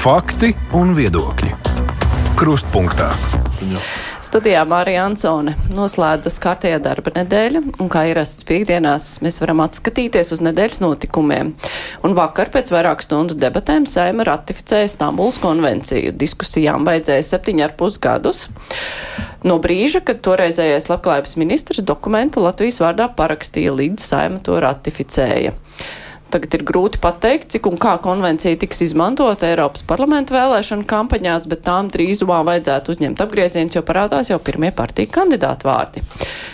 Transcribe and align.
Fakti 0.00 0.48
un 0.72 0.94
viedokļi. 0.96 1.50
Krustpunktā. 2.40 3.10
Studijā 4.24 4.62
Mārija 4.64 5.02
Ansone 5.04 5.52
noslēdzas 5.76 6.38
kārtējā 6.40 6.78
darba 6.80 7.12
nedēļa, 7.18 7.60
un 7.84 7.90
kā 7.92 8.06
ierasts 8.08 8.46
piekdienās, 8.48 9.10
mēs 9.20 9.42
varam 9.42 9.60
atskatīties 9.66 10.32
uz 10.32 10.40
nedēļas 10.46 10.80
notikumiem. 10.80 11.52
Un 12.00 12.16
vakar 12.16 12.48
pēc 12.48 12.72
vairāku 12.72 13.04
stundu 13.04 13.36
debatēm 13.36 13.84
Saima 13.84 14.24
ratificēja 14.24 14.88
Stambuls 14.88 15.36
konvenciju. 15.44 16.14
Diskusijām 16.16 16.88
vajadzēja 16.88 17.26
septiņi 17.34 17.68
ar 17.68 17.76
pus 17.76 18.00
gadus. 18.00 18.46
No 19.44 19.60
brīža, 19.60 20.00
kad 20.00 20.24
toreizējais 20.24 20.88
labklājības 20.88 21.36
ministrs 21.44 21.84
dokumentu 21.84 22.40
Latvijas 22.40 22.80
vārdā 22.80 23.12
parakstīja, 23.20 23.76
līdz 23.76 24.08
Saima 24.14 24.40
to 24.48 24.56
ratificēja. 24.64 25.52
Tagad 26.30 26.54
ir 26.54 26.62
grūti 26.62 27.00
pateikt, 27.02 27.48
cik 27.50 27.66
un 27.66 27.78
kā 27.80 27.96
konvencija 28.02 28.58
tiks 28.60 28.84
izmantota 28.84 29.48
Eiropas 29.48 29.82
parlamenta 29.86 30.36
vēlēšana 30.36 30.86
kampaņās, 30.90 31.48
bet 31.50 31.64
tām 31.66 31.90
drīzumā 31.90 32.38
vajadzētu 32.46 32.94
uzņemt 32.94 33.22
apgriezienus, 33.24 33.74
jo 33.74 33.82
parādās 33.86 34.30
jau 34.30 34.38
pirmie 34.38 34.70
partiju 34.70 35.10
kandidātu 35.10 35.66
vārdi. 35.66 36.04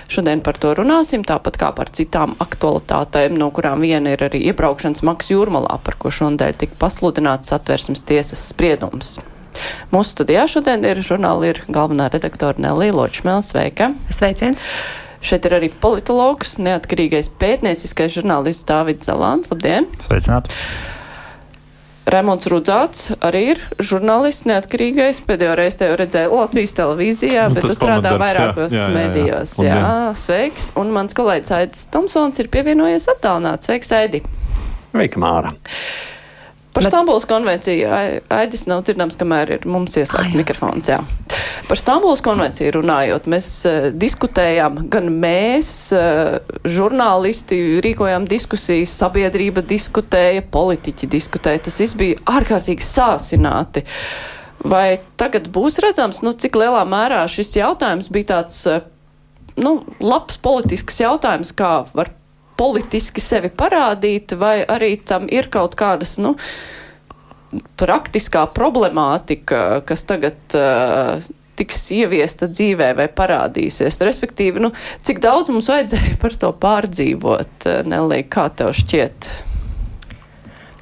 Šodien 0.09 0.41
par 0.47 0.57
to 0.63 0.73
runāsim, 0.81 1.27
tāpat 1.29 1.61
kā 1.61 1.71
par 1.77 1.93
citām 1.93 2.39
aktualitātēm, 2.41 3.37
no 3.37 3.53
kurām 3.53 3.85
viena 3.85 4.17
ir 4.17 4.25
arī 4.31 4.47
iebraukšanas 4.49 5.05
maks 5.05 5.33
jūrmalā, 5.35 5.77
par 5.85 6.01
ko 6.01 6.13
šodien 6.15 6.57
tika 6.57 6.81
pasludināts 6.81 7.53
atversmes 7.53 8.07
tiesas 8.09 8.49
spriedums. 8.49 9.19
Mūsu 9.93 10.17
studijā 10.17 10.49
šodien 10.51 10.85
ir 10.89 11.05
žurnāli 11.05 11.53
ir 11.53 11.65
galvenā 11.69 12.09
redaktora 12.13 12.57
Nelija 12.61 12.97
Ločmēla. 12.97 13.45
Sveika! 13.45 13.93
Sveiciens! 14.13 14.65
Šeit 15.27 15.47
ir 15.49 15.57
arī 15.57 15.69
politologs, 15.83 16.55
neatkarīgais 16.63 17.33
pētnieciskais 17.41 18.13
žurnālists 18.15 18.67
Dāvids 18.69 19.09
Zalāns. 19.09 19.51
Labdien! 19.51 19.89
Sveicināt! 20.05 20.53
Rēmons 22.07 22.47
Rudzāts 22.47 23.09
arī 23.19 23.41
ir 23.57 23.63
žurnālists, 23.83 24.47
neatkarīgais. 24.47 25.19
Pēdējo 25.27 25.57
reizi 25.59 25.81
te 25.81 25.89
redzēju 25.99 26.39
Latvijas 26.39 26.77
televīzijā, 26.79 27.49
nu, 27.51 27.59
bet 27.59 27.67
tu 27.67 27.75
strādā 27.75 28.15
vairākos 28.23 28.71
jā, 28.71 28.85
jā, 28.85 28.87
jā, 28.87 28.95
medijos. 28.95 29.57
Jā, 29.59 29.81
jā, 29.83 29.97
sveiks! 30.23 30.71
Un 30.79 30.95
mans 30.95 31.19
kolēģis 31.19 31.57
Aidis 31.59 31.89
Tomsons 31.91 32.39
ir 32.39 32.53
pievienojies 32.53 33.11
attālināts. 33.17 33.67
Sveiks, 33.67 33.91
Aidi! 33.99 34.23
Sveika, 34.93 35.19
Māra! 35.27 35.51
Par 36.77 36.85
Bet... 36.85 36.93
Stambulas 36.93 37.25
konvenciju 37.25 37.89
Aidis 38.37 38.67
nav 38.69 38.83
dzirdams, 38.85 39.17
kamēr 39.17 39.55
ir 39.55 39.63
mums 39.65 39.95
ieslēgts 39.97 40.35
Ai, 40.35 40.41
mikrofons. 40.43 40.91
Jā. 40.91 40.99
Par 41.71 41.81
Stambulas 41.81 42.21
konvenciju 42.21 42.75
runājot, 42.75 43.25
mēs 43.33 43.47
uh, 43.65 43.87
diskutējām, 43.97 44.83
gan 44.93 45.09
mēs, 45.23 45.71
uh, 45.97 46.37
žurnālisti, 46.69 47.63
rīkojām 47.87 48.27
diskusijas, 48.29 48.93
sabiedrība 49.01 49.65
diskutēja, 49.65 50.45
politiķi 50.53 51.09
diskutēja. 51.17 51.65
Tas 51.65 51.81
viss 51.81 51.97
bija 51.97 52.21
ārkārtīgi 52.37 52.85
sāsināti. 52.85 53.87
Vai 54.61 54.99
tagad 55.17 55.49
būs 55.57 55.81
redzams, 55.81 56.21
nu, 56.27 56.37
cik 56.37 56.61
lielā 56.61 56.85
mērā 56.85 57.25
šis 57.33 57.57
jautājums 57.57 58.13
bija 58.13 58.35
tāds, 58.35 58.61
uh, 58.69 58.85
nu, 59.57 59.79
labs 60.05 60.37
politisks 60.45 61.01
jautājums, 61.01 61.57
kā 61.57 61.79
var 61.97 62.13
politiski 62.57 63.23
sevi 63.23 63.51
parādīt, 63.53 64.37
vai 64.39 64.61
arī 64.65 64.97
tam 64.99 65.29
ir 65.33 65.51
kaut 65.53 65.77
kādas, 65.79 66.17
nu, 66.23 66.37
praktiskā 67.81 68.47
problemātika, 68.53 69.83
kas 69.87 70.05
tagad 70.09 70.57
uh, 70.59 71.25
tiks 71.57 71.87
ieviesta 71.97 72.49
dzīvē 72.51 72.93
vai 72.99 73.09
parādīsies. 73.09 74.01
Respektīvi, 74.05 74.63
nu, 74.63 74.73
cik 75.07 75.23
daudz 75.25 75.53
mums 75.53 75.71
vajadzēja 75.73 76.17
par 76.23 76.37
to 76.37 76.53
pārdzīvot, 76.65 77.69
Nelī, 77.89 78.23
kā 78.29 78.49
tev 78.53 78.75
šķiet? 78.77 79.31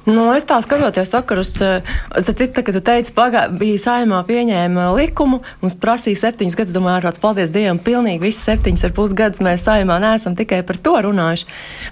Nu, 0.05 0.27
es 0.37 0.45
tā 0.45 0.59
skatoties 0.61 1.09
sakarus, 1.09 1.55
eh, 1.65 1.81
citu, 2.21 2.61
kad 2.61 2.75
tu 2.75 2.79
teici, 2.79 3.09
pagā, 3.15 3.47
bija 3.49 3.79
saimā 3.81 4.19
pieņēma 4.27 4.91
likumu, 4.93 5.39
mums 5.63 5.75
prasīja 5.81 6.19
septiņus 6.19 6.57
gadus, 6.59 6.75
domāju, 6.77 6.99
ārāds, 6.99 7.21
paldies 7.21 7.49
Dievam, 7.49 7.79
pilnīgi 7.81 8.21
viss 8.21 8.45
septiņus 8.45 8.85
ar 8.85 8.93
pus 8.93 9.15
gadus 9.17 9.41
mēs 9.41 9.65
saimā 9.65 9.97
neesam 10.03 10.35
tikai 10.37 10.61
par 10.61 10.77
to 10.77 10.93
runājuši, 11.07 11.47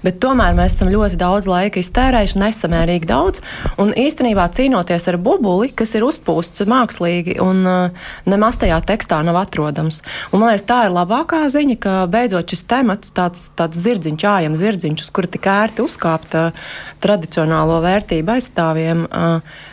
bet 0.06 0.20
tomēr 0.22 0.54
mēs 0.54 0.76
esam 0.76 0.92
ļoti 0.94 1.18
daudz 1.18 1.48
laika 1.50 1.82
iztērējuši, 1.82 2.38
nesamērīgi 2.38 3.10
daudz, 3.10 3.42
un 3.82 3.90
īstenībā 3.90 4.46
cīnoties 4.46 5.08
ar 5.10 5.18
bubuli, 5.18 5.72
kas 5.74 5.96
ir 5.98 6.06
uzpūsts 6.06 6.62
mākslīgi 6.70 7.40
un 7.42 7.66
uh, 7.66 8.06
nemaz 8.30 8.60
tajā 8.62 8.78
tekstā 8.86 9.24
nav 9.26 9.40
atrodams. 9.42 10.04
Un, 10.30 10.38
man 10.38 10.52
liekas, 10.52 10.68
tā 10.70 10.84
ir 10.86 10.94
labākā 10.94 11.42
ziņa, 11.50 11.78
ka 11.82 11.98
beidzot 12.06 12.54
šis 12.54 12.62
temats, 12.70 13.10
tāds, 13.10 13.48
tāds 13.58 13.82
zirdziņš, 13.82 14.28
ājam 14.36 14.54
zirdziņš, 14.54 15.02
uz 15.02 15.10
kura 15.10 15.34
tik 15.34 15.50
ērti 15.50 15.82
uzkāpt 15.82 16.38
uh, 16.38 16.64
tradicionālo 17.02 17.82
vērtību, 17.82 18.03
vērtību 18.04 18.34
aizstāvjiem, 18.36 19.04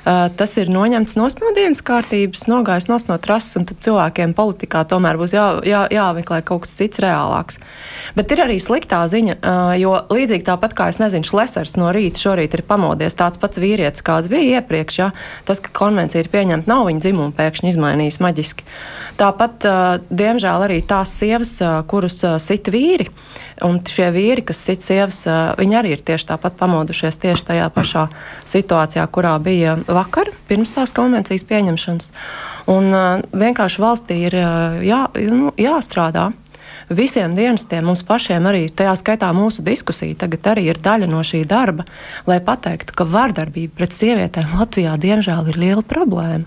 tas 0.03 0.55
ir 0.57 0.71
noņemts 0.73 1.17
no 1.19 1.27
dienas 1.55 1.81
kārtības, 1.85 2.47
nogājis 2.49 2.87
no 2.89 3.17
trases, 3.21 3.55
un 3.59 3.67
cilvēkiem 3.69 4.33
politikā 4.37 4.83
tomēr 4.89 5.19
būs 5.19 5.35
jā, 5.35 5.45
jā, 5.67 5.83
jāmeklē 5.93 6.41
kaut 6.45 6.65
kas 6.65 6.73
cits 6.79 7.01
reālāks. 7.03 7.59
Bet 8.17 8.33
ir 8.33 8.43
arī 8.45 8.57
sliktā 8.61 9.03
ziņa, 9.11 9.37
jo 9.81 9.93
līdzīgi 10.09 10.47
tāpat 10.47 10.73
kā 10.77 10.89
es 10.91 10.97
nezinu, 11.01 11.27
Šlesers 11.27 11.77
no 11.77 11.91
rīta 11.93 12.21
šorīt 12.23 12.57
ir 12.57 12.65
pamodies 12.67 13.17
tāds 13.17 13.41
pats 13.41 13.61
vīrietis, 13.61 14.05
kāds 14.05 14.31
bija 14.31 14.61
iepriekš, 14.61 14.99
ja? 15.03 15.11
tas, 15.45 15.61
ka 15.61 15.73
konvencija 15.83 16.23
ir 16.23 16.31
pieņemta, 16.33 16.69
nav 16.71 16.87
viņa 16.89 17.05
dzimuma 17.05 17.37
pēkšņi 17.37 17.73
izmainījis 17.75 18.21
maģiski. 18.23 18.67
Tāpat, 19.21 19.69
diemžēl, 20.09 20.67
arī 20.67 20.81
tās 20.81 21.13
sievas, 21.21 21.57
kurus 21.91 22.21
sita 22.41 22.73
vīri, 22.73 23.09
Un 23.61 23.77
šie 23.85 24.07
vīri, 24.13 24.41
kas 24.45 24.59
sit 24.65 24.81
sievas, 24.85 25.21
viņi 25.59 25.77
arī 25.77 25.93
ir 25.93 26.01
tieši 26.05 26.31
tāpat 26.31 26.55
pamodušies 26.57 27.19
tieši 27.21 27.45
tajā 27.51 27.67
pašā 27.73 28.07
situācijā, 28.49 29.05
kurā 29.13 29.35
bija 29.43 29.75
vakar, 29.95 30.31
pirms 30.49 30.73
tās 30.75 30.93
konvencijas 30.95 31.45
pieņemšanas. 31.49 32.11
Un 32.71 32.93
vienkārši 33.31 33.81
valstī 33.81 34.19
ir 34.27 34.37
jā, 34.85 35.01
nu, 35.31 35.51
jāstrādā 35.59 36.29
visiem 36.95 37.35
dienestiem, 37.35 37.85
mums 37.85 38.03
pašiem 38.07 38.45
arī, 38.49 38.65
tajā 38.69 38.93
skaitā 38.99 39.31
mūsu 39.35 39.63
diskusija, 39.65 40.17
tagad 40.23 40.51
arī 40.53 40.67
ir 40.71 40.79
daļa 40.81 41.09
no 41.11 41.21
šī 41.25 41.43
darba, 41.49 41.85
lai 42.29 42.39
pateiktu, 42.43 42.95
ka 42.97 43.07
vardarbība 43.07 43.75
pret 43.79 43.95
sievietēm 43.95 44.55
Latvijā 44.59 44.97
diemžēl 45.01 45.51
ir 45.51 45.59
liela 45.61 45.83
problēma. 45.85 46.45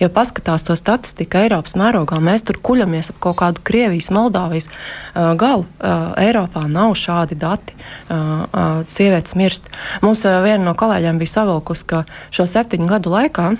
Ja 0.00 0.08
paskatās 0.10 0.64
to 0.66 0.74
statistiku 0.78 1.38
Eiropas 1.44 1.76
mērogā, 1.78 2.18
mēs 2.18 2.42
tur 2.46 2.58
kuļamies 2.58 3.12
ap 3.12 3.20
kaut 3.22 3.38
kādu 3.42 3.62
Krievijas, 3.66 4.10
Moldāvijas 4.14 4.66
uh, 4.66 5.34
galu. 5.38 5.68
Uh, 5.78 6.10
Eiropā 6.18 6.64
nav 6.70 6.96
šādi 6.98 7.38
dati. 7.38 7.76
Uh, 8.08 8.16
uh, 8.16 8.80
sievietes 8.90 9.36
mirst. 9.38 9.70
Mums 10.02 10.24
uh, 10.26 10.40
viena 10.42 10.64
no 10.66 10.74
kolēģiem 10.78 11.20
bija 11.22 11.36
savilkus, 11.36 11.84
ka 11.86 12.02
šo 12.34 12.48
septiņu 12.50 12.90
gadu 12.90 13.14
laikā 13.14 13.52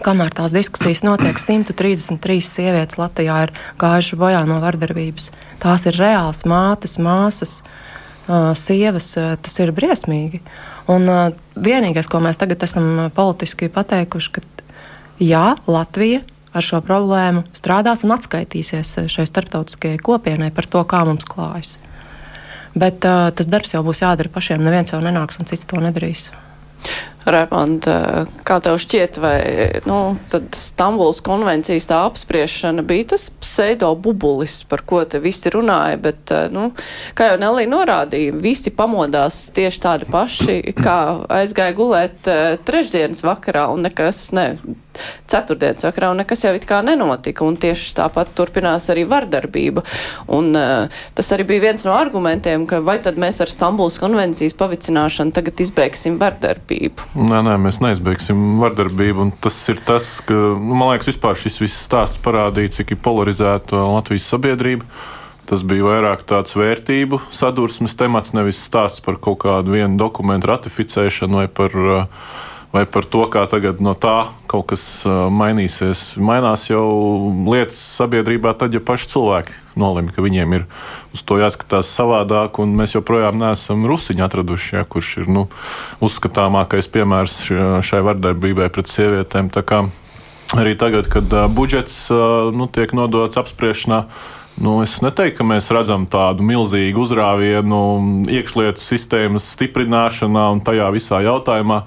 kamēr 0.00 0.32
tās 0.34 0.54
diskusijas 0.54 1.02
notiek, 1.04 1.38
133 1.38 2.40
sievietes 2.46 2.98
Latvijā 3.00 3.38
ir 3.46 3.54
gājušas 3.82 4.18
bojā 4.20 4.42
no 4.48 4.58
vardarbības. 4.62 5.30
Tās 5.62 5.86
ir 5.90 5.98
reāls 6.00 6.44
mātes, 6.48 6.96
māsas, 7.02 7.60
sievas, 8.58 9.12
tas 9.14 9.58
ir 9.60 9.74
briesmīgi. 9.76 10.42
Un 10.90 11.06
vienīgais, 11.54 12.08
ko 12.10 12.22
mēs 12.24 12.40
tagad 12.40 12.64
esam 12.64 13.08
politiski 13.14 13.70
pateikuši, 13.72 14.32
ka 14.34 14.42
jā, 15.22 15.46
Latvija 15.70 16.22
ar 16.52 16.66
šo 16.66 16.82
problēmu 16.84 17.46
strādās 17.56 18.04
un 18.04 18.12
atskaitīsies 18.16 18.96
šai 19.12 19.24
starptautiskajai 19.28 20.00
kopienai 20.02 20.50
par 20.54 20.68
to, 20.68 20.82
kā 20.88 21.04
mums 21.08 21.28
klājas. 21.28 21.78
Bet 22.72 23.04
uh, 23.04 23.28
tas 23.36 23.48
darbs 23.48 23.74
jau 23.74 23.82
būs 23.84 24.00
jādara 24.00 24.32
pašiem. 24.32 24.62
Neviens 24.64 24.94
jau 24.94 25.00
nenāks 25.04 25.40
un 25.40 25.48
cits 25.48 25.68
to 25.68 25.80
nedarīs. 25.80 26.30
Remonta, 27.26 28.26
kā 28.46 28.58
tev 28.62 28.78
šķiet, 28.82 29.18
vai 29.22 29.38
nu, 29.86 29.98
Stambuls 30.56 31.22
konvencijas 31.24 31.86
tā 31.90 32.00
apspriešana 32.08 32.82
bija 32.86 33.12
tas 33.14 33.28
pseido 33.42 33.92
bubulis, 33.94 34.62
par 34.68 34.82
ko 34.86 35.04
te 35.06 35.20
visi 35.22 35.52
runāja, 35.54 36.00
bet, 36.02 36.32
nu, 36.54 36.70
kā 37.18 37.32
jau 37.32 37.38
Nelī 37.42 37.68
norādīja, 37.70 38.34
visi 38.42 38.72
pamodās 38.74 39.44
tieši 39.54 39.82
tādi 39.84 40.10
paši, 40.10 40.58
kā 40.78 40.98
aizgāja 41.42 41.76
gulēt 41.78 42.32
trešdienas 42.66 43.22
vakarā 43.26 43.68
un 43.72 43.86
nekas, 43.86 44.24
ne, 44.34 44.48
ceturtdienas 45.30 45.86
vakarā, 45.86 46.10
un 46.12 46.20
nekas 46.20 46.44
jau 46.44 46.52
it 46.56 46.66
kā 46.68 46.82
nenotika, 46.84 47.46
un 47.46 47.56
tieši 47.60 47.94
tāpat 47.96 48.34
turpinās 48.36 48.88
arī 48.92 49.04
vardarbība. 49.08 49.84
Un 50.34 50.52
tas 51.16 51.32
arī 51.34 51.46
bija 51.52 51.66
viens 51.68 51.86
no 51.88 51.94
argumentiem, 51.96 52.66
ka 52.70 52.82
vai 52.84 52.98
tad 53.02 53.20
mēs 53.20 53.40
ar 53.44 53.52
Stambuls 53.52 53.98
konvencijas 54.02 54.56
pavicināšanu 54.58 55.34
tagad 55.36 55.62
izbeigsim 55.64 56.18
vardarbību? 56.20 57.11
Nē, 57.12 57.42
nē, 57.44 57.58
mēs 57.60 57.76
neizbeigsim 57.84 58.38
vardarbību, 58.56 59.26
tas 59.44 59.56
ir 59.68 59.82
tas, 59.84 60.06
ka, 60.24 60.32
nu, 60.32 60.72
man 60.72 60.94
liekas, 60.94 61.10
vispār 61.10 61.36
šis 61.36 61.58
viss 61.60 61.82
stāsts 61.84 62.20
parādīja, 62.24 62.78
cik 62.78 62.94
ir 62.94 63.02
polarizēta 63.04 63.82
Latvijas 63.84 64.30
sabiedrība. 64.32 64.88
Tas 65.44 65.60
bija 65.68 65.84
vairāk 65.84 66.22
tāds 66.24 66.54
vērtību 66.56 67.18
sadursmes 67.34 67.98
temats, 68.00 68.32
nevis 68.32 68.62
stāsts 68.64 69.02
par 69.04 69.18
kaut 69.20 69.42
kādu 69.42 69.74
vienu 69.74 69.98
dokumentu 70.00 70.48
ratificēšanu 70.54 71.42
vai 71.42 71.48
par 71.52 71.76
uh, 71.76 72.24
vai 72.72 72.86
par 72.88 73.04
to, 73.04 73.26
kā 73.28 73.44
tagad 73.50 73.82
no 73.84 73.92
tā 73.92 74.32
kaut 74.50 74.70
kas 74.72 75.04
mainīsies. 75.06 76.14
Mainās 76.20 76.66
jau 76.70 76.84
lietas 77.48 77.78
sabiedrībā, 77.98 78.54
tad, 78.58 78.72
ja 78.72 78.80
paši 78.80 79.10
cilvēki 79.12 79.56
nolemj, 79.78 80.12
ka 80.16 80.24
viņiem 80.24 80.56
ir 80.56 80.66
uz 81.12 81.22
to 81.24 81.38
jāskatās 81.40 81.92
savādāk, 81.92 82.60
un 82.64 82.74
mēs 82.76 82.96
joprojām 82.96 83.38
neesam 83.40 83.86
rusiņu 83.88 84.24
atraduši, 84.26 84.76
ja, 84.78 84.84
kurš 84.88 85.14
ir 85.22 85.32
nu, 85.32 85.46
uzskatāmākais 86.04 86.88
piemērs 86.92 87.38
šai 87.84 88.04
vardarbībai 88.08 88.68
pret 88.72 88.92
sievietēm. 88.92 89.52
Arī 90.52 90.76
tagad, 90.76 91.06
kad 91.08 91.32
uh, 91.32 91.46
budžets 91.48 91.96
uh, 92.12 92.50
nu, 92.52 92.68
tiek 92.68 92.92
nodots 92.96 93.40
apspriešanā, 93.40 94.06
Nu, 94.60 94.82
es 94.84 94.98
neteiktu, 95.00 95.38
ka 95.38 95.44
mēs 95.48 95.70
redzam 95.72 96.02
tādu 96.12 96.44
milzīgu 96.44 97.00
uzrāvienu 97.06 97.78
iekšlietu 98.28 98.82
sistēmas 98.84 99.46
stiprināšanā 99.54 100.42
un 100.52 100.60
tajā 100.60 100.90
visā 100.92 101.22
jautājumā 101.24 101.78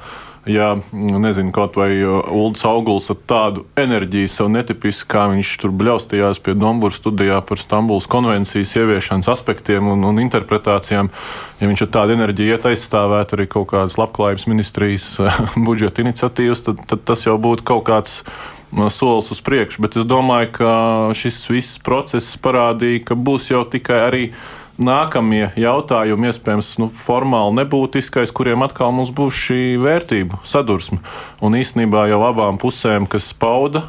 ja 0.46 0.76
nezinu, 0.94 1.52
kaut 1.52 1.76
vai 1.80 1.90
Ulrichs 2.06 2.66
Auguls 2.68 3.10
ar 3.10 3.18
tādu 3.28 3.66
enerģiju, 3.80 4.30
sev 4.30 4.50
netipisku, 4.54 5.08
kā 5.10 5.26
viņš 5.32 5.54
tur 5.62 5.74
bļaustījās 5.76 6.42
pie 6.46 6.56
Dombūras 6.58 7.00
studijā 7.02 7.40
par 7.46 7.62
Stambulas 7.62 8.08
konvencijas 8.10 8.76
ieviešanas 8.78 9.30
aspektiem 9.34 9.90
un, 9.92 10.06
un 10.06 10.22
interpretācijām, 10.22 11.10
ja 11.62 11.70
viņš 11.70 11.86
ar 11.88 11.94
tādu 11.98 12.18
enerģiju 12.18 12.56
iet 12.56 12.68
aizstāvēt 12.70 13.34
arī 13.38 13.48
kaut 13.52 13.72
kādas 13.74 13.98
labklājības 14.02 14.50
ministrijas 14.52 15.08
budžeta 15.68 16.06
iniciatīvas, 16.06 16.66
tad, 16.68 16.84
tad 16.90 17.08
tas 17.10 17.26
jau 17.26 17.40
būtu 17.42 17.66
kaut 17.66 17.88
kāds 17.90 18.22
solis 18.92 19.32
uz 19.32 19.42
priekšu. 19.42 19.82
Bet 19.86 19.98
es 19.98 20.06
domāju, 20.10 20.52
ka 20.60 20.70
šis 21.18 21.40
viss 21.50 21.80
process 21.84 22.38
parādīja, 22.42 23.06
ka 23.10 23.18
būs 23.18 23.50
jau 23.54 23.64
tikai 23.70 24.00
arī 24.10 24.24
nākamie 24.82 25.50
jautājumi, 25.60 26.30
iespējams, 26.32 26.74
nu, 26.82 26.90
formāli 27.06 27.62
nebūtiskais, 27.62 28.34
kuriem 28.36 28.66
atkal 28.66 28.92
mums 28.96 29.12
būs 29.16 29.38
šī 29.48 29.60
vērtību 29.82 30.42
sadursme. 30.48 31.00
Un 31.44 31.56
īstenībā 31.60 32.08
jau 32.12 32.22
abām 32.28 32.60
pusēm, 32.62 33.08
kas 33.10 33.32
pauda 33.40 33.86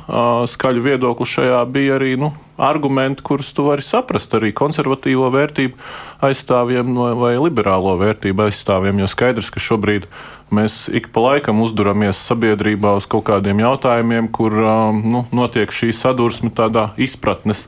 skaļu 0.51 0.85
viedokli 0.87 1.27
šajā, 1.33 1.65
bija 1.73 1.97
arī 1.99 2.15
nu, 2.21 2.33
argumenti, 2.57 3.25
kurus 3.27 3.53
tu 3.53 3.67
vari 3.67 3.85
saprast 3.85 4.33
arī 4.39 4.53
konservatīvo 4.57 5.29
vērtību 5.35 5.77
aizstāvjiem 6.25 6.95
vai 7.21 7.35
liberālo 7.37 7.97
vērtību 8.01 8.47
aizstāvjiem. 8.47 9.03
Jo 9.03 9.11
skaidrs, 9.11 9.51
ka 9.53 9.61
šobrīd 9.61 10.09
mēs 10.55 10.87
ik 10.95 11.11
pa 11.13 11.25
laikam 11.25 11.61
uzduramies 11.65 12.23
sabiedrībā 12.31 12.95
uz 12.97 13.11
kaut 13.11 13.27
kādiem 13.29 13.61
jautājumiem, 13.65 14.31
kur 14.33 14.57
nu, 14.97 15.27
notiek 15.35 15.75
šī 15.75 15.93
sadursme 15.97 16.55
tādā 16.55 16.93
izpratnes 16.97 17.67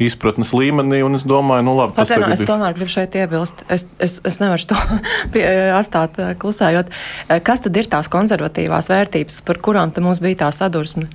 izpratnes 0.00 0.52
līmenī. 0.56 1.02
Es 1.16 1.26
domāju, 1.28 1.64
nu, 1.66 1.74
labi, 1.78 1.96
tas 1.98 2.12
ir. 2.14 2.24
Es 2.32 2.42
tomēr 2.48 2.76
gribu 2.76 2.92
šeit 2.92 3.16
iebilst. 3.18 3.64
Es, 3.72 3.86
es, 4.02 4.18
es 4.26 4.40
nevaru 4.42 4.68
to 4.70 4.78
atstāt 5.80 6.18
eh, 6.20 6.32
klusējot. 6.40 6.90
Eh, 7.28 7.40
kas 7.44 7.64
tad 7.66 7.76
ir 7.76 7.88
tās 7.90 8.10
konservatīvās 8.12 8.90
vērtības, 8.92 9.40
par 9.46 9.60
kurām 9.62 9.92
mums 10.00 10.22
bija 10.22 10.46
tā 10.46 10.50
sadursme? 10.54 11.08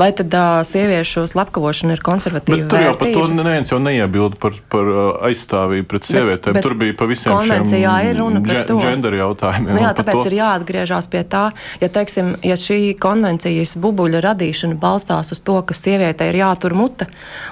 Vai 0.00 0.08
tad 0.16 0.32
uh, 0.32 0.62
sieviešu 0.64 1.26
slepkavošana 1.30 1.96
ir 1.98 2.02
konservatīva? 2.04 2.64
Bet 2.64 2.72
tur 2.72 2.84
jau 2.86 2.94
par 2.98 3.12
to 3.12 3.26
neviens 3.36 3.72
jau 3.72 3.78
neiebilda 3.82 4.38
par, 4.40 4.56
par 4.72 4.88
aizstāvību 5.28 5.88
pret 5.90 6.08
sievietēm. 6.08 6.56
Bet, 6.56 6.58
bet 6.58 6.66
tur 6.66 6.76
bija 6.80 6.96
pa 6.98 7.08
visiem 7.10 7.34
konvencijā 7.36 7.96
ir 8.08 8.18
runa 8.18 8.40
par 8.44 8.62
to. 8.68 8.78
Gender 8.82 9.16
jautājumiem. 9.18 9.76
Nu 9.76 9.84
jā, 9.84 9.92
tāpēc 9.98 10.30
ir 10.30 10.38
jāatgriežas 10.38 11.10
pie 11.12 11.22
tā, 11.28 11.44
ja, 11.82 11.90
teiksim, 11.92 12.34
ja 12.46 12.56
šī 12.58 12.94
konvencijas 13.02 13.76
bubuļa 13.82 14.22
radīšana 14.24 14.78
balstās 14.80 15.32
uz 15.34 15.42
to, 15.44 15.58
ka 15.66 15.76
sievietei 15.76 16.30
ir 16.32 16.40
jātur 16.40 16.76
mute 16.78 17.08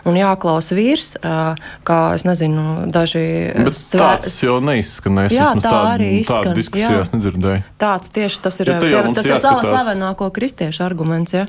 un 0.08 0.16
jāklausa 0.18 0.79
vīrs, 0.80 1.12
kā 1.86 2.00
nezinu, 2.26 2.66
daži. 2.90 3.24
Svē... 3.76 4.00
Tāds 4.00 4.40
jau 4.42 4.58
neizskanēs. 4.64 5.34
Jā, 5.34 5.52
tā 5.58 5.66
tādu, 5.68 5.92
arī 5.94 6.10
izskan. 6.20 6.48
Tādu 6.48 6.56
diskusijās 6.58 7.10
jā. 7.10 7.16
nedzirdēju. 7.16 7.64
Tāds 7.80 8.12
tieši 8.16 8.42
tas 8.44 8.60
ir, 8.62 8.72
ja 8.72 8.78
pie, 8.82 8.92
tas 9.16 9.28
ir 9.28 9.36
slavenāko 9.40 10.30
kristiešu 10.34 10.84
arguments, 10.86 11.36
ja, 11.36 11.46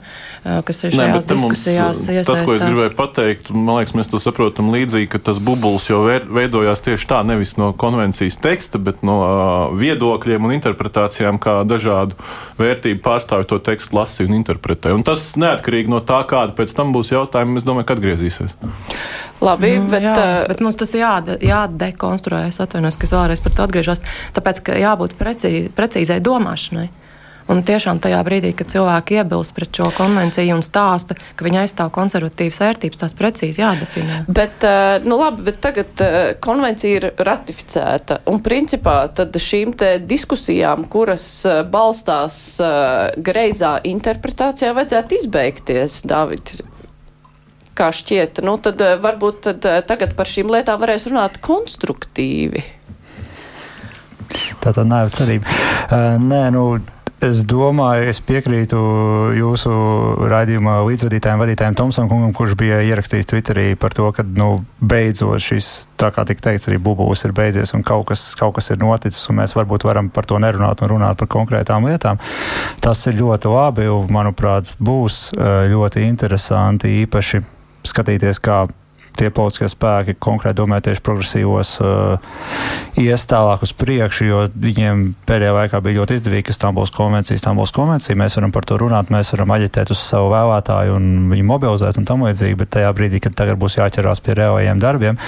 kas 0.68 0.83
ir 0.86 0.95
šajās 0.95 1.25
ne, 1.25 1.33
diskusijās 1.33 2.04
mums, 2.06 2.28
Tas, 2.28 2.44
ko 2.48 2.56
es 2.56 2.63
gribēju 2.63 2.94
pateikt, 2.98 3.51
man 3.54 3.80
liekas, 3.80 3.95
mēs 3.98 4.12
to 4.12 4.19
saprotam 4.22 4.72
līdzīgi, 4.74 5.10
ka 5.12 5.22
tas 5.31 5.39
bubulis 5.44 5.88
jau 5.89 6.01
veidojās 6.07 6.84
tieši 6.86 7.10
tā, 7.10 7.22
nevis 7.27 7.56
no 7.60 7.72
konvencijas 7.77 8.39
teksta, 8.42 8.81
bet 8.81 9.04
no 9.07 9.18
viedokļiem 9.77 10.48
un 10.48 10.56
interpretācijām, 10.57 11.39
kā 11.42 11.62
dažādu 11.68 12.18
vērtību 12.60 13.04
pārstāvju 13.06 13.50
to 13.54 13.62
tekstu 13.72 13.98
lasīja 13.98 14.30
un 14.30 14.39
interpretēja. 14.39 14.98
Un 14.98 15.06
tas 15.07 15.25
neatkarīgi 15.39 15.92
no 15.92 16.01
tā, 16.06 16.22
kāda 16.30 16.56
pēc 16.57 16.75
tam 16.77 16.94
būs 16.95 17.13
jautājumi, 17.13 17.60
es 17.62 17.68
domāju, 17.68 17.89
ka 17.89 17.98
atgriezīsies. 17.98 18.56
Labi, 19.41 19.75
mm, 19.79 19.91
bet, 19.91 20.06
jā, 20.06 20.15
uh, 20.15 20.47
bet 20.51 20.63
mums 20.63 20.79
tas 20.79 20.94
jāde, 20.97 21.38
jādekonstruē. 21.45 22.47
Es 22.51 22.62
atvainojos, 22.63 23.00
ka 23.00 23.09
es 23.09 23.15
vēlreiz 23.18 23.44
par 23.44 23.57
to 23.57 23.68
atgriežos. 23.68 24.03
Tāpēc, 24.38 24.63
ka 24.65 24.79
jābūt 24.81 25.18
precī, 25.19 25.53
precīzai 25.75 26.21
domāšanai. 26.23 26.89
Un 27.51 27.63
tiešām 27.68 28.00
tajā 28.00 28.19
brīdī, 28.23 28.53
kad 28.56 28.69
cilvēki 28.71 29.18
iebilst 29.19 29.53
pret 29.56 29.75
šo 29.75 29.89
konvenciju 29.95 30.56
un 30.56 30.63
stāsta, 30.63 31.18
ka 31.35 31.45
viņi 31.45 31.62
aizstāv 31.63 31.91
konservatīvas 31.95 32.62
vērtības, 32.63 33.00
tās 33.01 33.15
precīzi 33.18 33.63
jādefinē. 33.63 34.21
Bet, 34.31 34.63
nu 35.03 35.18
labi, 35.19 35.47
bet 35.50 35.59
tagad 35.63 36.03
konvencija 36.44 37.00
ir 37.00 37.07
ratificēta. 37.19 38.21
Un 38.31 38.39
principā 38.45 38.95
tad 39.17 39.35
šīm 39.35 39.75
te 39.77 39.95
diskusijām, 40.06 40.85
kuras 40.91 41.25
balstās 41.74 42.38
greizā 43.17 43.77
interpretācijā, 43.89 44.75
vajadzētu 44.77 45.19
izbeigties, 45.19 46.01
Dāvid 46.07 46.56
kā 47.77 47.89
šķiet, 47.95 48.44
nu, 48.45 48.57
tad 48.62 48.81
eh, 48.83 48.95
varbūt 49.01 49.44
tad, 49.47 49.68
eh, 49.68 49.81
tagad 49.88 50.15
par 50.18 50.29
šīm 50.29 50.51
lietām 50.51 50.81
varēs 50.81 51.09
runāt 51.12 51.41
konstruktīvi. 51.44 52.63
Tā 54.63 54.71
tad 54.71 54.88
nav 54.88 55.09
cerība. 55.12 55.44
Uh, 55.91 56.15
nē, 56.21 56.45
nu, 56.56 56.65
Es 57.21 57.44
domāju, 57.45 58.07
es 58.09 58.18
piekrītu 58.25 58.77
jūsu 59.38 59.71
raidījuma 60.31 60.79
līdzvadītājiem, 60.88 61.44
vadītājiem 61.44 61.75
Tomsonam, 61.77 62.31
kurš 62.33 62.56
bija 62.57 62.79
ierakstījis 62.81 63.29
Twitterī 63.29 63.65
par 63.77 63.94
to, 63.94 64.07
ka 64.17 64.25
nu, 64.25 64.63
beidzot 64.81 65.44
šis, 65.45 65.67
tā 66.01 66.09
kā 66.15 66.25
tika 66.25 66.47
teikts, 66.47 66.65
arī 66.71 66.79
bubulis 66.81 67.21
ir 67.27 67.35
beidzies 67.38 67.75
un 67.77 67.85
kaut 67.85 68.07
kas, 68.09 68.25
kaut 68.39 68.56
kas 68.57 68.74
ir 68.74 68.81
noticis, 68.81 69.21
un 69.29 69.38
mēs 69.44 69.53
varbūt 69.53 69.85
varam 69.85 70.09
par 70.09 70.25
to 70.25 70.41
nerunāt 70.41 70.81
un 70.81 70.95
runāt 70.95 71.21
par 71.21 71.29
konkrētām 71.29 71.85
lietām. 71.91 72.17
Tas 72.81 73.06
ir 73.06 73.21
ļoti 73.21 73.53
labi, 73.53 73.85
un 73.94 74.09
manuprāt, 74.17 74.74
būs 74.81 75.27
ļoti 75.38 76.09
interesanti 76.09 77.03
īpaši 77.03 77.45
skatīties, 77.88 78.42
kā 78.44 78.66
tie 79.18 79.30
politiskie 79.34 79.69
spēki, 79.72 80.18
konkrēti 80.22 80.60
domāju, 80.62 80.88
tieši 80.90 81.04
progresīvos, 81.06 81.74
uh, 81.84 82.31
ies 83.00 83.25
tālāk 83.30 83.63
uz 83.66 83.74
priekšu, 83.78 84.28
jo 84.28 84.42
viņiem 84.52 85.04
pēdējā 85.30 85.56
laikā 85.58 85.81
bija 85.84 86.02
ļoti 86.02 86.19
izdevīgi, 86.19 86.48
ka 86.50 86.56
Stambuls 86.56 86.94
konvencija, 86.96 87.40
Stambuls 87.40 87.74
konvencija, 87.75 88.18
mēs 88.19 88.38
varam 88.40 88.54
par 88.56 88.68
to 88.68 88.80
runāt, 88.81 89.12
mēs 89.13 89.34
varam 89.36 89.56
aģitēt 89.58 89.94
uz 89.94 90.02
savu 90.02 90.31
vēlētāju 90.34 90.96
un 90.98 91.10
viņu 91.31 91.48
mobilizēt 91.48 92.00
un 92.02 92.08
tam 92.10 92.25
līdzīgi, 92.28 92.60
bet 92.60 92.74
tajā 92.78 92.92
brīdī, 92.98 93.22
kad 93.24 93.36
tagad 93.38 93.60
būs 93.62 93.78
jāķerās 93.80 94.24
pie 94.24 94.36
reālajiem 94.40 94.81
darbiem, 94.81 95.19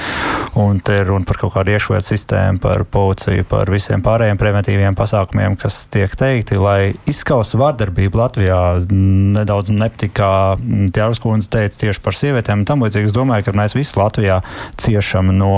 un 0.59 0.79
te 0.83 0.97
ir 1.01 1.07
runa 1.09 1.27
par 1.27 1.39
kaut 1.41 1.55
kādu 1.57 1.75
iešvietu 1.75 2.07
sistēmu, 2.09 2.61
par 2.63 2.85
policiju, 2.89 3.47
par 3.49 3.71
visiem 3.73 4.03
pārējiem 4.05 4.39
preventīviem 4.41 4.97
pasākumiem, 4.97 5.57
kas 5.59 5.83
tiek 5.93 6.11
teikti, 6.19 6.59
lai 6.61 6.93
izskaustu 7.09 7.59
vārdarbību 7.61 8.19
Latvijā, 8.19 8.59
nedaudz 8.89 9.71
nepatīk, 9.73 10.15
kā 10.17 10.31
Tjāras 10.93 11.21
kundze 11.23 11.49
teica 11.53 11.79
tieši 11.85 12.01
par 12.03 12.17
sievietēm 12.17 12.61
un 12.61 12.67
tam 12.67 12.83
līdzīgi. 12.85 13.09
Es 13.09 13.15
domāju, 13.15 13.47
ka 13.47 13.55
mēs 13.57 13.72
visi 13.77 13.99
Latvijā 13.99 14.41
ciešam 14.79 15.33
no 15.37 15.53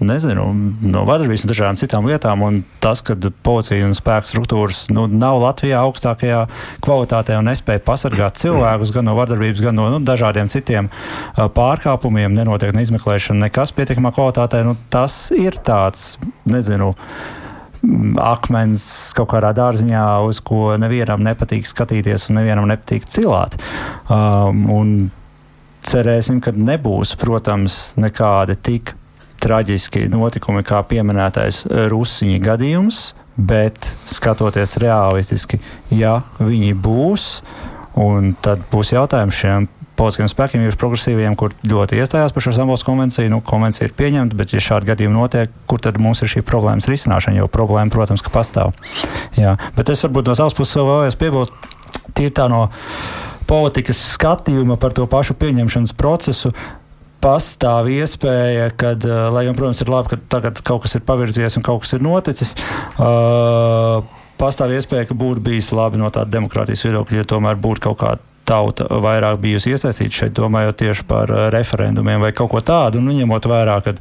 nezinu, 0.00 0.44
no 0.82 1.02
vardarbības 1.08 1.44
un 1.44 1.50
dažādām 1.50 1.78
citām 1.80 2.06
lietām. 2.08 2.44
Tas, 2.82 3.02
ka 3.04 3.16
policija 3.44 3.86
un 3.86 3.96
spēku 3.96 4.30
struktūras 4.30 4.86
nu, 4.94 5.06
nav 5.10 5.40
Latvijā 5.42 5.80
augstākajā 5.86 6.44
kvalitātē 6.84 7.38
un 7.38 7.50
nespēja 7.50 7.82
pasargāt 7.86 8.38
cilvēkus 8.40 8.94
gan 8.94 9.08
no 9.08 9.16
vardarbības, 9.18 9.64
gan 9.64 9.78
no 9.78 9.88
nu, 9.94 10.00
dažādiem 10.04 10.50
citiem 10.52 10.90
pārkāpumiem, 11.36 12.36
nenotiek 12.36 12.74
ne 12.76 12.86
izmeklēšana, 12.86 13.48
nekas 13.48 13.74
pietiekamā 13.76 14.14
kvalitātē, 14.14 14.62
nu, 14.66 14.76
tas 14.92 15.28
ir 15.34 15.58
tāds, 15.66 16.16
nezinu. 16.48 16.94
Akmens 18.18 18.82
kaut 19.14 19.28
kādā 19.30 19.52
dārziņā, 19.54 20.06
uz 20.26 20.40
ko 20.42 20.72
nevienam 20.82 21.22
nepatīk 21.22 21.66
skatīties 21.68 22.26
un 22.26 22.40
nevienam 22.40 22.66
nepatīk 22.66 23.06
cilāt. 23.06 23.54
Um, 24.10 24.64
cerēsim, 25.88 26.42
ka 26.44 26.52
nebūs, 26.54 27.14
protams, 27.20 27.78
nekādi 28.00 28.58
tik 28.60 28.94
traģiski 29.42 30.08
notikumi 30.10 30.64
kā 30.66 30.82
pieminētais 30.88 31.64
Rusiņa 31.90 32.38
gadījums, 32.42 33.02
bet 33.38 33.92
skatoties 34.10 34.76
realistiski, 34.82 35.60
ja 35.94 36.20
viņi 36.42 36.74
būs, 36.74 37.28
tad 38.42 38.64
būs 38.72 38.94
jautājums 38.94 39.38
šiem 39.38 39.68
politiskiem 39.98 40.28
spēkiem, 40.30 40.62
jau 40.62 40.74
progresīviem, 40.78 41.34
kur 41.38 41.54
ļoti 41.66 41.98
iestājās 41.98 42.34
par 42.34 42.44
šo 42.44 42.52
Stambulas 42.54 42.84
konvenciju. 42.86 43.30
Nu, 43.32 43.40
konvencija 43.44 43.88
ir 43.88 43.94
pieņemta, 43.98 44.38
bet, 44.38 44.54
ja 44.54 44.62
šādi 44.62 44.92
gadījumi 44.92 45.16
notiek, 45.16 45.54
kur 45.70 45.82
tad 45.82 45.98
mums 46.02 46.22
ir 46.22 46.30
šī 46.30 46.44
problēmas 46.46 46.86
risināšana? 46.90 47.40
Jo 47.40 47.48
problēma, 47.50 47.90
protams, 47.90 48.22
ka 48.22 48.30
pastāv. 48.34 48.76
Jā. 49.38 49.56
Bet 49.74 49.90
es 49.90 50.04
varbūt 50.06 50.30
no 50.30 50.38
savas 50.38 50.54
puses 50.54 50.78
vēl 50.78 50.86
vēlējos 50.92 51.18
piebilst, 51.18 51.66
tīri 52.14 52.34
tā 52.38 52.46
no 52.52 52.68
politikas 53.48 54.00
skatījuma 54.14 54.76
par 54.80 54.94
to 54.96 55.08
pašu 55.10 55.36
pieņemšanas 55.40 55.96
procesu 55.98 56.52
pastāv 57.22 57.88
iespēja, 57.90 58.68
ka, 58.78 58.92
lai 59.34 59.42
gan, 59.48 59.56
protams, 59.58 59.82
ir 59.82 59.90
labi, 59.90 60.12
ka 60.12 60.20
tagad 60.36 60.60
kaut 60.62 60.84
kas 60.84 60.94
ir 60.94 61.02
pavirzījies 61.08 61.58
un 61.58 61.66
kaut 61.66 61.82
kas 61.82 61.96
ir 61.96 62.04
noticis. 62.04 62.54
Uh, 62.94 64.04
pastāv 64.38 64.76
iespēja, 64.76 65.08
ka 65.08 65.18
būtu 65.18 65.42
bijis 65.48 65.72
labi 65.74 65.98
no 65.98 66.12
tāda 66.14 66.30
demokrātijas 66.36 66.84
viedokļa, 66.86 67.22
ja 67.22 67.30
tomēr 67.34 67.58
būtu 67.58 67.88
kaut 67.88 68.00
kāda 68.04 68.24
tauta 68.48 68.86
vairāk 68.88 69.40
bijusi 69.42 69.74
iesaistīta 69.74 70.22
šeit, 70.22 70.36
domājot 70.36 70.78
tieši 70.80 71.04
par 71.08 71.32
referendumiem 71.52 72.22
vai 72.22 72.32
kaut 72.36 72.52
ko 72.54 72.62
tādu, 72.64 73.02
un 73.02 73.10
ņemot 73.12 73.48
vērā, 73.50 73.80
ka 73.84 73.92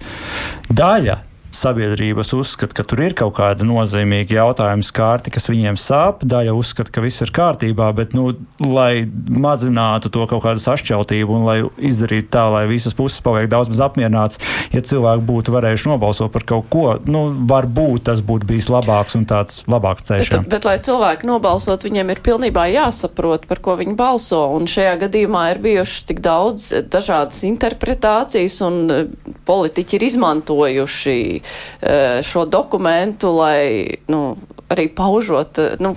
daļa 0.71 1.17
sabiedrības 1.55 2.33
uzskata, 2.37 2.75
ka 2.77 2.83
tur 2.87 3.01
ir 3.05 3.15
kaut 3.17 3.35
kāda 3.37 3.65
nozīmīga 3.67 4.37
jautājuma 4.39 4.85
skārti, 4.85 5.31
kas 5.33 5.49
viņiem 5.49 5.77
sāp. 5.79 6.23
Daļa 6.27 6.55
uzskata, 6.57 6.91
ka 6.93 7.03
viss 7.03 7.23
ir 7.23 7.31
kārtībā, 7.35 7.89
bet, 7.97 8.13
nu, 8.17 8.33
lai 8.63 9.07
mazinātu 9.29 10.11
to 10.13 10.25
kaut 10.29 10.43
kādu 10.45 10.63
sašķeltību 10.63 11.37
un 11.37 11.47
lai 11.47 11.57
izdarītu 11.89 12.29
tā, 12.33 12.47
lai 12.53 12.65
visas 12.69 12.95
puses 12.97 13.23
paliek 13.25 13.49
daudz 13.51 13.71
maz 13.71 13.83
apmierināts, 13.87 14.41
ja 14.75 14.83
cilvēki 14.83 15.25
būtu 15.27 15.55
varējuši 15.55 15.91
nobalsot 15.91 16.33
par 16.33 16.45
kaut 16.47 16.69
ko, 16.73 16.85
nu, 17.07 17.27
varbūt 17.49 18.07
tas 18.11 18.21
būtu 18.25 18.49
bijis 18.49 18.69
labāks 18.73 19.17
un 19.19 19.27
tāds 19.29 19.63
labāks 19.71 20.07
ceļš. 20.09 20.33
Bet, 20.35 20.49
bet, 20.51 20.67
lai 20.67 20.77
cilvēki 20.83 21.29
nobalsot, 21.29 21.87
viņiem 21.87 22.13
ir 22.13 22.23
pilnībā 22.25 22.67
jāsaprot, 22.73 23.47
par 23.49 23.63
ko 23.63 23.77
viņi 23.79 23.95
balso, 23.97 24.43
un 24.55 24.67
šajā 24.69 24.97
gadījumā 25.07 25.47
ir 25.53 25.63
bijušas 25.63 26.07
tik 26.11 26.21
daudz 26.25 26.69
dažādas 26.91 27.43
interpretācijas, 27.47 28.59
un 28.67 28.79
eh, 28.93 29.33
politiķi 29.47 29.97
ir 29.97 30.07
izmantojuši 30.11 31.17
Eh, 31.41 32.19
šo 32.25 32.45
dokumentu, 32.49 33.31
lai 33.37 33.97
nu, 34.11 34.37
arī 34.69 34.89
paužot. 34.93 35.59
Eh, 35.63 35.81
nu, 35.83 35.95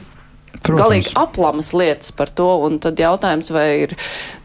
Protams. 0.61 0.81
Galīgi 0.83 1.13
aplamas 1.17 1.71
lietas 1.73 2.11
par 2.13 2.29
to, 2.37 2.49
un 2.67 2.81
tad 2.83 2.99
jautājums, 3.01 3.49
vai 3.55 3.87
ir 3.87 3.95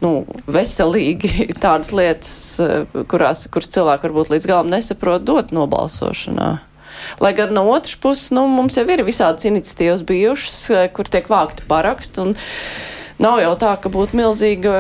nu, 0.05 0.21
veselīgi 0.47 1.49
tādas 1.63 1.91
lietas, 1.91 2.35
eh, 2.63 3.03
kurās, 3.11 3.47
kuras 3.51 3.71
cilvēki 3.73 4.07
varbūt 4.07 4.31
līdz 4.31 4.47
galam 4.47 4.71
nesaprot, 4.71 5.25
dot 5.27 5.51
nobalsošanā. 5.55 6.49
Lai 7.19 7.33
gan 7.35 7.51
no 7.53 7.65
otras 7.73 7.97
puses, 7.99 8.29
nu, 8.31 8.45
mums 8.47 8.77
jau 8.79 8.85
ir 8.87 9.03
visādas 9.05 9.43
iniciatīvas 9.49 10.05
bijušas, 10.07 10.59
kur 10.95 11.09
tiek 11.11 11.27
vākti 11.29 11.67
paraksti, 11.67 12.23
un 12.23 12.33
nav 13.21 13.41
jau 13.43 13.51
tā, 13.59 13.75
ka 13.81 13.91
būtu 13.91 14.15
milzīga 14.15 14.77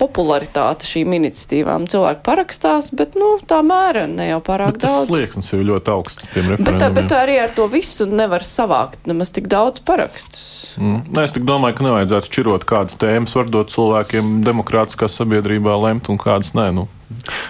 popularitāte 0.00 0.84
šīm 0.88 1.14
iniciatīvām. 1.16 1.86
Cilvēki 1.90 2.20
parakstās, 2.26 2.90
bet 2.96 3.16
nu, 3.16 3.36
tā 3.48 3.62
mēra 3.64 4.04
ne 4.10 4.28
jau 4.28 4.40
pārāk 4.44 4.76
bet 4.76 4.84
daudz. 4.84 5.06
Tas 5.06 5.10
slieksnis 5.10 5.52
jau 5.52 5.60
ļoti 5.64 5.92
augsts 5.94 6.28
tiem 6.34 6.50
referendumiem. 6.52 6.82
Bet, 6.82 6.96
bet 6.98 7.14
arī 7.16 7.38
ar 7.40 7.54
to 7.56 7.68
visu 7.72 8.08
nevar 8.10 8.44
savākt 8.44 9.08
nemaz 9.08 9.32
tik 9.36 9.48
daudz 9.52 9.80
parakstus. 9.86 10.74
Mm. 10.76 11.06
Nē, 11.16 11.24
es 11.24 11.32
domāju, 11.36 11.78
ka 11.78 11.88
nevajadzētu 11.88 12.30
šķirot 12.32 12.68
kādas 12.68 13.00
tēmas, 13.00 13.36
var 13.38 13.48
dot 13.52 13.72
cilvēkiem 13.72 14.36
demokrātiskā 14.44 15.08
sabiedrībā 15.08 15.78
lemt 15.86 16.12
un 16.12 16.20
kādas 16.20 16.52
nē. 16.56 16.68
Nu. 16.76 16.86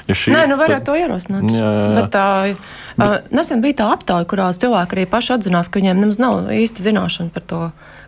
Ja 0.07 0.15
šī, 0.15 0.33
Nē, 0.37 0.47
nu 0.51 0.57
varētu 0.61 0.85
tad... 0.85 0.89
to 0.89 0.97
ierosināt. 1.01 1.51
Jā, 1.51 1.67
jā. 1.67 1.91
Bet 1.97 2.11
tā, 2.15 2.29
bet... 2.97 3.07
uh, 3.07 3.35
nesen 3.35 3.63
bija 3.65 3.81
tā 3.81 3.91
aptauja, 3.97 4.29
kurās 4.29 4.61
cilvēki 4.63 4.99
arī 4.99 5.07
paši 5.11 5.37
atzinās, 5.39 5.71
ka 5.73 5.81
viņiem 5.81 6.03
nemaz 6.05 6.21
nav 6.23 6.51
īsti 6.55 6.85
zināšana 6.85 7.33
par 7.35 7.47
to 7.51 7.61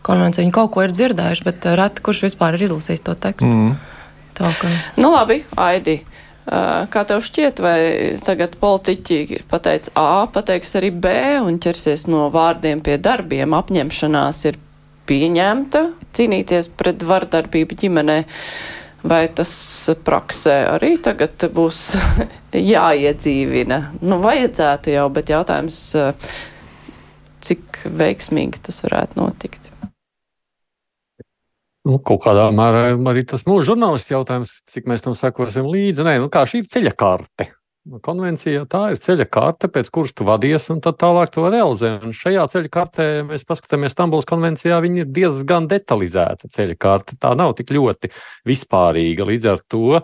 konvenciju. 0.07 0.45
Viņi 0.45 0.55
kaut 0.55 0.73
ko 0.77 0.85
ir 0.85 0.95
dzirdējuši, 0.95 1.47
bet 1.49 1.67
uh, 1.67 1.77
reti 1.81 2.05
kurš 2.05 2.27
vispār 2.29 2.59
ir 2.59 2.69
izlasījis 2.69 3.05
to 3.09 3.17
tekstu. 3.19 3.49
Mm. 3.51 3.79
Tā 4.39 4.53
kā. 4.61 4.71
Nu 5.01 5.11
labi, 5.15 5.43
Aidi. 5.59 5.99
Kā 6.49 7.03
tev 7.05 7.21
šķiet, 7.21 7.59
vai 7.61 7.81
tagad 8.25 8.55
politiķi 8.57 9.43
pateica 9.51 9.93
A, 10.01 10.25
pateiks 10.33 10.71
arī 10.79 10.89
B 10.95 11.11
un 11.45 11.59
ķersies 11.61 12.07
no 12.09 12.31
vārdiem 12.33 12.81
pie 12.85 12.97
darbiem, 13.05 13.53
apņemšanās 13.59 14.41
ir 14.49 14.57
pieņemta 15.09 15.83
cīnīties 16.17 16.71
pret 16.79 17.05
vardarbību 17.05 17.77
ģimenē, 17.83 18.19
vai 19.09 19.23
tas 19.29 19.53
praksē 20.05 20.57
arī 20.73 20.95
tagad 21.05 21.51
būs 21.53 21.83
jāiedzīvina? 22.73 23.83
Nu, 24.01 24.21
vajadzētu 24.25 24.97
jau, 24.97 25.09
bet 25.13 25.35
jautājums, 25.35 25.83
cik 27.45 27.85
veiksmīgi 27.93 28.65
tas 28.71 28.81
varētu 28.87 29.21
notikt. 29.21 29.69
Nu, 31.89 31.97
kaut 32.05 32.21
kādā 32.27 32.51
mērā 32.53 32.91
arī 33.09 33.23
tas 33.25 33.47
mūsu 33.49 33.71
žurnālists 33.71 34.11
jautājums, 34.13 34.59
cik 34.69 34.91
mēs 34.91 35.07
tam 35.07 35.15
sekosim 35.17 35.71
līdzi. 35.73 36.05
Nē, 36.05 36.19
nu, 36.21 36.29
kā 36.33 36.43
šī 36.45 36.61
ir 36.61 36.69
ceļa 36.69 36.93
karte. 37.01 37.47
Nu, 37.89 37.97
konvencija 38.05 38.67
tā 38.69 38.83
ir 38.93 38.99
ceļa 39.01 39.25
karte, 39.33 39.71
pēc 39.73 39.89
kuras 39.95 40.13
tu 40.13 40.27
vadies, 40.29 40.67
un 40.75 40.83
tad 40.85 40.99
tālāk 41.01 41.33
to 41.33 41.47
realizē. 41.49 41.95
Un 42.05 42.13
šajā 42.13 42.45
ceļa 42.53 42.73
kartē 42.75 43.07
mēs 43.25 43.47
paskatāmies 43.49 43.97
Stambulas 43.97 44.29
konvencijā, 44.29 44.77
viņa 44.85 45.01
ir 45.01 45.15
diezgan 45.17 45.71
detalizēta 45.71 46.51
ceļa 46.53 46.77
karte. 46.77 47.17
Tā 47.23 47.33
nav 47.39 47.55
tik 47.57 47.73
ļoti 47.73 48.13
vispārīga. 48.51 49.25
Līdz 49.31 49.49
ar 49.55 49.65
to 49.73 50.03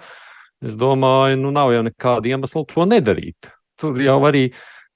es 0.65 0.79
domāju, 0.81 1.43
nu 1.43 1.53
nav 1.53 1.75
jau 1.75 1.85
nekāda 1.85 2.33
iemesla 2.33 2.65
to 2.71 2.89
nedarīt. 2.89 3.53
Tur 3.77 4.01
jau 4.01 4.17
arī 4.25 4.47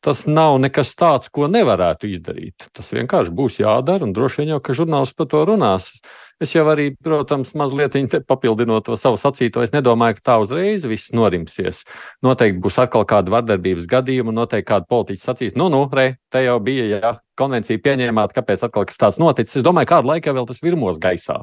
tas 0.05 0.25
nav 0.31 0.57
nekas 0.63 0.95
tāds, 0.99 1.31
ko 1.33 1.49
nevarētu 1.51 2.09
izdarīt. 2.13 2.69
Tas 2.77 2.93
vienkārši 2.95 3.35
būs 3.35 3.59
jādara, 3.63 4.07
un 4.07 4.15
droši 4.17 4.43
vien 4.43 4.55
jau, 4.55 4.63
ka 4.63 4.77
žurnālists 4.77 5.17
par 5.19 5.29
to 5.31 5.43
runās. 5.49 5.91
Es 6.39 6.53
jau 6.55 6.63
arī, 6.71 6.93
protams, 7.03 7.51
mazliet 7.59 7.97
papildinot 8.29 8.85
to 8.87 8.95
savu 8.95 9.19
sacīto, 9.19 9.65
es 9.67 9.73
nedomāju, 9.75 10.21
ka 10.21 10.25
tā 10.29 10.37
uzreiz 10.39 10.85
viss 10.87 11.11
norimsies. 11.11 11.83
Noteikti 12.23 12.63
būs 12.63 12.79
atkal 12.79 13.03
kāda 13.11 13.35
vardarbības 13.35 13.89
gadījuma, 13.91 14.35
noteikti 14.37 14.69
kāda 14.71 14.87
politiķa 14.87 15.25
sacīs, 15.25 15.57
nu, 15.59 15.67
nu, 15.75 15.83
re, 15.91 16.13
te 16.31 16.45
jau 16.47 16.61
bija, 16.63 16.87
ja 16.95 17.13
konvencija 17.39 17.83
pieņēmāt, 17.83 18.37
kāpēc 18.37 18.69
atkal 18.69 18.87
kas 18.87 19.03
tāds 19.03 19.19
noticis. 19.19 19.59
Es 19.59 19.67
domāju, 19.67 19.91
kādu 19.97 20.13
laiku 20.13 20.37
vēl 20.39 20.47
tas 20.47 20.63
virmos 20.63 21.03
gaisā. 21.03 21.41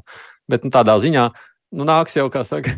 Bet 0.47 0.63
nu, 0.63 0.71
tādā 0.71 0.95
ziņā, 1.03 1.27
nu, 1.75 1.87
nāks 1.91 2.15
jau, 2.15 2.29
kā 2.31 2.47
saka. 2.47 2.77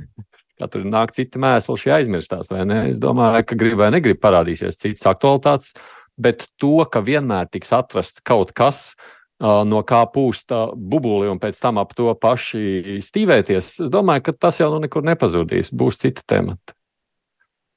Katru 0.57 0.81
nāk 0.89 1.13
citi 1.13 1.37
mēsli, 1.41 1.75
šī 1.77 1.93
aizmirstās, 1.99 2.49
vai 2.49 2.63
ne? 2.65 2.79
Es 2.91 3.01
domāju, 3.01 3.43
ka 3.45 3.57
grib 3.59 3.77
vai 3.81 3.91
negrib 3.93 4.17
parādīsies 4.23 4.79
citas 4.81 5.05
aktualitātes, 5.09 5.75
bet 6.17 6.47
to, 6.57 6.79
ka 6.89 7.03
vienmēr 7.05 7.49
tiks 7.53 7.73
atrasts 7.77 8.25
kaut 8.25 8.55
kas, 8.57 8.95
no 9.39 9.83
kā 9.85 10.01
pūst 10.09 10.53
bubuli 10.73 11.29
un 11.29 11.37
pēc 11.37 11.59
tam 11.61 11.77
ap 11.77 11.93
to 11.97 12.09
paši 12.17 12.97
stīvēties, 13.05 13.69
es 13.85 13.93
domāju, 13.93 14.25
ka 14.25 14.33
tas 14.47 14.57
jau 14.57 14.71
nu 14.73 14.81
nekur 14.81 15.05
nepazudīs. 15.05 15.69
Būs 15.69 16.01
citi 16.01 16.25
temati. 16.25 16.73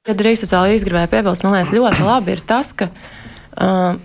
Kad 0.08 0.22
arī 0.22 0.32
es 0.32 0.48
vēl 0.48 0.78
gribēju 0.80 1.12
piebilst, 1.12 1.44
man 1.44 1.58
liekas, 1.58 1.74
ļoti 1.76 2.06
labi 2.06 2.32
ir 2.32 2.40
tas, 2.48 2.72
ka 2.72 2.88
uh, 2.88 4.00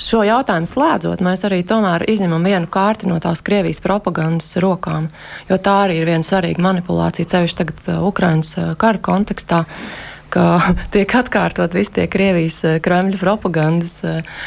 šo 0.00 0.22
jautājumu 0.26 0.68
slēdzot, 0.68 1.22
mēs 1.24 1.44
arī 1.48 1.62
tomēr 1.66 2.06
izņemam 2.10 2.44
vienu 2.46 2.70
kārti 2.72 3.08
no 3.10 3.18
tās 3.22 3.42
Krievijas 3.44 3.82
propagandas 3.84 4.56
rokām, 4.62 5.10
jo 5.50 5.58
tā 5.60 5.82
arī 5.86 6.00
ir 6.00 6.10
viena 6.10 6.26
svarīga 6.26 6.62
manipulācija, 6.64 7.28
cevišķi 7.32 7.62
tagad 7.62 7.88
uh, 7.88 8.02
Ukrainas 8.06 8.54
uh, 8.58 8.74
kara 8.78 9.02
kontekstā. 9.02 9.64
Ka 10.32 10.58
tiek 10.94 11.12
atkārtot 11.14 11.72
visi 11.76 11.92
tie 11.96 12.08
Krievijas 12.10 12.58
eh, 12.66 12.80
Kremļa 12.82 13.20
propagandas 13.20 14.00
uh, 14.04 14.40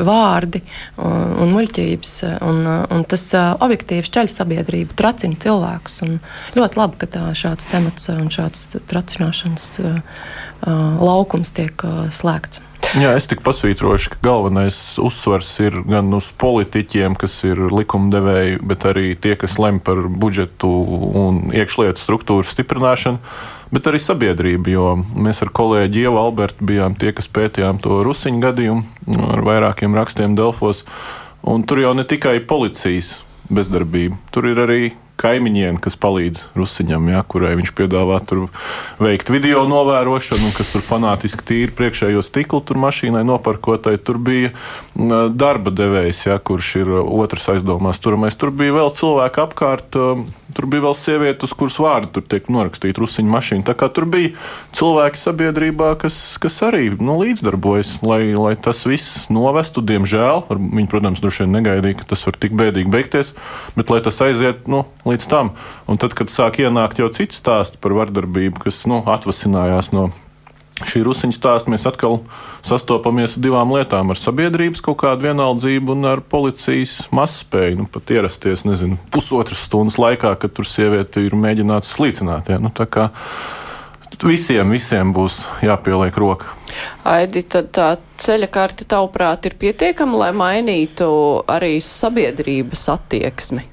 vārdi 0.00 0.62
un, 0.96 1.34
un 1.44 1.52
muļķības. 1.52 2.14
Un, 2.48 2.62
un 2.96 3.04
tas 3.04 3.26
uh, 3.36 3.52
objektīvi 3.60 4.08
šķeļ 4.08 4.32
sabiedrību, 4.32 4.96
tracina 4.96 5.36
cilvēkus. 5.44 6.00
Ļoti 6.56 6.80
labi, 6.80 6.98
ka 7.04 7.10
tā, 7.12 7.26
šāds 7.36 7.68
temats 7.70 8.08
un 8.14 8.32
šāds 8.32 8.66
tracināšanas 8.88 9.68
uh, 9.84 10.18
laukums 10.64 11.52
tiek 11.60 11.86
slēgts. 12.16 12.64
Jā, 12.98 13.12
es 13.14 13.28
tik 13.30 13.44
pasvītrošu, 13.46 14.16
ka 14.16 14.18
galvenais 14.24 14.76
uzsvars 14.98 15.52
ir 15.62 15.76
gan 15.86 16.10
uz 16.16 16.32
politiķiem, 16.40 17.14
kas 17.20 17.36
ir 17.46 17.68
likumdevēji, 17.70 18.58
bet 18.66 18.86
arī 18.90 19.12
tie, 19.14 19.36
kas 19.38 19.60
lemj 19.62 19.78
par 19.86 20.02
budžetu 20.10 20.70
un 21.20 21.40
iekšlietu 21.54 22.02
struktūru 22.02 22.48
stiprināšanu 22.50 23.22
bet 23.70 23.86
arī 23.86 24.00
sabiedrība. 24.02 24.72
Jo 24.72 24.86
mēs 24.98 25.42
ar 25.44 25.52
kolēģi 25.54 26.04
Ievu 26.04 26.20
Albertu 26.20 26.66
bijām 26.66 26.96
tie, 26.98 27.14
kas 27.16 27.30
pētījām 27.30 27.80
to 27.82 28.02
rusiņu 28.06 28.42
gadījumu 28.42 29.20
ar 29.30 29.44
vairākiem 29.46 29.96
rakstiem 29.96 30.36
Delfos. 30.38 30.84
Un 31.46 31.64
tur 31.64 31.80
jau 31.82 31.94
ne 31.96 32.04
tikai 32.04 32.38
policijas 32.44 33.20
bezdarbība, 33.50 34.18
tur 34.34 34.50
ir 34.50 34.60
arī 34.66 34.82
kaimiņiem, 35.20 35.78
kas 35.82 35.96
palīdz 36.00 36.46
Rusiņam, 36.56 37.10
ja, 37.12 37.20
kurai 37.28 37.52
viņš 37.58 37.72
piedāvā 37.76 38.20
tur 38.26 38.46
veikt 39.00 39.32
video 39.32 39.66
novērošanu, 39.68 40.52
kas 40.56 40.72
tur 40.72 40.84
fanātiski 40.84 41.46
tīri 41.46 41.74
priekšējo 41.76 42.24
stiklu 42.24 42.62
tur 42.64 42.80
mašīnai 42.80 43.22
noparkotai. 43.28 43.96
Tur 44.00 44.20
bija 44.22 44.52
darba 44.96 45.72
devējs, 45.74 46.24
ja, 46.30 46.38
kurš 46.40 46.72
ir 46.82 46.92
otrs 47.00 47.48
aizdomās 47.54 48.00
turamais. 48.02 48.38
Tur 48.40 48.52
bija 48.54 48.76
vēl 48.78 48.92
cilvēki 48.96 49.44
apkārt, 49.44 49.98
tur 50.56 50.68
bija 50.70 50.86
vēl 50.88 50.96
sieviete, 50.96 51.46
uz 51.46 51.54
kuras 51.56 51.78
vārdu 51.82 52.14
tur 52.16 52.26
tiek 52.30 52.48
norakstīta 52.52 53.02
Rusiņa 53.02 53.34
mašīna. 53.34 53.66
Tā 53.68 53.76
kā 53.78 53.90
tur 53.92 54.08
bija 54.10 54.32
cilvēki 54.76 55.20
sabiedrībā, 55.20 55.92
kas, 56.00 56.16
kas 56.42 56.60
arī 56.66 56.90
nu, 56.96 57.18
līdzdarbojas, 57.20 57.98
lai, 58.06 58.22
lai 58.34 58.54
tas 58.60 58.82
viss 58.88 59.26
novestu, 59.32 59.84
diemžēl. 59.84 60.46
Viņi, 60.50 60.88
protams, 60.90 61.22
droši 61.22 61.44
vien 61.44 61.56
negaidīja, 61.58 62.00
ka 62.00 62.10
tas 62.14 62.24
var 62.26 62.38
tik 62.40 62.56
bēdīgi 62.58 62.92
beigties, 62.92 63.34
bet 63.76 63.92
lai 63.92 64.00
tas 64.04 64.20
aiziet 64.24 64.68
nu, 64.70 64.84
līdz 65.10 65.28
tam. 65.30 65.54
Un 65.90 66.00
tad, 66.00 66.16
kad 66.18 66.32
sāk 66.32 66.60
ienākt 66.62 67.02
jau 67.02 67.10
citi 67.14 67.36
stāsti 67.36 67.80
par 67.82 67.96
vardarbību, 67.98 68.64
kas 68.66 68.84
nu, 68.90 69.02
atvasinājās 69.06 69.92
no 69.96 70.08
šī 70.88 71.02
rusiņa 71.04 71.36
stāsta, 71.36 71.72
mēs 71.72 71.86
atkal 71.88 72.20
sastopamies 72.66 73.36
ar 73.36 73.44
divām 73.44 73.72
lietām- 73.74 74.10
ar 74.12 74.18
sabiedrības 74.18 74.82
kaut 74.84 74.98
kādu 75.02 75.28
vienaldzību 75.28 75.92
un 75.92 76.04
ar 76.04 76.20
policijas 76.20 77.08
mazspēju. 77.12 77.76
Nu, 77.78 77.86
pat 77.86 78.10
ierasties, 78.10 78.64
nezinu, 78.64 78.98
pusotras 79.10 79.58
stundas 79.58 79.96
laikā, 79.96 80.38
kad 80.38 80.54
tur 80.54 80.64
sieviete 80.64 81.24
ir 81.24 81.32
mēģināts 81.32 81.92
slīcināt. 81.96 82.48
Ja? 82.48 82.58
Nu, 82.58 82.70
visiem, 84.24 84.70
visiem 84.70 85.12
būs 85.14 85.44
jāpieliek 85.64 86.16
roka. 86.16 86.46
Aidi, 87.08 87.42
tad 87.42 87.70
tā 87.72 87.96
ceļa 88.20 88.50
karte 88.52 88.84
tavuprāt 88.84 89.46
ir 89.46 89.56
pietiekama, 89.60 90.18
lai 90.24 90.32
mainītu 90.32 91.44
arī 91.48 91.78
sabiedrības 91.80 92.88
attieksmi? 92.96 93.64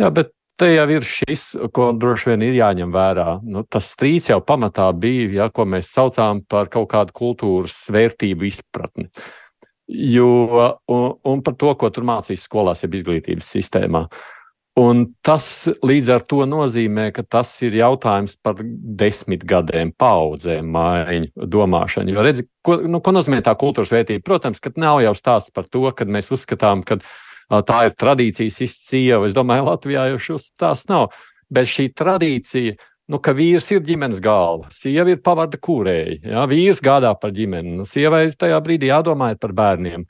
Jā, 0.00 0.10
bet 0.12 0.35
te 0.60 0.68
jau 0.72 0.86
ir 0.92 1.06
šis, 1.06 1.48
ko 1.74 1.90
droši 1.96 2.32
vien 2.32 2.44
ir 2.46 2.58
jāņem 2.58 2.92
vērā. 2.94 3.28
Nu, 3.44 3.64
tas 3.68 3.90
strīds 3.94 4.30
jau 4.32 4.40
pamatā 4.44 4.88
bija, 4.96 5.28
ja, 5.40 5.48
ko 5.52 5.66
mēs 5.68 5.92
saucām 5.94 6.42
par 6.48 6.70
kaut 6.72 6.90
kādu 6.92 7.16
kultūras 7.16 7.76
vērtību 7.92 8.48
izpratni. 8.48 9.10
Jo, 9.86 10.30
un, 10.90 11.04
un 11.22 11.42
par 11.46 11.54
to, 11.60 11.74
ko 11.78 11.92
tur 11.94 12.06
mācīs 12.08 12.48
skolās, 12.48 12.82
jeb 12.82 12.96
izglītības 12.98 13.52
sistēmā. 13.54 14.06
Un 14.76 15.06
tas 15.24 15.46
līdz 15.88 16.10
ar 16.12 16.24
to 16.28 16.42
nozīmē, 16.44 17.06
ka 17.16 17.22
tas 17.24 17.48
ir 17.64 17.78
jautājums 17.78 18.34
par 18.44 18.58
desmit 18.60 19.46
gadiem, 19.48 19.94
paudzēm 19.96 20.68
maiņu 20.74 21.46
domāšanu. 21.48 22.12
Jo 22.12 22.24
redzi, 22.26 22.44
ko, 22.60 22.82
nu, 22.84 23.00
ko 23.00 23.14
nozīmē 23.16 23.40
tā 23.46 23.54
kultūras 23.56 23.94
vērtība? 23.94 24.24
Protams, 24.26 24.60
ka 24.60 24.74
nav 24.76 25.00
jau 25.06 25.14
stāsts 25.16 25.54
par 25.56 25.70
to, 25.72 25.86
ka 25.96 26.04
mēs 26.04 26.28
uzskatām, 26.34 26.84
ka 26.84 26.98
tā 27.50 27.86
ir 27.86 27.96
tradīcijas 27.98 28.60
izcīva. 28.66 29.24
Es 29.28 29.34
domāju, 29.36 29.68
Latvijā 29.70 30.08
jau 30.12 30.20
šis 30.28 30.50
stāsts 30.52 30.90
nav. 30.90 31.10
Bet 31.52 31.70
šī 31.70 31.88
tradīcija, 31.94 32.74
nu, 33.12 33.20
ka 33.22 33.34
vīrs 33.36 33.68
ir 33.74 33.84
ģimenes 33.86 34.18
galva, 34.22 34.70
sieva 34.74 35.12
ir 35.12 35.22
pavada 35.22 35.58
kūrēji, 35.62 36.24
ja? 36.26 36.42
vīrs 36.50 36.82
gādā 36.82 37.12
par 37.20 37.30
ģimeni, 37.36 37.76
nu, 37.78 37.86
sievai 37.86 38.26
tajā 38.34 38.58
brīdī 38.64 38.90
jādomā 38.90 39.30
par 39.38 39.54
bērniem. 39.54 40.06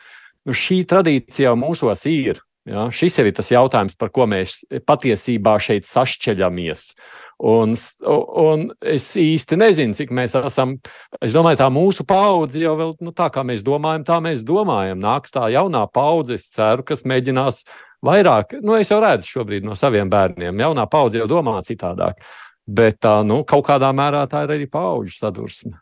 Nu, 0.47 0.57
šī 0.57 0.81
tradīcija 0.88 1.50
jau 1.50 1.59
mūsos 1.61 2.07
ir. 2.09 2.40
Ja? 2.66 2.88
Šis 2.90 3.21
ir 3.21 3.31
tas 3.37 3.52
jautājums, 3.52 3.99
par 4.00 4.11
ko 4.14 4.26
mēs 4.31 4.62
patiesībā 4.88 5.59
šeit 5.62 5.87
sašķeļamies. 5.88 6.88
Un, 7.37 7.75
un 8.09 8.62
es 8.81 9.11
īsti 9.21 9.59
nezinu, 9.61 9.97
cik 9.97 10.12
mēs 10.16 10.37
esam. 10.40 10.76
Es 11.21 11.35
domāju, 11.37 11.61
tā 11.61 11.69
mūsu 11.73 12.07
paudze 12.09 12.62
jau 12.62 12.73
vēl 12.78 12.95
nu, 13.05 13.12
tā, 13.16 13.28
kā 13.33 13.45
mēs 13.45 13.64
domājam, 13.66 14.07
tā 14.09 14.16
mēs 14.25 14.45
domājam. 14.47 15.02
Nāks 15.02 15.35
tā 15.35 15.50
jaunā 15.52 15.85
paudze, 15.93 16.40
es 16.40 16.49
ceru, 16.55 16.87
kas 16.87 17.05
mēģinās 17.05 17.61
vairāk. 18.07 18.57
Nu, 18.64 18.78
es 18.81 18.93
jau 18.93 19.02
redzu 19.05 19.37
šobrīd 19.37 19.69
no 19.69 19.76
saviem 19.76 20.09
bērniem. 20.12 20.64
Jaunā 20.64 20.88
paudze 20.88 21.21
jau 21.21 21.28
domā 21.31 21.59
citādāk. 21.66 22.25
Bet 22.66 23.02
tā, 23.05 23.21
nu, 23.23 23.43
kaut 23.47 23.69
kādā 23.69 23.93
mērā 23.95 24.25
tā 24.31 24.47
ir 24.47 24.57
arī 24.57 24.71
paudžu 24.71 25.19
sadursme. 25.21 25.76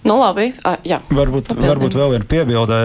Nu, 0.00 0.14
labi, 0.16 0.46
a, 0.64 0.78
jā. 0.86 0.96
Varbūt, 1.12 1.50
Papildini. 1.50 1.68
varbūt 1.68 1.94
vēl 1.98 2.12
viena 2.14 2.26
piebilde, 2.28 2.76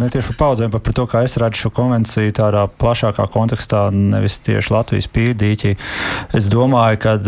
ne 0.00 0.06
tieši 0.08 0.30
par 0.30 0.38
paudzēm, 0.40 0.70
bet 0.72 0.84
par 0.86 0.94
to, 0.96 1.04
kā 1.10 1.20
es 1.26 1.36
redzu 1.40 1.66
šo 1.66 1.70
konvenciju 1.76 2.32
tādā 2.38 2.62
plašākā 2.80 3.26
kontekstā, 3.34 3.88
nevis 3.92 4.38
tieši 4.46 4.72
Latvijas 4.72 5.10
pīrdīķi. 5.12 5.74
Es 6.38 6.48
domāju, 6.48 7.02
ka 7.04 7.18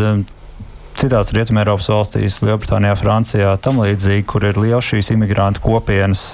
citās 1.00 1.34
Rietumēropas 1.36 1.90
valstīs, 1.92 2.38
Lielbritānijā, 2.44 2.94
Francijā, 2.96 3.52
tam 3.60 3.82
līdzīgi, 3.84 4.24
kur 4.28 4.48
ir 4.48 4.60
liels 4.60 4.88
šīs 4.88 5.12
imigrantu 5.12 5.66
kopienas, 5.68 6.30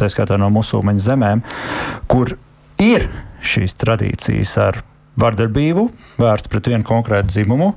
tā 0.00 0.08
skaitā 0.12 0.40
no 0.40 0.48
musulmaņu 0.56 1.04
zemēm, 1.04 1.44
kur 2.08 2.32
ir 2.80 3.10
šīs 3.44 3.76
tradīcijas 3.76 4.56
ar 4.62 4.80
vardarbību 5.20 5.90
vērsts 6.20 6.48
pret 6.48 6.72
vienu 6.72 6.88
konkrētu 6.88 7.34
dzimumu 7.34 7.74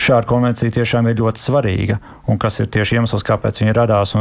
šāda 0.00 0.28
konvencija 0.28 0.72
tiešām 0.80 1.10
ir 1.10 1.20
ļoti 1.20 1.42
svarīga 1.42 1.98
un 2.30 2.38
kas 2.40 2.60
ir 2.62 2.70
tieši 2.72 3.00
iemesls, 3.00 3.26
kāpēc 3.26 3.62
viņa 3.62 3.76
radās. 3.80 4.16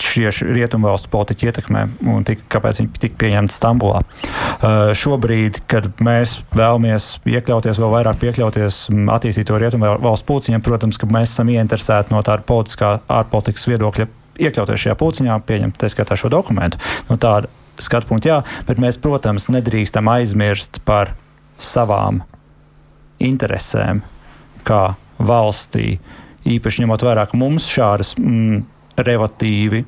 Šie 0.00 0.30
rietumvalstu 0.32 1.10
politiķi 1.12 1.48
ietekmē 1.50 1.80
un 2.08 2.22
tika, 2.24 2.46
kāpēc 2.54 2.78
viņi 2.80 3.00
tika 3.02 3.18
pieņemti 3.20 3.52
Stambulā. 3.52 3.98
Uh, 4.00 4.94
šobrīd, 4.96 5.58
kad 5.68 5.90
mēs 6.00 6.38
vēlamies 6.56 7.10
iekļauties, 7.28 7.80
vēl 7.82 7.92
vairāk 7.98 8.22
piekļauties 8.22 8.78
attīstīt 9.12 9.50
to 9.50 9.58
rietumvalstu 9.60 10.28
pulciņiem, 10.30 10.64
protams, 10.64 10.96
ka 10.96 11.10
mēs 11.10 11.34
esam 11.34 11.52
ieinteresēti 11.52 12.14
no 12.14 12.22
tāda 12.24 12.46
politiskā 12.48 12.94
ārpolitikas 13.12 13.68
viedokļa 13.68 14.08
iekļauties 14.40 14.86
šajā 14.86 14.96
pulciņā, 15.02 15.36
pieņemt 15.44 15.76
tā 15.82 15.92
skatā 15.92 16.16
šo 16.16 16.32
dokumentu. 16.32 16.80
No 17.10 17.20
tāda 17.20 17.52
skatu 17.82 18.08
punkta, 18.08 18.32
jā, 18.32 18.38
bet 18.68 18.80
mēs, 18.80 18.98
protams, 19.00 19.50
nedrīkstam 19.52 20.08
aizmirst 20.12 20.80
par 20.88 21.12
savām 21.60 22.22
interesēm, 23.20 24.00
kā 24.64 24.94
valstī, 25.20 25.98
īpaši 26.48 26.84
ņemot 26.84 27.04
vērā, 27.04 27.26
ka 27.28 27.38
mums 27.38 27.68
šādas 27.70 28.14
mm, 28.18 28.62
relatīvi 29.00 29.84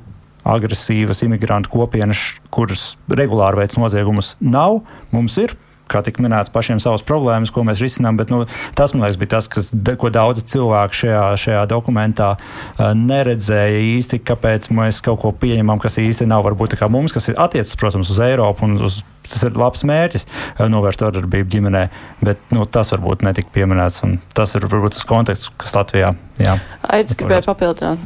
agresīvas 0.48 1.22
imigrantu 1.24 1.70
kopienas, 1.72 2.22
kuras 2.52 2.96
regulāri 3.10 3.62
veic 3.62 3.76
noziegumus, 3.78 4.34
nav. 4.42 4.80
Mums 5.14 5.38
ir 5.42 5.54
kā 5.92 6.02
tika 6.04 6.22
minēts, 6.24 6.52
pašiem 6.52 6.80
savas 6.82 7.04
problēmas, 7.06 7.52
ko 7.54 7.64
mēs 7.66 7.82
risinām. 7.82 8.18
Bet, 8.20 8.32
nu, 8.32 8.44
tas, 8.78 8.94
man 8.94 9.04
liekas, 9.04 9.18
bija 9.20 9.34
tas, 9.36 9.48
kas, 9.52 9.70
ko 10.00 10.10
daudzi 10.12 10.44
cilvēki 10.52 11.00
šajā, 11.02 11.24
šajā 11.44 11.64
dokumentā 11.70 12.32
uh, 12.36 12.92
neredzēja 12.98 13.82
īsti, 13.92 14.22
kāpēc 14.28 14.70
mēs 14.74 15.02
kaut 15.04 15.22
ko 15.22 15.32
pieņemam, 15.42 15.80
kas 15.82 16.00
īsti 16.02 16.28
nav 16.30 16.46
varbūt 16.48 16.78
kā 16.80 16.88
mums, 16.92 17.14
kas 17.14 17.30
ir 17.32 17.40
attiecas, 17.40 17.76
protams, 17.80 18.12
uz 18.12 18.22
Eiropu 18.22 18.68
un 18.68 18.78
uz. 18.80 19.02
Tas 19.22 19.44
ir 19.46 19.54
labs 19.54 19.84
mērķis, 19.86 20.24
uh, 20.26 20.64
novērst 20.66 21.04
vardarbību 21.04 21.52
ģimenē, 21.52 21.82
bet 22.26 22.40
nu, 22.50 22.64
tas 22.66 22.90
varbūt 22.90 23.22
netika 23.22 23.52
pieminēts. 23.54 24.00
Tas 24.34 24.56
ir 24.58 24.66
varbūt 24.66 24.96
tas 24.96 25.06
konteksts, 25.06 25.52
kas 25.62 25.76
Latvijā 25.78 26.10
ir. 26.42 26.64
Aizsmeļot, 26.82 27.20
gribēju 27.20 27.46
papildināt. 27.46 28.02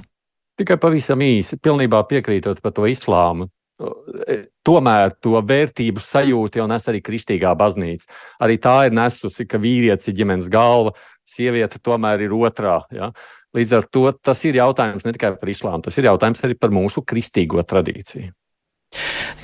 Tikai 0.61 0.77
pavisam 0.81 1.25
īsi, 1.25 1.57
pilnībā 1.61 2.03
piekrītot 2.09 2.61
par 2.64 2.77
to 2.77 2.85
islāmu 2.88 3.49
tomēr 4.67 5.12
to 5.21 5.41
vērtību 5.45 6.03
sajūtu 6.03 6.61
jau 6.62 6.69
nes 6.71 6.89
arī 6.89 7.03
kristīgā 7.05 7.53
baznīca. 7.59 8.09
Arī 8.43 8.57
tā 8.62 8.77
ir 8.89 8.97
nesusi, 8.97 9.47
ka 9.49 9.61
vīrietis 9.61 10.11
ir 10.11 10.17
ģimenes 10.21 10.49
galva, 10.53 10.95
sieviete 11.29 11.81
tomēr 11.83 12.25
ir 12.27 12.35
otrā. 12.37 12.81
Ja? 12.95 13.12
Līdz 13.57 13.77
ar 13.79 13.91
to 13.93 14.09
tas 14.17 14.43
ir 14.49 14.59
jautājums 14.61 15.05
ne 15.07 15.12
tikai 15.17 15.35
par 15.41 15.53
islāmu, 15.53 15.85
tas 15.85 15.97
ir 15.99 16.09
jautājums 16.09 16.43
arī 16.45 16.59
par 16.61 16.73
mūsu 16.75 17.05
kristīgo 17.05 17.62
tradīciju. 17.65 18.33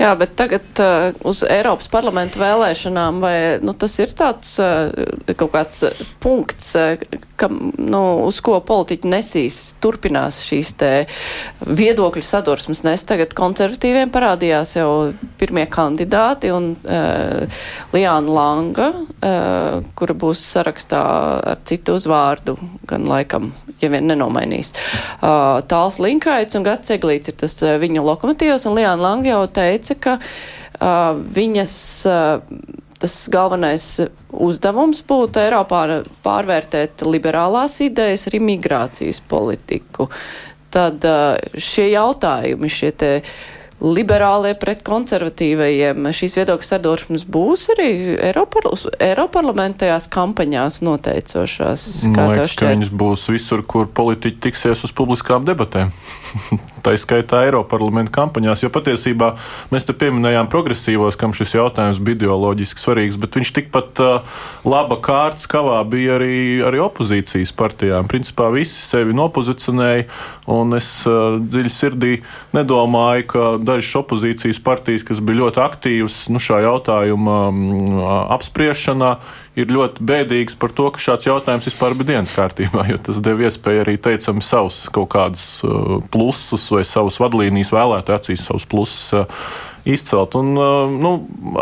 Jā, 0.00 0.12
bet 0.18 0.36
tagad 0.38 0.82
uh, 0.82 1.10
uz 1.28 1.42
Eiropas 1.46 1.90
parlamenta 1.92 2.40
vēlēšanām, 2.42 3.20
vai 3.22 3.36
nu, 3.62 3.74
tas 3.76 3.94
ir 4.02 4.12
tāds 4.16 4.54
uh, 4.62 4.90
kaut 5.36 5.52
kāds 5.54 5.84
punkts, 6.22 6.72
uh, 6.78 6.96
ka, 7.40 7.48
nu, 7.50 8.02
uz 8.26 8.40
ko 8.44 8.58
politiķi 8.64 9.10
nesīs, 9.10 9.58
turpinās 9.82 10.42
šīs 10.46 10.72
te 10.80 10.90
viedokļu 11.66 12.24
sadursmes, 12.26 12.84
nes 12.86 13.04
tagad 13.08 13.34
konservatīviem 13.38 14.12
parādījās 14.14 14.76
jau 14.78 14.90
pirmie 15.40 15.66
kandidāti 15.70 16.52
un 16.54 16.72
uh, 16.82 17.62
Liāna 17.94 18.36
Langa, 18.36 18.90
uh, 18.92 19.82
kura 19.98 20.16
būs 20.18 20.42
sarakstā 20.54 21.02
ar 21.52 21.62
citu 21.68 21.96
uzvārdu, 21.98 22.56
gan 22.88 23.06
laikam, 23.10 23.50
ja 23.82 23.90
vien 23.92 24.06
nenomainīs. 24.10 24.72
Uh, 25.20 25.60
Tāls 25.68 25.98
Linkaits 26.02 26.58
un 26.58 26.66
Gats 26.66 26.94
Eglīts 26.94 27.32
ir 27.32 27.38
tas 27.42 27.58
uh, 27.64 27.76
viņu 27.82 28.04
lokomotīvs, 28.06 28.66
un 28.70 28.78
Liāna 28.78 29.02
Langa 29.02 29.32
jau 29.34 29.41
teica, 29.50 29.98
ka 29.98 30.16
uh, 30.20 31.18
viņas. 31.38 31.76
Uh, 32.06 32.80
tas 33.02 33.16
galvenais 33.34 33.84
uzdevums 34.30 35.00
būtu 35.02 35.40
Eiropā 35.42 35.80
pārvērtēt 36.22 37.02
liberālās 37.02 37.80
idejas 37.82 38.28
ar 38.30 38.36
imigrācijas 38.38 39.18
politiku. 39.26 40.06
Tad 40.70 41.02
šie 41.58 41.88
jautājumi, 41.96 42.70
šie 42.70 42.92
te 42.94 43.10
liberālie 43.82 44.54
pret 44.58 44.82
konservatīvajiem. 44.86 46.06
Šīs 46.14 46.36
viedokļu 46.38 46.66
sadursmes 46.68 47.24
būs 47.26 47.66
arī 47.74 47.88
Eiroparlamentajās 48.22 50.06
kampaņās 50.12 50.80
noteicošās. 50.86 51.86
Man 52.12 52.32
liekas, 52.32 52.54
ka 52.58 52.70
viņas 52.70 52.92
būs 53.02 53.26
visur, 53.32 53.64
kur 53.66 53.90
politiķi 53.90 54.38
tiksies 54.46 54.84
uz 54.86 54.94
publiskām 54.94 55.46
debatēm. 55.48 55.90
Tā 56.82 56.94
izskaitā 56.96 57.44
Eiroparlamenta 57.46 58.10
kampaņās, 58.14 58.64
jo 58.64 58.70
patiesībā 58.74 59.28
mēs 59.70 59.86
te 59.86 59.94
pieminējām 59.94 60.48
progresīvos, 60.50 61.18
kam 61.20 61.34
šis 61.36 61.54
jautājums 61.54 62.00
bija 62.02 62.18
ideoloģiski 62.22 62.82
svarīgs, 62.82 63.18
bet 63.22 63.38
viņš 63.38 63.52
tikpat 63.58 64.02
uh, 64.02 64.40
laba 64.66 64.98
kārtas 65.02 65.46
kavā 65.50 65.78
bija 65.86 66.16
arī, 66.16 66.34
arī 66.66 66.82
opozīcijas 66.82 67.54
partijām. 67.54 68.10
Principā 68.10 68.48
visi 68.54 68.82
sevi 68.82 69.14
nopozicionēja, 69.14 70.08
un 70.50 70.74
es 70.78 70.90
uh, 71.06 71.38
dziļi 71.38 71.72
sirdī 71.72 72.12
nedomāju, 72.56 73.28
ka 73.30 73.46
dažas 73.72 73.96
opozīcijas 74.02 74.60
partijas, 74.62 75.04
kas 75.08 75.22
bija 75.24 75.42
ļoti 75.42 75.62
aktīvas 75.64 76.18
nu, 76.32 76.42
šā 76.42 76.62
jautājuma 76.66 77.38
mm, 77.50 77.98
apspriešanā, 78.36 79.16
ir 79.58 79.74
ļoti 79.74 80.06
bēdīgas 80.08 80.56
par 80.60 80.72
to, 80.76 80.88
ka 80.94 81.02
šāds 81.02 81.28
jautājums 81.28 81.68
vispār 81.68 81.96
bija 81.98 82.14
dienas 82.14 82.32
kārtībā, 82.36 82.86
jo 82.92 83.00
tas 83.08 83.20
deva 83.24 83.48
iespēju 83.48 83.84
arī 83.84 83.98
teicami 84.00 84.44
savus 84.46 84.84
kaut 84.94 85.10
kādus 85.16 85.46
uh, 85.66 85.98
plusus 86.14 86.70
vai 86.72 86.86
savus 86.88 87.20
vadlīnijas 87.22 87.74
vēlētu 87.74 88.16
acīs 88.16 88.46
savus 88.48 88.68
plusus 88.68 89.12
uh, 89.18 89.44
izcelt. 89.88 90.36
Un, 90.38 90.54
nu, 91.02 91.12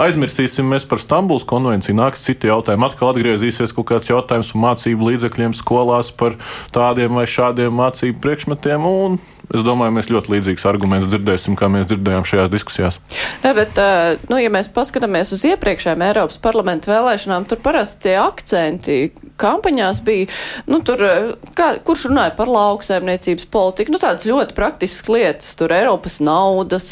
aizmirsīsim 0.00 0.68
mēs 0.70 0.86
par 0.88 1.00
Stambulas 1.00 1.46
konvenciju. 1.48 1.96
Nāks 1.98 2.24
citi 2.26 2.50
jautājumi. 2.50 2.86
Atkal 2.88 3.12
atgriezīsies 3.14 3.74
kaut 3.76 3.88
kāds 3.92 4.10
jautājums 4.10 4.52
par 4.52 4.64
mācību 4.66 5.10
līdzekļiem 5.10 5.56
skolās, 5.56 6.12
par 6.12 6.36
tādiem 6.74 7.16
vai 7.16 7.26
šādiem 7.30 7.74
mācību 7.80 8.20
priekšmetiem. 8.24 8.86
Un 8.86 9.20
es 9.54 9.64
domāju, 9.66 9.94
mēs 9.96 10.10
ļoti 10.12 10.34
līdzīgus 10.34 10.66
argumentus 10.70 11.10
dzirdēsim, 11.12 11.56
kā 11.58 11.70
mēs 11.72 11.88
dzirdējām 11.90 12.26
šajās 12.28 12.52
diskusijās. 12.52 13.00
Ne, 13.44 13.54
bet, 13.56 13.80
nu, 14.30 14.38
ja 14.40 14.52
mēs 14.52 14.70
paskatāmies 14.74 15.32
uz 15.34 15.44
iepriekšējām 15.50 16.06
Eiropas 16.10 16.40
parlamentu 16.42 16.92
vēlēšanām, 16.92 17.48
tur 17.50 17.60
parasti 17.64 18.08
tie 18.08 18.16
akcenti 18.20 19.00
kampaņās 19.40 20.02
bija, 20.04 20.28
nu, 20.70 20.80
tur, 20.84 21.02
kā, 21.56 21.72
kurš 21.84 22.08
runāja 22.10 22.34
par 22.36 22.50
lauksaimniecības 22.52 23.48
politiku, 23.52 23.94
nu, 23.94 24.00
tādas 24.02 24.28
ļoti 24.28 24.56
praktiskas 24.56 25.08
lietas, 25.10 25.54
tur 25.58 25.72
Eiropas 25.74 26.20
naudas 26.24 26.90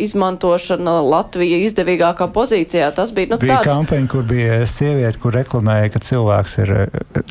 izmantošana, 0.00 0.98
Latvija 1.08 1.60
izdevīgākā 1.66 2.28
pozīcijā. 2.34 2.90
Tas 2.94 3.12
bija, 3.14 3.32
nu, 3.34 3.40
bija 3.42 3.58
tāds. 3.58 3.72
kampaņa, 3.74 4.10
kur 4.12 4.26
bija 4.28 4.60
sieviete, 4.70 5.18
kur 5.22 5.34
reklamēja, 5.36 5.90
ka 5.94 6.02
cilvēks 6.06 6.56
ir 6.62 6.74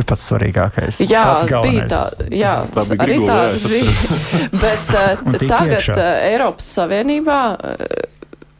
pats 0.04 0.28
svarīgākais. 0.28 1.02
Jā, 1.08 1.24
bija 1.48 1.88
tā, 1.92 2.04
jā, 2.36 2.54
tā 2.74 2.86
bija 2.92 3.08
arī 3.08 3.18
Grigula, 3.18 3.40
tādas 3.48 3.64
jā, 3.64 3.72
bija. 3.72 4.58
Bet 4.68 4.92
uh, 4.92 5.40
tagad 5.48 5.90
uh, 5.96 6.04
Eiropas 6.28 6.76
Savienībā. 6.78 7.42
Uh, 7.56 8.14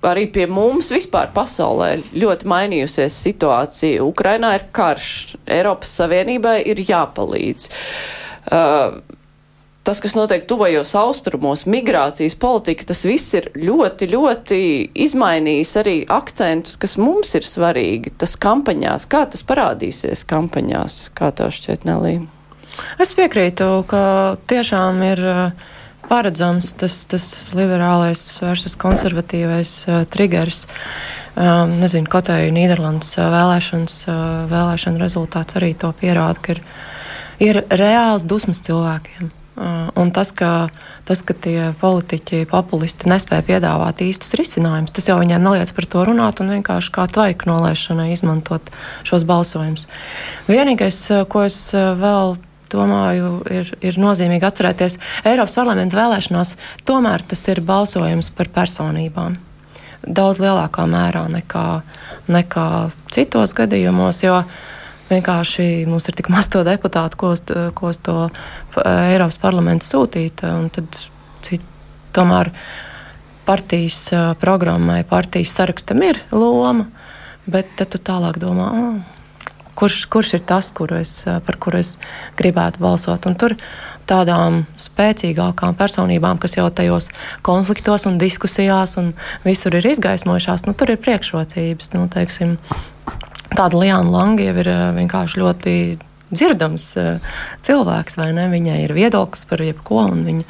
Arī 0.08 0.28
pie 0.32 0.46
mums 0.48 0.92
vispār 0.94 1.32
pasaulē 1.34 1.98
ļoti 2.16 2.48
mainījusies 2.48 3.16
situācija. 3.26 4.06
Ukrainā 4.06 4.54
ir 4.56 4.68
karš, 4.72 5.10
Eiropas 5.50 5.92
Savienībai 6.00 6.62
ir 6.70 6.80
jāpalīdz. 6.86 7.66
Uh, 8.48 9.02
tas, 9.88 10.00
kas 10.04 10.14
notiek 10.16 10.46
tuvajos 10.48 10.94
austrumos, 11.00 11.66
migrācijas 11.68 12.38
politika, 12.40 12.86
tas 12.88 13.04
viss 13.10 13.36
ir 13.40 13.50
ļoti, 13.58 14.10
ļoti 14.14 14.60
izmainījis 15.08 15.76
arī 15.82 15.98
akcentus, 16.14 16.78
kas 16.80 16.98
mums 17.02 17.34
ir 17.40 17.48
svarīgi. 17.48 18.14
Tas 18.22 18.38
kampaņās, 18.40 19.10
kā 19.12 19.26
tas 19.34 19.44
parādīsies 19.50 20.24
kampaņās, 20.30 21.08
kā 21.18 21.34
tev 21.36 21.52
šķiet, 21.58 21.88
Nelī? 21.90 22.20
Es 23.02 23.16
piekrītu, 23.18 23.72
ka 23.90 24.04
tiešām 24.52 25.02
ir 25.10 25.24
paredzams 26.10 26.74
tas, 26.80 27.00
tas 27.10 27.26
liberālais 27.56 28.22
versus 28.42 28.78
konservatīvais 28.80 29.74
uh, 29.88 30.04
triggers. 30.10 30.66
Um, 31.38 31.78
nezinu, 31.84 32.10
kaut 32.10 32.32
arī 32.34 32.50
Nīderlandes 32.56 33.14
uh, 33.20 33.28
vēlēšanas, 33.34 33.98
uh, 34.10 34.22
vēlēšana 34.50 35.04
rezultāts 35.04 35.60
arī 35.60 35.74
to 35.78 35.92
pierāda, 36.00 36.42
ka 36.42 36.56
ir, 36.56 36.64
ir 37.44 37.62
reāls 37.78 38.26
dusmas 38.26 38.64
cilvēkiem. 38.66 39.30
Uh, 39.58 39.90
un 39.98 40.12
tas 40.14 40.30
ka, 40.38 40.70
tas, 41.06 41.24
ka 41.26 41.34
tie 41.34 41.72
politiķi, 41.82 42.44
populisti 42.50 43.10
nespēja 43.10 43.46
piedāvāt 43.46 44.04
īstus 44.06 44.36
risinājumus, 44.38 44.94
tas 44.94 45.10
jau 45.10 45.18
viņiem 45.18 45.42
neliec 45.42 45.72
par 45.74 45.88
to 45.90 46.04
runāt 46.06 46.42
un 46.44 46.54
vienkārši 46.54 46.94
kā 46.94 47.08
tvaiku 47.10 47.50
nolaišanai 47.50 48.12
izmantot 48.14 48.70
šos 49.08 49.26
balsojumus. 49.26 49.88
Vienīgais, 50.46 51.00
ko 51.34 51.48
es 51.50 51.58
vēl 51.74 52.38
domāju, 52.72 53.42
ir, 53.52 53.72
ir 53.82 54.00
nozīmīgi 54.02 54.48
atcerēties, 54.48 54.98
Eiropas 55.28 55.56
parlamenta 55.58 56.00
vēlēšanās 56.00 56.56
tomēr 56.88 57.26
tas 57.28 57.44
ir 57.52 57.62
balsojums 57.66 58.32
par 58.38 58.52
personībām. 58.56 59.38
Daudz 60.08 60.40
lielākā 60.40 60.86
mērā 60.88 61.26
nekā, 61.32 61.68
nekā 62.32 62.68
citos 63.12 63.54
gadījumos, 63.58 64.22
jo 64.24 64.42
vienkārši 65.10 65.88
mums 65.90 66.08
ir 66.08 66.18
tik 66.20 66.30
maz 66.32 66.50
to 66.52 66.64
deputātu, 66.68 67.20
ko 67.20 67.34
ko 67.76 67.92
to 67.94 68.18
Eiropas 68.84 69.40
parlamentu 69.42 69.88
sūtīt. 69.88 70.44
Tad 70.76 71.02
cit, 71.46 71.66
tomēr 72.16 72.52
partijas 73.48 74.00
programmai, 74.42 75.04
partijas 75.08 75.56
sarakstam 75.56 76.04
ir 76.04 76.20
loma, 76.32 76.90
bet 77.48 77.70
tad 77.80 77.94
tu 77.96 78.02
tālāk 78.04 78.40
domā, 78.44 78.72
oh, 78.76 79.17
kurš, 79.78 80.06
kurš 80.12 80.34
ir 80.38 80.44
tas, 80.50 80.72
kur 80.76 80.94
es, 80.98 81.20
par 81.26 81.60
kuru 81.62 81.82
es 81.82 81.96
gribētu 82.40 82.82
balsot. 82.84 83.28
Un 83.30 83.38
tur 83.40 83.56
tādām 84.10 84.64
spēcīgākām 84.80 85.78
personībām, 85.78 86.40
kas 86.42 86.58
jau 86.58 86.68
tajos 86.74 87.12
konfliktos 87.46 88.08
un 88.10 88.20
diskusijās 88.22 88.98
un 89.02 89.14
visur 89.46 89.76
ir 89.78 89.88
izgaismojušās, 89.94 90.66
nu, 90.68 90.76
tur 90.78 90.94
ir 90.94 91.02
priekšrocības. 91.04 91.94
Nu, 91.96 92.08
teiksim, 92.12 92.58
tāda 93.54 93.78
Liana 93.78 94.12
Lange 94.12 94.50
ir 94.50 94.72
vienkārši 94.98 95.44
ļoti 95.44 95.78
dzirdams 96.28 96.86
cilvēks, 97.64 98.18
vai 98.20 98.32
ne? 98.36 98.48
Viņai 98.52 98.82
ir 98.84 98.94
viedoklis 98.96 99.46
par 99.48 99.64
jebko, 99.64 100.02
un 100.12 100.26
viņa 100.28 100.46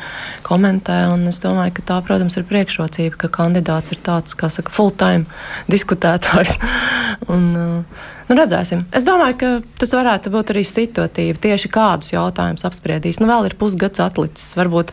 komentē. 0.48 1.04
Un 1.14 1.28
es 1.30 1.42
domāju, 1.44 1.76
ka 1.78 1.86
tā, 1.92 2.00
protams, 2.06 2.38
ir 2.40 2.48
priekšrocība, 2.50 3.20
ka 3.22 3.32
kandidāts 3.40 3.94
ir 3.94 4.02
tāds, 4.06 4.38
kā 4.38 4.50
saka, 4.54 4.74
full-time 4.74 5.28
diskutētājs. 5.70 6.58
un, 7.34 7.50
Nu, 8.28 8.36
redzēsim. 8.36 8.82
Es 8.92 9.06
domāju, 9.08 9.36
ka 9.40 9.50
tas 9.80 9.94
varētu 9.96 10.32
būt 10.34 10.50
arī 10.52 10.66
situatīvi. 10.68 11.38
Tieši 11.46 11.70
kādus 11.72 12.12
jautājumus 12.12 12.66
apspriedīs. 12.68 13.22
Nu, 13.24 13.30
vēl 13.30 13.48
ir 13.48 13.54
pusgads 13.56 14.02
atlicis. 14.04 14.50
Varbūt 14.60 14.92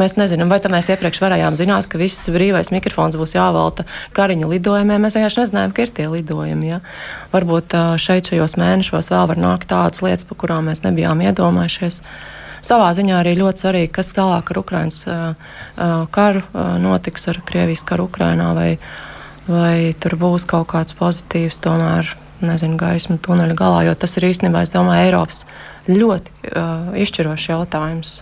mēs 0.00 0.16
nezinām, 0.18 0.50
vai 0.50 0.58
mēs 0.72 0.90
iepriekš 0.90 1.20
varējām 1.22 1.54
zināt, 1.60 1.86
ka 1.86 2.00
viss 2.00 2.26
brīvais 2.34 2.72
mikrofons 2.74 3.14
būs 3.20 3.36
jāvelta 3.36 3.86
kariņa 4.18 4.48
lidojumiem. 4.50 5.06
Mēs 5.06 5.14
vienkārši 5.14 5.44
nezinājām, 5.44 5.74
ka 5.76 5.86
ir 5.86 5.92
tie 5.94 6.08
lidojumi. 6.10 6.72
Ja? 6.72 6.80
Varbūt 7.30 7.76
šeit 8.02 8.32
šajos 8.32 8.56
mēnešos 8.58 9.12
vēl 9.14 9.30
var 9.30 9.42
nākt 9.44 9.70
tādas 9.70 10.02
lietas, 10.02 10.26
par 10.26 10.40
kurām 10.42 10.66
mēs 10.66 10.82
nebijām 10.82 11.22
iedomājušies. 11.22 12.00
Savā 12.66 12.90
ziņā 12.98 13.20
arī 13.20 13.36
ļoti 13.38 13.62
svarīgi, 13.62 13.92
kas 13.94 14.10
tālāk 14.14 14.50
ar 14.50 14.58
Ukraiņas 14.58 14.98
karu 16.14 16.42
notiks 16.82 17.30
ar 17.30 17.38
Krievijas 17.46 17.86
karu 17.86 18.08
Ukrainā, 18.10 18.50
vai, 18.58 18.68
vai 19.46 19.94
tur 20.02 20.18
būs 20.18 20.46
kaut 20.50 20.70
kāds 20.74 20.98
pozitīvs 20.98 21.62
tomēr 21.62 22.10
nezinu, 22.46 22.78
gaismu 22.80 23.18
tuneļa 23.22 23.56
galā, 23.58 23.82
jo 23.88 23.94
tas 23.98 24.16
ir 24.18 24.28
īstenībā, 24.30 24.64
es 24.64 24.72
domāju, 24.74 25.06
Eiropas 25.08 25.44
ļoti 25.88 26.52
uh, 26.52 26.92
izšķirošs 27.02 27.48
jautājums. 27.50 28.14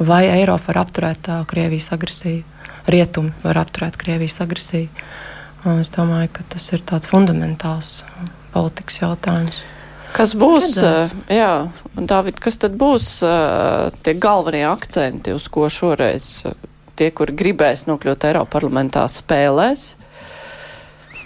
Vai 0.00 0.24
Eiropa 0.30 0.72
var 0.72 0.84
apturēt 0.84 1.28
uh, 1.28 1.42
Krievijas 1.48 1.90
agresiju, 1.96 2.44
rietumi 2.90 3.34
var 3.44 3.60
apturēt 3.64 3.98
Krievijas 4.00 4.40
agresiju? 4.44 4.88
Un 5.64 5.80
es 5.80 5.92
domāju, 5.92 6.30
ka 6.36 6.44
tas 6.56 6.66
ir 6.76 6.84
tāds 6.84 7.08
fundamentāls 7.08 8.02
uh, 8.04 8.28
politikas 8.54 9.00
jautājums. 9.02 9.62
Kas 10.14 10.36
būs, 10.38 10.76
Redzēs. 10.76 11.10
uh, 11.10 11.34
jā, 11.34 11.52
Dāvid, 11.98 12.38
kas 12.40 12.60
tad 12.62 12.76
būs 12.78 13.08
uh, 13.26 13.90
tie 14.06 14.14
galvenie 14.14 14.62
akcenti, 14.70 15.34
uz 15.34 15.48
ko 15.52 15.66
šoreiz 15.72 16.28
uh, 16.46 16.54
tie, 16.94 17.10
kuri 17.10 17.34
gribēs 17.34 17.88
nokļūt 17.88 18.28
Eiropa 18.30 18.58
parlamentā, 18.58 19.04
spēlēs? 19.10 19.94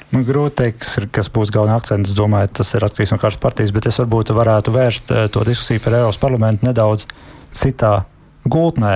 Man 0.09 0.25
grūti 0.25 0.57
pateikt, 0.57 1.11
kas 1.13 1.29
būs 1.29 1.51
galvenā 1.53 1.77
akcents. 1.77 2.15
Es 2.15 2.17
domāju, 2.17 2.49
tas 2.61 2.71
ir 2.73 2.87
atkarīgs 2.87 3.13
no 3.13 3.19
kādas 3.21 3.41
partijas, 3.43 3.75
bet 3.77 3.91
es 3.91 3.99
varbūt 4.01 4.33
varētu 4.33 4.73
vērst 4.73 5.13
eh, 5.13 5.27
to 5.33 5.43
diskusiju 5.45 5.83
par 5.85 5.99
Eiropas 5.99 6.21
parlamentu 6.23 6.65
nedaudz 6.65 7.05
citā 7.53 8.07
gultnē, 8.49 8.95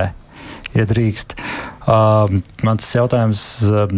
ja 0.73 0.87
drīkst. 0.89 1.37
Uh, 1.83 2.41
mans 2.65 2.89
jautājums, 2.95 3.43
uh, 3.67 3.91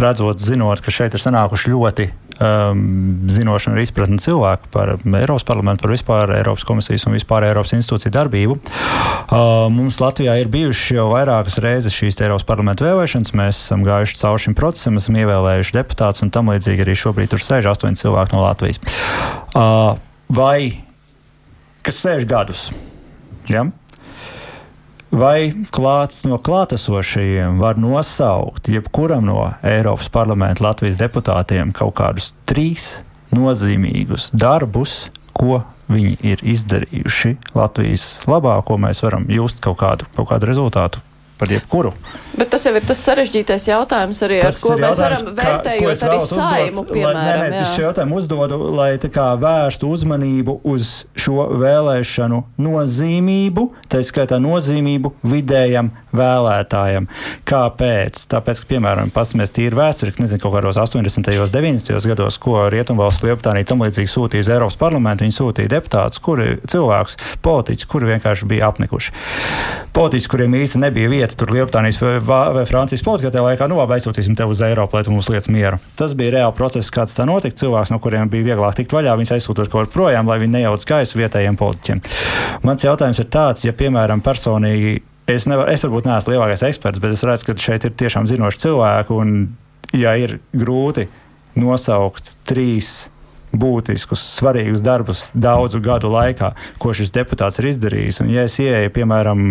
redzot, 0.00 0.40
zinot, 0.40 0.80
ka 0.80 0.94
šeit 0.94 1.16
ir 1.16 1.20
sanākuši 1.20 1.72
ļoti 1.74 2.06
um, 2.40 2.82
zinošana 3.30 3.76
un 3.76 3.82
izpratne 3.82 4.18
cilvēku 4.22 4.70
par 4.72 4.94
Eiropas 4.98 5.44
parlamentu, 5.48 5.84
par 5.84 5.92
vispār 5.94 6.32
Eiropas 6.38 6.64
komisijas 6.68 7.06
un 7.08 7.16
vispār 7.16 7.46
Eiropas 7.48 7.74
institūciju 7.76 8.12
darbību. 8.14 8.58
Uh, 8.58 9.66
mums 9.72 10.00
Latvijā 10.02 10.38
ir 10.40 10.52
bijušas 10.52 10.94
jau 10.96 11.08
vairākas 11.12 11.58
reizes 11.64 11.96
šīs 11.96 12.20
Eiropas 12.22 12.46
parlamentu 12.48 12.86
vēlēšanas. 12.86 13.34
Mēs 13.38 13.60
esam 13.66 13.84
gājuši 13.86 14.18
cauri 14.22 14.46
šim 14.46 14.56
procesam, 14.58 15.00
esam 15.00 15.18
ievēlējuši 15.22 15.76
deputātus 15.78 16.24
un 16.24 16.32
tam 16.34 16.52
līdzīgi 16.52 16.86
arī 16.86 16.96
šobrīd 16.98 17.34
tur 17.34 17.42
sēž 17.42 17.72
astoņi 17.74 18.02
cilvēki 18.04 18.36
no 18.36 18.46
Latvijas. 18.46 18.82
Uh, 19.52 19.98
vai 20.32 20.84
kas 21.84 22.00
sēž 22.04 22.26
gadus? 22.30 22.70
Ja? 23.50 23.66
Vai 25.12 25.52
klāts 25.68 26.22
no 26.24 26.38
klātesošajiem 26.40 27.58
var 27.60 27.76
nosaukt 27.76 28.70
jebkuram 28.72 29.26
no 29.28 29.42
Eiropas 29.60 30.08
parlamenta 30.08 30.64
Latvijas 30.64 30.96
deputātiem 30.96 31.74
kaut 31.76 31.98
kādus 32.00 32.30
trīs 32.48 32.94
nozīmīgus 33.36 34.30
darbus, 34.32 35.10
ko 35.36 35.60
viņi 35.92 36.16
ir 36.32 36.40
izdarījuši 36.54 37.36
Latvijas 37.52 38.06
labā, 38.24 38.56
ko 38.64 38.80
mēs 38.80 39.04
varam 39.04 39.28
just 39.28 39.60
kaut 39.60 39.82
kādu, 39.84 40.08
kaut 40.16 40.30
kādu 40.32 40.48
rezultātu 40.48 41.04
par 41.42 41.50
jebkuru. 41.50 41.92
Bet 42.38 42.48
tas 42.54 42.62
jau 42.64 42.72
ir 42.78 42.84
tas 42.86 43.00
sarežģītais 43.04 43.66
jautājums 43.68 44.22
arī, 44.24 44.38
tas 44.40 44.56
ar 44.56 44.64
ko 44.64 44.76
mēs 44.80 45.00
varam 45.02 45.32
vērtējot 45.36 46.04
arī 46.06 46.18
saimu, 46.24 46.84
uzdot, 46.84 46.92
piemēram. 46.94 47.18
Lai, 47.18 47.34
nē, 47.42 47.48
nē, 47.52 47.64
šo 47.68 47.82
jautājumu 47.88 48.20
uzdodu, 48.20 48.58
lai 48.78 48.90
tā 49.02 49.10
kā 49.12 49.26
vērstu 49.42 49.90
uzmanību 49.92 50.54
uz 50.72 50.92
šo 51.18 51.48
vēlēšanu 51.60 52.38
nozīmību, 52.62 53.66
tā 53.92 54.00
skaitā 54.06 54.38
nozīmību 54.40 55.12
vidējam 55.28 55.90
vēlētājam. 56.16 57.08
Kāpēc? 57.48 58.22
Tāpēc, 58.32 58.62
ka, 58.62 58.70
piemēram, 58.72 59.12
pasmies 59.12 59.52
tīri 59.52 59.76
vēsturiski, 59.76 60.24
nezinu, 60.24 60.40
kaut 60.42 60.56
kādos 60.56 60.80
80. 60.80 61.28
un 61.36 61.52
90. 61.52 62.08
gados, 62.12 62.38
ko 62.40 62.66
Rietumvalsts 62.72 63.26
Lielbritānija 63.26 63.68
tam 63.72 63.84
līdzīgi 63.84 64.12
sūtīja 64.12 64.46
uz 64.46 64.52
Eiropas 64.52 64.78
parlamentu, 64.80 65.26
viņi 65.26 65.36
sūtīja 65.36 65.74
deputātus, 65.76 66.22
kuri 66.22 66.56
cilvēkus, 66.68 67.18
politiķus, 67.44 67.88
kuri 67.92 68.12
vienkārši 68.14 68.48
bija 68.48 68.72
apnikuši. 68.72 69.16
Politiķus, 69.92 70.28
kuriem 70.32 70.56
īsti 70.56 70.80
nebija 70.80 71.12
vieta 71.12 71.31
tur 71.38 71.52
Lielbritānijas 71.54 71.98
vai, 72.02 72.14
vai 72.56 72.64
Francijas 72.68 73.04
politikā, 73.06 73.30
tajā 73.32 73.44
laikā, 73.46 73.68
nu, 73.70 73.78
labi, 73.80 73.96
aizsūtīsim 73.96 74.36
tevi 74.38 74.54
uz 74.54 74.62
Eiropu, 74.66 74.98
lai 74.98 75.04
tu 75.06 75.14
mums 75.14 75.30
lietas 75.32 75.48
mieru. 75.52 75.78
Tas 75.98 76.16
bija 76.18 76.36
reāli 76.36 76.56
process, 76.58 76.92
kāds 76.94 77.16
tā 77.16 77.26
notika. 77.28 77.58
Cilvēks, 77.62 77.92
no 77.94 78.00
kuriem 78.02 78.30
bija 78.32 78.52
vieglāk 78.52 78.76
tikt 78.78 78.94
vaļā, 78.96 79.14
viņus 79.20 79.34
aizsūtot 79.38 79.70
kaut 79.72 79.88
kur 79.88 79.92
projām, 79.94 80.28
lai 80.30 80.40
viņi 80.42 80.56
nejauc 80.58 80.84
gaisu 80.88 81.20
vietējiem 81.20 81.58
politiķiem. 81.60 82.02
Mans 82.66 82.86
jautājums 82.86 83.22
ir 83.22 83.30
tāds, 83.32 83.66
ja, 83.66 83.74
piemēram, 83.76 84.24
personīgi 84.24 85.00
es, 85.30 85.46
nevar, 85.50 85.70
es 85.72 85.84
varbūt 85.86 86.08
neesmu 86.08 86.34
lielākais 86.34 86.66
eksperts, 86.68 87.02
bet 87.02 87.16
es 87.16 87.24
redzu, 87.26 87.48
ka 87.48 87.56
šeit 87.60 87.88
ir 87.88 87.96
tiešām 88.02 88.28
zinoši 88.30 88.64
cilvēki. 88.66 89.18
Un, 89.22 89.36
ja 89.96 90.14
ir 90.18 90.38
grūti 90.56 91.08
nosaukt 91.58 92.32
trīs 92.48 93.11
būtiskus, 93.52 94.22
svarīgus 94.38 94.82
darbus 94.84 95.24
daudzu 95.34 95.80
gadu 95.84 96.10
laikā, 96.12 96.52
ko 96.82 96.92
šis 96.96 97.12
deputāts 97.14 97.60
ir 97.60 97.68
izdarījis. 97.72 98.22
Un, 98.24 98.30
ja 98.32 98.46
es 98.48 98.58
ieeju, 98.62 98.92
piemēram, 98.94 99.42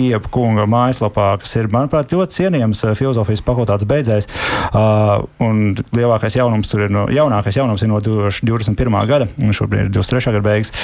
Iepa 0.00 0.30
kunga 0.32 0.66
mājaslapā, 0.70 1.32
kas 1.42 1.56
ir, 1.60 1.70
manuprāt, 1.72 2.12
ļoti 2.14 2.40
cienījams 2.40 2.84
uh, 2.86 2.94
filozofijas 2.98 3.44
fakultātes 3.46 3.88
beidzējs, 3.90 4.30
uh, 4.70 5.26
un 5.44 5.74
lielākais 5.96 6.38
jaunums 6.40 6.72
tur 6.72 6.86
ir 6.86 6.94
no, 6.94 7.06
jaunākais 7.12 7.60
jaunums 7.60 7.84
ir 7.84 7.92
no 7.92 8.00
2021. 8.04 9.02
gada, 9.10 9.28
un 9.40 9.56
šobrīd 9.56 9.88
ir 9.88 9.92
23. 9.98 10.32
gada 10.38 10.46
beigas. 10.46 10.74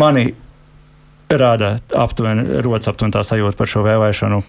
Mani 0.00 0.30
rada 1.30 1.76
aptuveni, 1.94 2.46
rodas 2.64 2.88
aptuveni 2.90 3.14
tā 3.14 3.22
sajūta 3.26 3.58
par 3.58 3.70
šo 3.70 3.84
vēlēšanu 3.86 4.40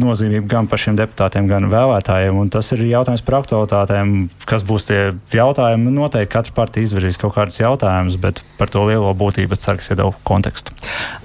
nozīmību 0.00 0.48
gan 0.50 0.68
pašiem 0.70 0.96
deputātiem, 0.98 1.48
gan 1.50 1.68
vēlētājiem. 1.72 2.38
Tas 2.52 2.70
ir 2.76 2.84
jautājums 2.88 3.24
par 3.26 3.38
aktualitātēm. 3.40 4.14
Kas 4.48 4.64
būs 4.66 4.88
tie 4.88 5.00
jautājumi? 5.34 5.92
Noteikti 5.96 6.32
katra 6.32 6.56
partija 6.56 6.86
izvirzīs 6.86 7.18
kaut 7.20 7.34
kādus 7.36 7.60
jautājumus, 7.60 8.18
bet 8.22 8.42
par 8.60 8.70
to 8.72 8.84
lielo 8.88 9.12
būtību 9.16 9.58
ceru, 9.60 9.80
ka 9.80 9.94
iedod 9.94 10.20
kontekstu. 10.26 10.74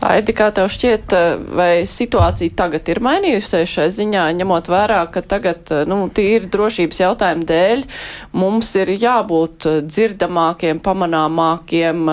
Aidi, 0.06 0.36
kā 0.38 0.50
tev 0.56 0.72
šķiet, 0.72 1.16
vai 1.58 1.72
situācija 1.90 2.56
tagad 2.58 2.90
ir 2.92 3.02
mainījusies 3.04 3.76
šai 3.76 3.88
ziņā, 3.94 4.26
ņemot 4.42 4.72
vērā, 4.72 5.04
ka 5.14 5.24
tagad, 5.24 5.72
nu, 5.90 6.04
tīri 6.14 6.50
drošības 6.52 7.04
jautājumu 7.06 7.48
dēļ 7.50 7.86
mums 8.38 8.74
ir 8.82 8.94
jābūt 8.96 9.68
dzirdamākiem, 9.88 10.82
pamanāmākiem 10.84 12.06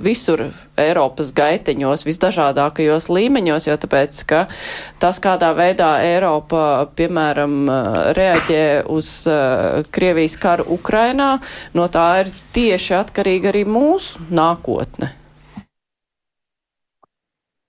visur 0.00 0.48
Eiropas 0.86 1.32
gaiteņos, 1.36 2.04
visdažādākajos 2.08 3.10
līmeņos, 3.12 3.68
jo 3.70 3.76
tāpēc, 3.84 4.24
ka 4.30 4.42
tas, 5.02 5.20
kādā 5.22 5.52
veidā 5.58 5.92
Eiropa, 6.06 6.88
piemēram, 6.98 7.62
reaģē 8.16 8.64
uz 8.90 9.12
uh, 9.30 9.86
Krievijas 9.92 10.36
karu 10.40 10.68
Ukrainā, 10.76 11.36
no 11.76 11.88
tā 11.92 12.10
ir 12.24 12.34
tieši 12.56 12.98
atkarīga 13.04 13.52
arī 13.54 13.64
mūsu 13.68 14.30
nākotne. 14.30 15.14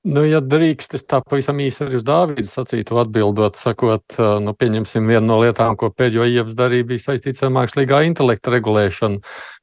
Nu, 0.01 0.23
ja 0.25 0.39
drīkst, 0.41 0.95
es 0.97 1.03
tā 1.05 1.19
pavisam 1.21 1.59
īsi 1.61 1.83
arī 1.85 1.99
uz 1.99 2.03
Dāvidu 2.05 2.49
sacītu 2.49 2.97
atbildot, 2.97 3.59
sakot, 3.61 4.15
nu, 4.41 4.53
pieņemsim 4.57 5.05
vienu 5.05 5.27
no 5.27 5.37
lietām, 5.43 5.75
ko 5.77 5.91
pēdējo 5.93 6.25
ievas 6.25 6.55
darīja, 6.57 6.87
bija 6.89 7.03
saistīts 7.03 7.45
ar 7.45 7.53
mākslīgā 7.53 7.99
intelekta 8.07 8.55
regulēšanu. 8.55 9.21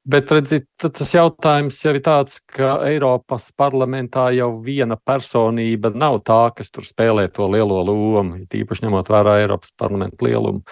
Bet, 0.08 0.30
redziet, 0.32 0.64
tas 0.80 1.10
jautājums 1.12 1.78
jau 1.84 1.92
ir 1.92 2.00
tāds, 2.04 2.38
ka 2.48 2.78
Eiropas 2.88 3.50
parlamentā 3.52 4.30
jau 4.32 4.54
viena 4.64 4.96
personība 4.96 5.90
nav 5.92 6.22
tā, 6.24 6.38
kas 6.56 6.72
tur 6.72 6.86
spēlē 6.88 7.26
to 7.28 7.44
lielo 7.52 7.82
lomu, 7.84 8.38
tīpaši 8.48 8.86
ņemot 8.86 9.10
vērā 9.12 9.34
Eiropas 9.42 9.74
parlamenta 9.76 10.24
lielumu. 10.24 10.64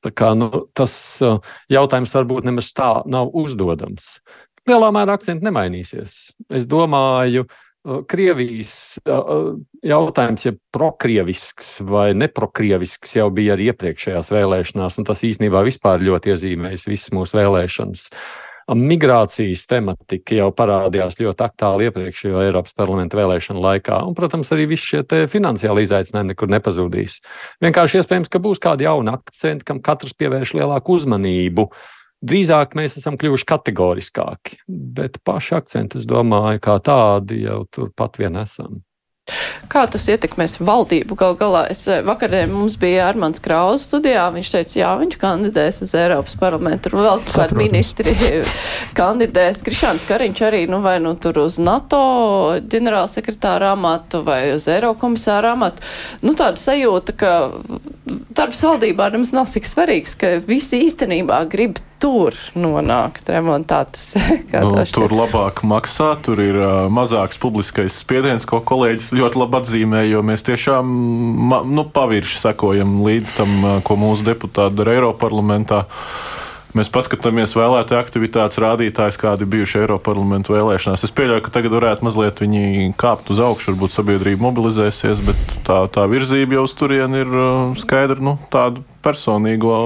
Tā 0.00 0.12
kā, 0.14 0.30
nu, 0.38 0.68
tas 0.72 0.94
jautājums 1.68 2.14
varbūt 2.14 2.46
nemaz 2.46 2.70
tā 2.76 2.92
nav 3.10 3.34
uzdodams. 3.36 4.20
Lielā 4.70 4.92
mērā 4.94 5.16
akcenti 5.18 5.44
nemainīsies. 5.48 6.20
Es 6.54 6.68
domāju, 6.70 7.48
ka 7.50 7.58
Krievijas 8.06 9.00
jautājums, 9.82 10.44
ja 10.44 10.52
prokrievisks 10.72 11.78
vai 11.88 12.10
neprokrievisks, 12.12 13.14
jau 13.16 13.30
bija 13.32 13.54
arī 13.56 13.70
iepriekšējās 13.72 14.30
vēlēšanās, 14.34 15.00
un 15.00 15.08
tas 15.08 15.24
īstenībā 15.24 15.64
vispār 15.64 16.04
ļoti 16.04 16.34
iezīmējas 16.34 16.86
visas 16.90 17.14
mūsu 17.16 17.40
vēlēšanas. 17.40 18.06
Migrācijas 18.70 19.64
tematika 19.70 20.36
jau 20.36 20.50
parādījās 20.54 21.16
ļoti 21.20 21.46
aktuāli 21.46 21.88
iepriekšējo 21.88 22.42
Eiropas 22.44 22.74
parlamenta 22.78 23.18
vēlēšanu 23.18 23.62
laikā, 23.64 24.02
un, 24.06 24.16
protams, 24.18 24.50
arī 24.54 24.68
visi 24.70 24.92
šie 24.92 25.24
finansiāli 25.30 25.86
izaicinājumi 25.86 26.34
nekur 26.34 26.52
nepazudīs. 26.52 27.18
Vienkārši 27.64 28.00
iespējams, 28.02 28.30
ka 28.30 28.42
būs 28.42 28.62
kādi 28.62 28.86
jauni 28.86 29.14
akcenti, 29.14 29.66
kam 29.66 29.80
katrs 29.84 30.14
pievērš 30.18 30.54
lielāku 30.60 30.98
uzmanību. 31.00 31.70
Drīzāk 32.20 32.76
mēs 32.76 32.98
esam 33.00 33.16
kļuvuši 33.16 33.48
kategoriskāki, 33.48 34.60
bet 34.68 35.18
paši 35.24 35.56
akcenti, 35.56 36.02
es 36.02 36.08
domāju, 36.08 36.60
kā 36.62 36.76
tādi 36.84 37.46
jau 37.46 37.62
turpat 37.72 38.20
vien 38.20 38.36
esam. 38.42 38.82
Kā 39.70 39.84
tas 39.90 40.06
ietekmēs 40.10 40.58
valdību 40.64 41.16
gal 41.18 41.36
galā? 41.38 41.64
Es 41.72 41.84
eh, 41.90 42.00
vakarē 42.06 42.44
mums 42.50 42.76
bija 42.80 43.08
Armāns 43.10 43.42
Kraus 43.42 43.86
studijā, 43.88 44.26
viņš 44.34 44.52
teica, 44.54 44.78
jā, 44.80 44.92
viņš 45.02 45.18
kandidēs 45.20 45.82
uz 45.86 45.94
Eiropas 45.98 46.36
parlamentu, 46.40 46.92
un 46.94 47.04
vēl 47.06 47.24
kādi 47.28 47.58
ministri 47.58 48.14
kandidēs. 49.00 49.62
Krišāns 49.66 50.06
Kariņš 50.08 50.44
arī, 50.48 50.64
nu 50.70 50.80
vai 50.84 50.96
nu 51.02 51.14
tur 51.20 51.42
uz 51.44 51.60
NATO 51.62 52.00
ģenerālsekretāra 52.70 53.74
amatu 53.76 54.24
vai 54.26 54.42
uz 54.54 54.68
Eirokomisāra 54.70 55.54
amatu. 55.56 55.84
Nu 56.24 56.34
tāda 56.38 56.60
sajūta, 56.60 57.16
ka 57.20 57.34
darbs 58.36 58.64
valdībā 58.66 59.10
nemaz 59.14 59.34
nav 59.36 59.50
tik 59.52 59.68
svarīgs, 59.68 60.16
ka 60.18 60.38
visi 60.46 60.84
īstenībā 60.86 61.44
grib 61.50 61.78
tur 62.00 62.36
nonākt 62.58 63.30
remontētas? 63.30 64.08
Nu, 64.50 64.82
tur 64.92 65.12
labāk 65.14 65.62
maksā, 65.66 66.10
tur 66.24 66.40
ir 66.42 66.56
uh, 66.58 66.88
mazāks 66.92 67.38
publiskais 67.40 68.00
spiediens, 68.02 68.44
ko 68.48 68.58
kolēģis 68.66 69.12
ļoti 69.16 69.40
labi 69.40 69.58
atzīmē, 69.60 70.02
jo 70.10 70.24
mēs 70.26 70.44
tiešām 70.46 70.90
nu, 71.70 71.84
pavirši 71.94 72.40
sekojam 72.40 72.98
līdz 73.06 73.32
tam, 73.36 73.54
ko 73.86 73.96
mūsu 74.00 74.26
deputāti 74.26 74.80
dara 74.80 74.98
Eiroparlamentā. 74.98 75.84
Mēs 76.76 76.90
paskatāmies 76.92 77.56
vēlētāju 77.58 77.98
aktivitātes 77.98 78.60
rādītājus, 78.62 79.18
kādi 79.18 79.48
bijuši 79.50 79.80
Eiropas 79.80 80.06
parlamentu 80.06 80.54
vēlēšanās. 80.54 81.02
Es 81.06 81.14
pieļauju, 81.16 81.42
ka 81.46 81.54
tagad 81.56 81.74
varētu 81.74 82.06
mazliet 82.06 82.42
viņi 82.44 82.92
kāpt 83.00 83.32
uz 83.34 83.40
augšu, 83.42 83.72
varbūt 83.72 83.94
sabiedrība 83.96 84.46
mobilizēsies, 84.46 85.24
bet 85.26 85.40
tā, 85.66 85.82
tā 85.90 86.06
virzība 86.10 86.60
jau 86.60 86.68
uz 86.68 86.76
turieni 86.78 87.24
ir 87.24 87.34
skaidra, 87.80 88.22
nu, 88.22 88.36
tāda 88.54 88.84
personīgo 89.04 89.76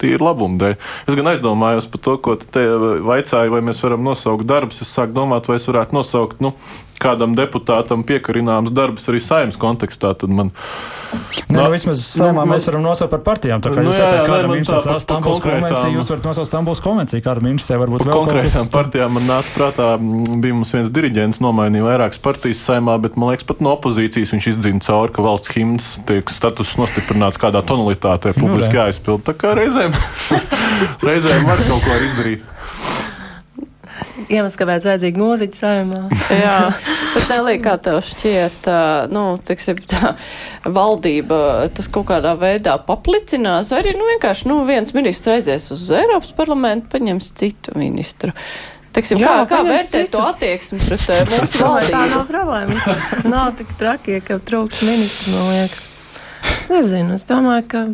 tīru 0.00 0.28
labumu 0.28 0.60
dēļ. 0.62 0.76
Es 1.08 1.18
gan 1.18 1.32
aizdomājos 1.32 1.90
par 1.92 2.04
to, 2.06 2.16
ko 2.24 2.36
te 2.40 2.64
vaicāju, 3.08 3.52
vai 3.54 3.62
mēs 3.68 3.82
varam 3.84 4.06
nosaukt 4.06 4.48
darbus. 4.48 4.82
Es 4.84 4.94
sāku 4.94 5.16
domāt, 5.16 5.50
vai 5.50 5.60
es 5.60 5.68
varētu 5.68 5.98
nosaukt 5.98 6.42
nu, 6.44 6.54
kādam 7.02 7.36
deputātam 7.38 8.06
piekarināms 8.06 8.72
darbs 8.74 9.08
arī 9.10 9.22
saimnes 9.22 9.60
kontekstā. 9.60 10.14
Tad 10.18 10.32
man 10.32 10.52
Nē, 11.12 11.58
nu, 11.58 11.64
vismaz 11.72 12.00
saimā 12.06 12.46
nu, 12.46 12.54
mēs 12.54 12.64
varam 12.70 12.84
nosaukt 12.86 13.12
par 13.12 13.20
partijām. 13.26 13.60
Tā 13.60 13.72
kā 13.72 13.82
nu, 13.82 13.90
jūs 13.90 13.98
teicāt, 13.98 14.22
kādam 14.24 14.54
interesē 14.56 14.94
Stambuls 15.02 15.42
konvencija, 15.44 15.90
jūs 15.92 16.12
varat 16.12 16.28
nosaukt 16.30 16.48
Stambuls 16.48 16.80
konvenciju, 16.84 17.24
kādam 17.26 17.48
interesē 17.50 17.76
varbūt 17.82 18.04
vēl 18.06 18.16
konkrētām 18.16 18.70
partijām. 18.72 19.12
Man 19.18 19.28
nāca 19.28 19.52
prātā, 19.52 19.88
bija 20.00 20.56
mums 20.56 20.72
viens 20.72 20.88
diriģents, 20.94 21.42
nomainīja 21.44 21.84
vairākas 21.84 22.22
partijas 22.24 22.62
saimā, 22.64 22.96
bet 23.02 23.18
man 23.20 23.34
liekas, 23.34 23.44
pat 23.50 23.60
no 23.64 23.74
opozīcijas 23.76 24.32
viņš 24.32 24.48
izdzina 24.54 24.80
cauri, 24.86 25.12
ka 25.12 25.20
valsts 25.26 25.52
himns 25.52 25.90
tiek 26.08 26.32
status 26.32 26.72
nostiprināts 26.80 27.40
kādā 27.42 27.60
tonalitātē, 27.68 28.21
publiski 28.36 28.76
nu, 28.76 28.80
jāizpild. 28.84 29.26
Tā 29.26 29.34
kā 29.38 29.56
reizēm, 29.58 29.94
reizēm 31.08 31.48
var 31.48 31.62
kaut 31.68 31.82
ko 31.86 31.98
izdarīt 32.06 32.46
iemesls, 34.32 34.56
kāpēc 34.60 34.86
vajadzīga 34.88 35.20
mūziķa 35.20 35.58
saimā. 35.58 36.00
Jā, 36.42 36.56
bet 37.14 37.30
nelī, 37.30 37.56
kā 37.62 37.76
tev 37.82 38.00
šķiet, 38.06 38.68
nu, 39.12 39.24
tiksim, 39.46 39.80
tā 39.88 40.14
valdība 40.64 41.68
tas 41.76 41.88
kaut 41.92 42.08
kādā 42.12 42.34
veidā 42.40 42.76
paplicinās, 42.86 43.72
vai 43.72 43.82
arī, 43.84 43.96
nu, 43.98 44.08
vienkārši, 44.14 44.48
nu, 44.50 44.60
viens 44.68 44.94
ministrs 44.96 45.36
aizies 45.36 45.70
uz 45.74 45.88
Eiropas 45.96 46.34
parlamentu, 46.36 46.90
paņems 46.94 47.32
citu 47.38 47.76
ministru. 47.78 48.34
Teiksim, 48.92 49.22
Jā, 49.22 49.38
kā 49.40 49.44
kā 49.48 49.62
vērtēt 49.64 50.10
to 50.12 50.20
attieksmi 50.20 50.78
pret 50.82 51.06
mūsu 51.32 51.62
valdību? 51.62 51.94
Tā 51.94 52.02
nav 52.12 52.26
problēma. 52.28 52.96
nav 53.24 53.54
tik 53.56 53.72
traki, 53.80 54.20
ka 54.26 54.36
trūkst 54.36 54.84
ministru, 54.84 55.32
man 55.32 55.54
liekas. 55.54 55.86
Es 56.58 56.68
nezinu, 56.68 57.16
es 57.16 57.24
domāju, 57.24 57.64
ka 57.72 57.84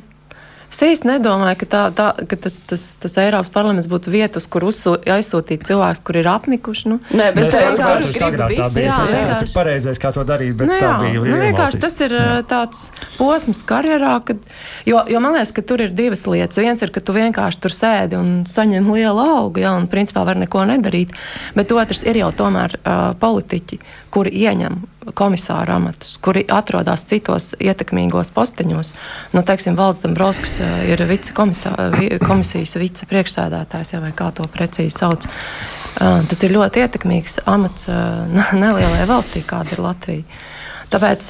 Es 0.69 0.83
īsti 0.85 1.09
nedomāju, 1.09 1.57
ka, 1.63 1.67
tā, 1.73 1.83
tā, 1.97 2.07
ka 2.29 2.37
tas, 2.45 2.59
tas, 2.69 2.83
tas 3.01 3.15
Eiropas 3.23 3.49
parlaments 3.55 3.89
būtu 3.89 4.13
vietas, 4.13 4.45
kur 4.53 4.67
uzsū, 4.69 4.99
aizsūtīt 5.09 5.65
cilvēkus, 5.65 6.03
kur 6.05 6.19
ir 6.21 6.29
apnikuši. 6.29 6.91
Nu. 6.93 6.99
Nē, 7.09 7.31
bet 7.37 7.49
tas 7.49 7.63
vienkārši 7.65 8.11
gribu 8.13 8.49
visu. 8.53 8.83
Jā, 8.85 8.99
tas 9.31 9.45
ir 9.47 9.53
pareizais, 9.55 10.01
kā 10.03 10.13
to 10.13 10.27
darīt, 10.29 10.59
bet 10.61 10.69
nu, 10.69 10.77
jā, 10.77 10.83
tā 10.85 10.91
bija 11.01 11.23
nu, 11.25 11.39
vienkārši 11.41 11.81
tas 11.81 11.97
ir 12.05 12.17
jā. 12.19 12.27
tāds 12.51 12.83
posms 13.17 13.65
karjerā, 13.69 14.19
kad, 14.29 14.45
jo, 14.89 15.01
jo 15.09 15.23
man 15.25 15.39
liekas, 15.39 15.55
ka 15.57 15.65
tur 15.73 15.87
ir 15.87 15.97
divas 15.97 16.27
lietas. 16.29 16.61
Viens 16.61 16.85
ir, 16.85 16.93
ka 16.93 17.01
tu 17.01 17.17
vienkārši 17.17 17.63
tur 17.65 17.73
sēdi 17.73 18.21
un 18.21 18.45
saņem 18.49 18.93
lielu 18.93 19.25
algu, 19.25 19.65
jā, 19.65 19.73
un 19.73 19.89
principā 19.89 20.27
var 20.29 20.37
neko 20.37 20.67
nedarīt, 20.69 21.17
bet 21.57 21.73
otrs 21.73 22.05
ir 22.05 22.21
jau 22.21 22.29
tomēr 22.45 22.77
uh, 22.83 23.17
politiķi, 23.17 23.81
kuri 24.11 24.33
ieņem 24.45 24.79
komisāra 25.17 25.77
amatus, 25.79 26.17
kuri 26.23 26.45
atrodas 26.53 27.05
citos 27.09 27.53
ietekmīgos 27.61 28.31
posteņos. 28.37 28.93
Nu, 29.33 29.43
teiksim, 29.47 29.77
Valds 29.79 30.03
Dombrovskis 30.05 30.59
eh, 30.65 30.77
ir 30.93 31.05
vice 31.09 31.35
komisijas 31.37 32.77
vicepriekšsēdētājs, 32.83 33.95
ja, 33.95 34.03
vai 34.05 34.13
kā 34.17 34.31
to 34.37 34.47
precīzi 34.53 34.97
sauc. 34.99 35.29
Eh, 35.29 36.21
tas 36.29 36.45
ir 36.45 36.55
ļoti 36.57 36.85
ietekmīgs 36.85 37.41
amats 37.49 37.89
eh, 37.91 38.55
nelielai 38.63 39.09
valstī, 39.09 39.45
kāda 39.47 39.77
ir 39.77 39.85
Latvija. 39.87 40.45
Tāpēc, 40.89 41.27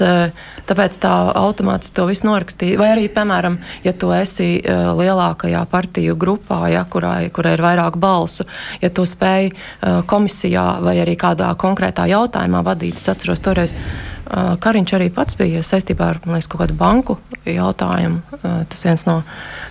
tāpēc 0.68 0.99
tā 1.03 1.12
automātiski 1.38 1.97
to 1.97 2.07
visu 2.09 2.29
norakstīja. 2.29 2.79
Vai 2.79 2.92
arī, 2.94 3.09
piemēram, 3.11 3.59
ja 3.83 3.92
tu 3.92 4.12
esi 4.14 4.61
lielākajā 4.62 5.64
partiju 5.71 6.14
grupā, 6.18 6.61
ja, 6.73 6.85
kurai, 6.90 7.31
kurai 7.35 7.57
ir 7.57 7.64
vairāk 7.64 7.99
balsu, 7.99 8.47
ja 8.83 8.92
tu 8.94 9.07
spēj 9.09 9.51
komisijā 10.11 10.68
vai 10.85 10.99
arī 11.03 11.16
kādā 11.18 11.51
konkrētā 11.59 12.07
jautājumā 12.11 12.62
vadīt, 12.66 13.03
es 13.03 13.11
atceros 13.11 13.42
toreiz 13.42 13.75
Kariņš 14.29 14.92
arī 14.92 15.07
pats 15.09 15.38
bija 15.38 15.62
saistībā 15.64 16.11
ar 16.12 16.18
liekas, 16.27 16.51
kaut 16.53 16.61
kādu 16.61 16.75
banku 16.77 17.14
jautājumu. 17.49 18.40
Tas 18.42 18.85
viens 18.85 19.07
no, 19.09 19.23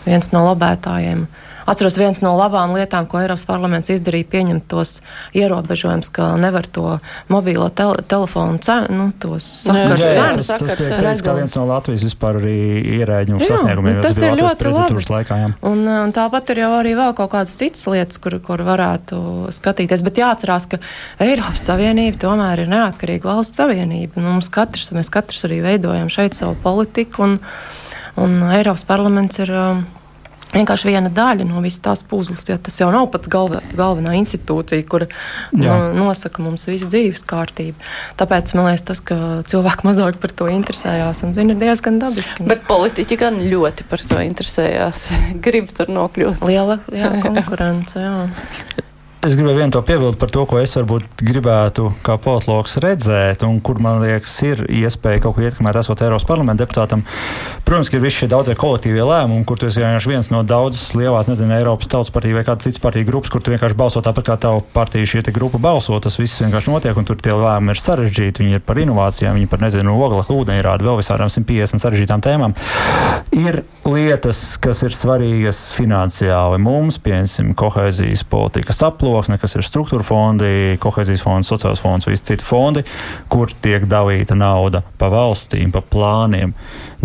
viens 0.08 0.32
no 0.34 0.42
lobētājiem. 0.48 1.28
Uh, 1.28 1.47
Atceros, 1.68 1.98
viens 2.00 2.22
no 2.24 2.32
labām 2.38 2.72
lietām, 2.78 3.08
ko 3.12 3.20
Eiropas 3.20 3.44
parlaments 3.48 3.92
izdarīja, 3.92 4.30
pieņemt 4.32 4.68
tos 4.72 5.02
ierobežojumus, 5.36 6.10
ka 6.16 6.30
nevar 6.40 6.68
to 6.72 6.98
mobilo 7.28 7.68
tele, 7.76 8.00
telefonu 8.08 8.62
cenu, 8.64 8.88
nu, 8.96 9.08
tos 9.20 9.46
sakaru 9.66 9.98
cenas. 10.00 10.48
Tas, 10.48 10.64
tas 10.64 10.78
tiek 10.80 10.94
teikts 10.94 11.26
kā 11.26 11.36
viens 11.36 11.56
no 11.60 11.66
Latvijas 11.68 12.06
vispār 12.08 12.40
arī 12.40 12.56
ierēģņu 13.02 13.42
sasniegumiem. 13.44 14.00
Tas 14.06 14.20
ir 14.22 14.38
ļoti 14.40 14.72
labi. 14.72 15.06
Laikā, 15.08 15.38
jā. 15.40 15.50
un, 15.68 15.84
un 15.88 16.14
tāpat 16.16 16.54
ir 16.54 16.64
jau 16.64 16.72
arī 16.80 16.94
vēl 16.98 17.14
kaut 17.18 17.32
kādas 17.36 17.56
citas 17.60 17.84
lietas, 17.92 18.20
kur, 18.22 18.38
kur 18.44 18.64
varētu 18.68 19.20
skatīties. 19.56 20.04
Bet 20.08 20.22
jāatcerās, 20.22 20.70
ka 20.72 20.80
Eiropas 21.24 21.68
Savienība 21.70 22.22
tomēr 22.24 22.64
ir 22.64 22.72
neatkarīga 22.72 23.32
valsts 23.32 23.60
savienība. 23.60 24.22
Nu, 24.22 24.38
mums 24.38 24.52
katrs, 24.54 24.92
mēs 24.96 25.12
katrs 25.14 25.46
arī 25.48 25.60
veidojam 25.66 26.12
šeit 26.14 26.38
savu 26.38 26.58
politiku. 26.64 27.28
Un, 27.28 27.38
un 28.24 28.40
Eiropas 28.56 28.88
parlaments 28.88 29.44
ir 29.44 29.54
vienkārši 30.58 30.90
viena 30.90 31.12
daļa 31.14 31.48
no 31.48 31.62
visas 31.64 31.84
tās 31.86 32.04
puzles. 32.08 32.46
Ja 32.50 32.58
tas 32.62 32.80
jau 32.80 32.90
nav 32.94 33.10
pats 33.14 33.30
galva, 33.32 33.62
galvenā 33.78 34.16
institūcija, 34.20 34.86
kur 34.90 35.08
no, 35.56 35.78
nosaka 35.96 36.44
mums 36.44 36.68
visu 36.70 36.90
dzīves 36.92 37.24
kārtību. 37.28 37.78
Tāpēc 38.20 38.54
man 38.58 38.70
liekas, 38.72 38.86
tas, 38.90 39.04
ka 39.06 39.20
cilvēki 39.50 39.88
mazāk 39.88 40.20
par 40.24 40.34
to 40.38 40.50
interesējās, 40.52 41.24
un 41.28 41.38
zina, 41.38 41.56
ir 41.56 41.62
diezgan 41.62 42.02
dabiski. 42.02 42.48
Bet 42.48 42.66
politiķi 42.70 43.20
gan 43.22 43.40
ļoti 43.44 43.88
par 43.90 44.04
to 44.10 44.20
interesējās. 44.26 45.08
Grib 45.46 45.72
tur 45.78 45.92
nokļūt. 45.94 46.44
Liela 46.48 46.82
jā, 46.92 47.14
konkurence. 47.26 48.02
Jā. 48.02 48.86
Es 49.26 49.34
gribēju 49.34 49.58
vienu 49.58 49.74
to 49.74 49.80
piebildu 49.82 50.18
par 50.22 50.30
to, 50.30 50.44
ko 50.46 50.60
es 50.62 50.76
varbūt 50.78 51.24
gribētu 51.26 51.88
kā 52.06 52.20
politologs 52.22 52.76
redzēt, 52.84 53.42
un 53.48 53.56
kur 53.66 53.80
man 53.82 54.04
liekas, 54.04 54.36
ir 54.46 54.60
iespēja 54.70 55.24
kaut 55.24 55.34
ko 55.36 55.42
ietekmēt, 55.42 55.80
esot 55.82 56.04
Eiropas 56.06 56.28
parlamenta 56.30 56.62
deputātam. 56.62 57.02
Protams, 57.66 57.90
ka 57.90 57.98
ir 57.98 58.04
visi 58.04 58.22
šie 58.22 58.30
daudzie 58.30 58.54
kolektīvie 58.60 59.02
lēmumi, 59.02 59.42
kur 59.50 59.58
tu 59.58 59.66
esi 59.72 59.82
vienkārši 59.82 60.12
viens 60.12 60.30
no 60.30 60.44
daudzas 60.46 60.94
lielās, 60.94 61.26
nezinu, 61.32 61.56
Eiropas 61.58 61.90
tautas 61.90 62.14
partija 62.14 62.38
vai 62.38 62.44
kādas 62.46 62.70
citas 62.70 62.84
partiju 62.84 63.10
grupas, 63.10 63.34
kur 63.34 63.42
tu 63.42 63.56
vienkārši 63.56 63.80
balso 63.82 64.04
tāpat 64.06 64.30
kā 64.30 64.38
tava 64.46 64.62
partija 64.78 65.10
šī 65.10 65.26
grupa 65.34 65.58
balso. 65.66 65.98
Tas 66.04 66.20
viss 66.22 66.46
vienkārši 66.46 66.76
notiek, 66.76 67.02
un 67.02 67.10
tur 67.10 67.18
tie 67.18 67.34
lēmumi 67.34 67.74
ir 67.74 67.82
sarežģīti. 67.82 68.46
Viņi 68.46 68.62
ir 68.62 68.66
par 68.70 68.78
inovācijām, 68.86 69.34
viņi 69.42 69.50
par, 69.50 69.66
nezinu, 69.66 69.98
ogla, 69.98 70.22
ūdeņrādu, 70.30 70.86
vēl 70.92 71.02
visādām 71.02 71.34
150 71.34 71.82
sarežģītām 71.82 72.22
tēmām. 72.22 72.54
Ir 73.34 73.64
lietas, 73.88 74.40
kas 74.62 74.82
ir 74.86 74.94
svarīgas 74.96 75.60
finansiāli 75.76 76.60
mums, 76.62 76.98
piemēram, 77.04 77.54
kohēzijas 77.58 78.24
politikas 78.30 78.82
aploksne 78.86 79.38
kas 79.42 79.56
ir 79.58 79.66
struktūra 79.66 80.06
fondi, 80.06 80.78
kohēzijas 80.84 81.24
fonds, 81.26 81.52
sociālās 81.52 81.82
fonds, 81.84 82.08
visi 82.10 82.30
citi 82.32 82.46
fondi, 82.46 82.84
kur 83.32 83.52
tiek 83.64 83.88
dalīta 83.90 84.38
nauda 84.38 84.84
pa 85.00 85.10
valstīm, 85.14 85.72
pa 85.76 85.82
plāniem. 85.82 86.54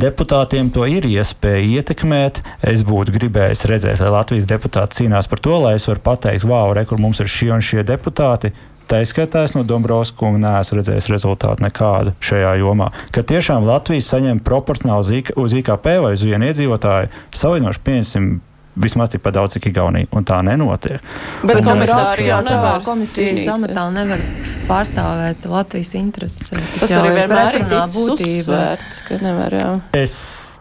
Deputātiem 0.01 0.73
to 0.75 0.87
ir 0.88 1.07
iespēja 1.09 1.83
ietekmēt. 1.83 2.42
Es 2.64 2.85
būtu 2.88 3.14
gribējis 3.16 3.66
redzēt, 3.71 4.03
lai 4.03 4.12
Latvijas 4.16 4.49
deputāti 4.51 5.03
cīnās 5.03 5.31
par 5.31 5.42
to, 5.45 5.59
lai 5.64 5.77
es 5.79 5.88
varu 5.90 6.03
pateikt, 6.05 6.49
wow, 6.49 6.73
re, 6.77 6.87
kur 6.88 7.01
mums 7.03 7.23
ir 7.23 7.31
šie 7.31 7.53
un 7.55 7.64
šie 7.64 7.85
deputāti. 7.87 8.55
Tā 8.92 8.98
izskatā 9.00 9.46
no 9.57 9.62
Dombrovskis 9.64 10.18
kunga 10.20 10.37
neesmu 10.42 10.76
redzējis 10.76 11.07
rezultātu 11.09 11.64
nekādu 11.64 12.12
šajā 12.20 12.50
jomā. 12.61 12.90
Ka 13.09 13.22
tiešām 13.24 13.64
Latvija 13.64 14.05
saņem 14.05 14.42
proporcionāli 14.44 15.22
uz 15.40 15.55
IKP 15.57 15.88
vai 16.05 16.11
uz 16.12 16.24
vienu 16.28 16.50
iedzīvotāju 16.50 17.09
salīdzinoši, 17.33 17.81
pieņemsim, 17.87 18.26
vismaz 18.74 19.12
tikpat 19.12 19.35
daudz, 19.37 19.56
cik 19.56 19.68
Igaunija, 19.72 20.08
un 20.16 20.24
tā 20.28 20.40
nenotiek. 20.46 21.02
Bet 21.44 21.61
komisāri 21.66 22.28
jau 22.28 22.40
savā 22.46 22.78
komisijas 22.87 23.48
amatā 23.52 23.88
nevar 23.92 24.22
pārstāvēt 24.68 25.46
Latvijas 25.50 25.92
intereses. 25.98 26.50
Tas, 26.52 26.85
Tas 26.85 26.94
arī 26.96 27.12
vienmēr 27.16 27.58
ir 27.61 27.74
uzsvērts, 27.76 29.02
ka 29.06 29.18
nevar 29.22 29.56
jau. 29.56 29.72
Es 29.96 30.14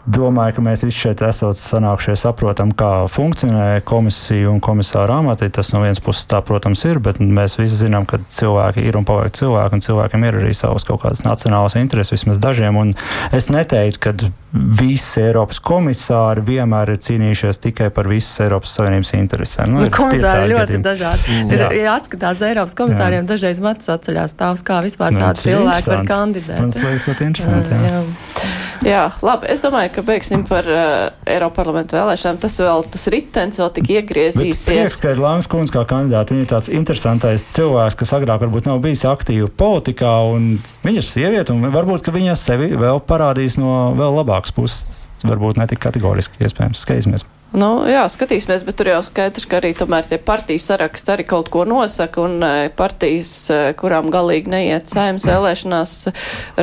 domāju, 0.09 0.57
ka 0.57 0.65
mēs 0.65 0.85
visi 0.87 1.05
šeit 1.05 1.23
esam 1.25 1.53
sanākušie 1.57 2.17
saprotam, 2.19 2.73
kā 2.77 2.91
funkcionē 3.11 3.81
komisija 3.87 4.49
un 4.51 4.61
komisāra 4.63 5.19
amati. 5.21 5.51
Tas 5.53 5.71
no 5.75 5.83
vienas 5.85 6.01
puses 6.03 6.27
tā, 6.29 6.41
protams, 6.45 6.83
ir, 6.89 6.99
bet 7.03 7.21
mēs 7.21 7.57
visi 7.61 7.83
zinām, 7.85 8.07
ka 8.09 8.19
cilvēki 8.31 8.85
ir 8.87 8.99
un 8.99 9.07
paliek 9.07 9.33
cilvēki, 9.37 9.77
un 9.77 9.85
cilvēkiem 9.87 10.27
ir 10.27 10.41
arī 10.41 10.53
savas 10.57 10.87
kaut 10.87 11.03
kādas 11.05 11.23
nacionālas 11.25 11.77
intereses, 11.79 12.15
vismaz 12.17 12.41
dažiem. 12.41 12.77
Un 12.81 12.95
es 13.35 13.51
neteiktu, 13.53 14.01
ka 14.01 14.15
visi 14.51 15.21
Eiropas 15.23 15.61
komisāri 15.63 16.43
vienmēr 16.43 16.93
ir 16.93 16.99
cīnījušies 17.05 17.61
tikai 17.63 17.87
par 17.95 18.09
visas 18.11 18.43
Eiropas 18.43 18.73
Savienības 18.77 19.13
interesēm. 19.15 19.71
Nu, 19.71 19.85
komisāri 19.93 20.47
ir 20.47 20.53
ļoti 20.55 20.65
gadījumi. 20.65 20.85
dažādi. 20.87 21.27
Mm. 21.37 21.53
Ir, 21.55 21.63
ja 21.79 21.93
atskatās 21.95 22.43
Eiropas 22.49 22.75
komisāriem, 22.79 23.23
jā. 23.23 23.29
dažreiz 23.31 23.61
mats 23.63 23.91
atceļās 23.91 24.35
tās, 24.39 24.65
kā 24.67 24.81
vispār 24.83 25.15
nu, 25.15 25.23
tādi 25.23 25.47
cilvēki 25.47 25.93
var 25.93 26.03
kandidēt. 26.09 26.59
Tas 26.59 26.83
liekas 26.83 27.07
ļoti 27.11 27.31
interesanti. 27.31 27.79
Jā. 27.79 27.95
Jā. 27.95 28.59
Jā, 28.85 29.01
labi. 29.21 29.45
Es 29.53 29.61
domāju, 29.61 29.91
ka 29.93 30.03
beigsim 30.05 30.43
par 30.49 30.65
uh, 30.65 31.11
Eiropas 31.29 31.57
parlamentu 31.59 31.97
vēlēšanām. 31.97 32.39
Tas 32.41 32.55
vēl, 32.61 32.85
tas 32.93 33.07
ritens 33.13 33.59
vēl 33.61 33.69
tik 33.75 33.91
iegriezīsies. 33.97 34.63
Prieks, 34.71 34.97
ka 35.01 35.13
ir 35.13 35.21
Lāns 35.21 35.49
Kungs 35.51 35.73
kā 35.73 35.83
kandidāts. 35.89 36.33
Viņa 36.33 36.45
ir 36.45 36.49
tāds 36.49 36.71
interesantais 36.73 37.45
cilvēks, 37.53 37.99
kas 38.01 38.15
agrāk 38.17 38.41
varbūt 38.45 38.69
nav 38.69 38.81
bijis 38.83 39.05
aktīvi 39.09 39.51
politikā, 39.57 40.15
un 40.33 40.55
viņa 40.85 41.03
ir 41.03 41.07
sieviete, 41.07 41.53
un 41.53 41.69
varbūt, 41.73 42.05
ka 42.05 42.15
viņa 42.15 42.37
sevi 42.39 42.71
vēl 42.79 43.03
parādīs 43.05 43.59
no 43.61 43.91
vēl 43.97 44.17
labākas 44.21 44.55
puses, 44.55 45.05
varbūt 45.27 45.61
ne 45.61 45.69
tik 45.69 45.83
kategoriski, 45.83 46.41
iespējams, 46.41 46.81
skaismies. 46.81 47.27
Nu, 47.51 47.83
jā, 47.83 48.05
skatīsimies, 48.07 48.61
bet 48.63 48.77
tur 48.79 48.87
jau 48.87 48.99
skaidrs, 49.03 49.43
ka 49.49 49.57
arī 49.59 49.73
tomēr 49.75 50.05
tie 50.07 50.15
partijas 50.23 50.69
saraksti 50.69 51.11
arī 51.11 51.25
kaut 51.27 51.49
ko 51.51 51.65
nosaka, 51.67 52.23
un 52.23 52.37
e, 52.47 52.69
partijas, 52.77 53.33
e, 53.51 53.57
kurām 53.79 54.07
galīgi 54.13 54.53
neiet 54.53 54.87
saimnes 54.87 55.27
vēlēšanās, 55.27 55.95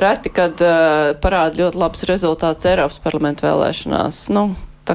reti, 0.00 0.32
kad 0.32 0.64
uh, 0.64 1.12
parāda 1.20 1.60
ļoti 1.60 1.82
labs 1.82 2.06
rezultāts 2.08 2.68
Eiropas 2.70 3.02
parlamentu 3.04 3.44
vēlēšanās. 3.44 4.22
Nu, 4.32 4.46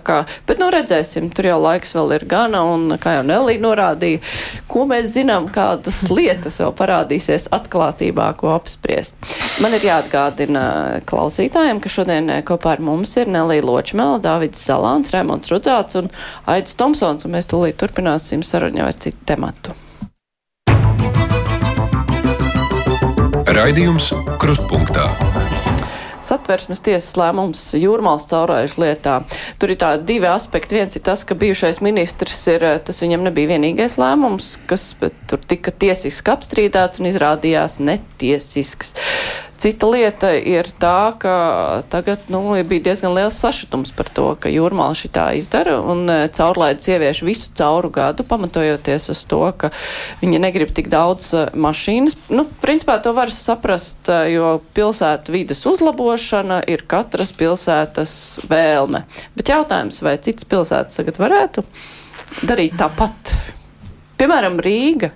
Kā, 0.03 0.23
bet, 0.47 0.57
nu, 0.57 0.69
redzēsim, 0.73 1.29
tur 1.35 1.47
jau 1.51 1.59
laiks 1.61 1.93
vēl 1.93 2.15
ir 2.17 2.25
gana, 2.29 2.63
un, 2.73 2.95
kā 3.01 3.17
jau 3.19 3.25
Nelī 3.27 3.59
norādīja, 3.61 4.23
ko 4.71 4.87
mēs 4.89 5.11
zinām, 5.13 5.49
kādas 5.53 6.01
lietas 6.09 6.57
vēl 6.63 6.73
parādīsies 6.79 7.49
atklātībā, 7.53 8.31
ko 8.39 8.53
apspriest. 8.55 9.15
Man 9.63 9.75
ir 9.77 9.85
jāatgādina 9.85 10.65
klausītājiem, 11.09 11.81
ka 11.83 11.93
šodien 11.93 12.33
kopā 12.47 12.77
ar 12.77 12.83
mums 12.83 13.13
ir 13.21 13.29
Nelī 13.31 13.61
Ločmela, 13.63 14.17
Dāvids 14.23 14.65
Zalāns, 14.65 15.13
Rēmons 15.13 15.53
Rudzāts 15.53 15.99
un 16.01 16.09
Aidis 16.49 16.77
Tomsons, 16.79 17.27
un 17.27 17.37
mēs 17.37 17.49
tūlīt 17.51 17.77
turpināsim 17.81 18.45
sarunu 18.45 18.87
ar 18.87 18.97
citu 18.97 19.21
tematu. 19.29 19.77
Raidījums 23.53 24.09
Krustpunktā. 24.41 25.22
Satversmes 26.23 26.81
tiesas 26.83 27.13
lēmums 27.19 27.61
jūrmālas 27.79 28.27
caurājuši 28.31 28.81
lietā. 28.83 29.19
Tur 29.61 29.73
ir 29.73 29.79
tādi 29.81 30.07
divi 30.13 30.29
aspekti. 30.31 30.79
Viens 30.79 30.97
ir 30.97 31.03
tas, 31.05 31.25
ka 31.27 31.37
bijušais 31.39 31.81
ministrs 31.85 32.41
ir, 32.53 32.65
tas 32.85 33.01
viņam 33.03 33.25
nebija 33.27 33.53
vienīgais 33.55 33.97
lēmums, 34.01 34.55
kas 34.69 34.93
tur 35.29 35.41
tika 35.47 35.73
tiesiski 35.83 36.33
apstrīdēts 36.33 37.03
un 37.03 37.11
izrādījās 37.11 37.79
netiesisks. 37.83 38.95
Cita 39.63 39.87
lieta 39.87 40.27
ir 40.35 40.67
tā, 40.75 41.13
ka 41.15 41.33
tagad 41.87 42.25
nu, 42.27 42.41
bija 42.67 42.89
diezgan 42.89 43.13
liels 43.15 43.37
sašutums 43.39 43.93
par 43.95 44.09
to, 44.11 44.25
ka 44.35 44.51
jūrmāla 44.51 44.97
šitā 44.99 45.29
izdara 45.39 45.77
un 45.79 46.03
e, 46.11 46.17
caurlaidas 46.35 46.89
ievieš 46.91 47.21
visu 47.23 47.53
cauru 47.55 47.87
gadu, 47.95 48.25
pamatojoties 48.27 49.07
uz 49.13 49.21
to, 49.31 49.39
ka 49.55 49.71
viņi 50.19 50.43
negrib 50.43 50.75
tik 50.75 50.91
daudz 50.91 51.29
e, 51.31 51.45
mašīnas. 51.55 52.17
Nu, 52.35 52.43
principā 52.59 52.97
to 52.99 53.15
var 53.15 53.31
saprast, 53.31 54.03
e, 54.11 54.35
jo 54.35 54.51
pilsētu 54.75 55.31
vides 55.31 55.63
uzlabošana 55.71 56.59
ir 56.67 56.83
katras 56.83 57.31
pilsētas 57.31 58.19
vēlme. 58.51 59.05
Bet 59.39 59.55
jautājums, 59.55 60.03
vai 60.03 60.17
citas 60.19 60.43
pilsētas 60.43 60.99
tagad 60.99 61.23
varētu 61.23 61.63
darīt 62.43 62.75
tāpat? 62.83 63.37
Piemēram, 64.23 64.55
Rīga, 64.63 65.09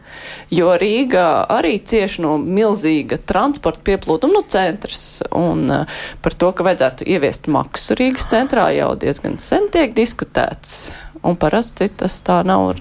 jo 0.52 0.74
Rīga 0.76 1.46
arī 1.56 1.78
cieš 1.80 2.18
no 2.26 2.34
milzīga 2.44 3.16
transporta 3.24 3.80
pieplūduma 3.88 4.36
no 4.36 4.42
centrs. 4.52 5.22
Un 5.32 5.62
uh, 5.72 6.02
par 6.20 6.36
to, 6.36 6.50
ka 6.52 6.66
vajadzētu 6.68 7.08
ieviest 7.08 7.48
maksu 7.48 7.96
Rīgas 7.96 8.28
centrā, 8.28 8.66
jau 8.76 8.90
diezgan 9.00 9.38
sen 9.40 9.70
tiek 9.72 9.96
diskutēts. 9.96 10.90
Un 11.24 11.40
parasti 11.40 11.88
tas 11.88 12.20
tā 12.28 12.42
nav 12.44 12.74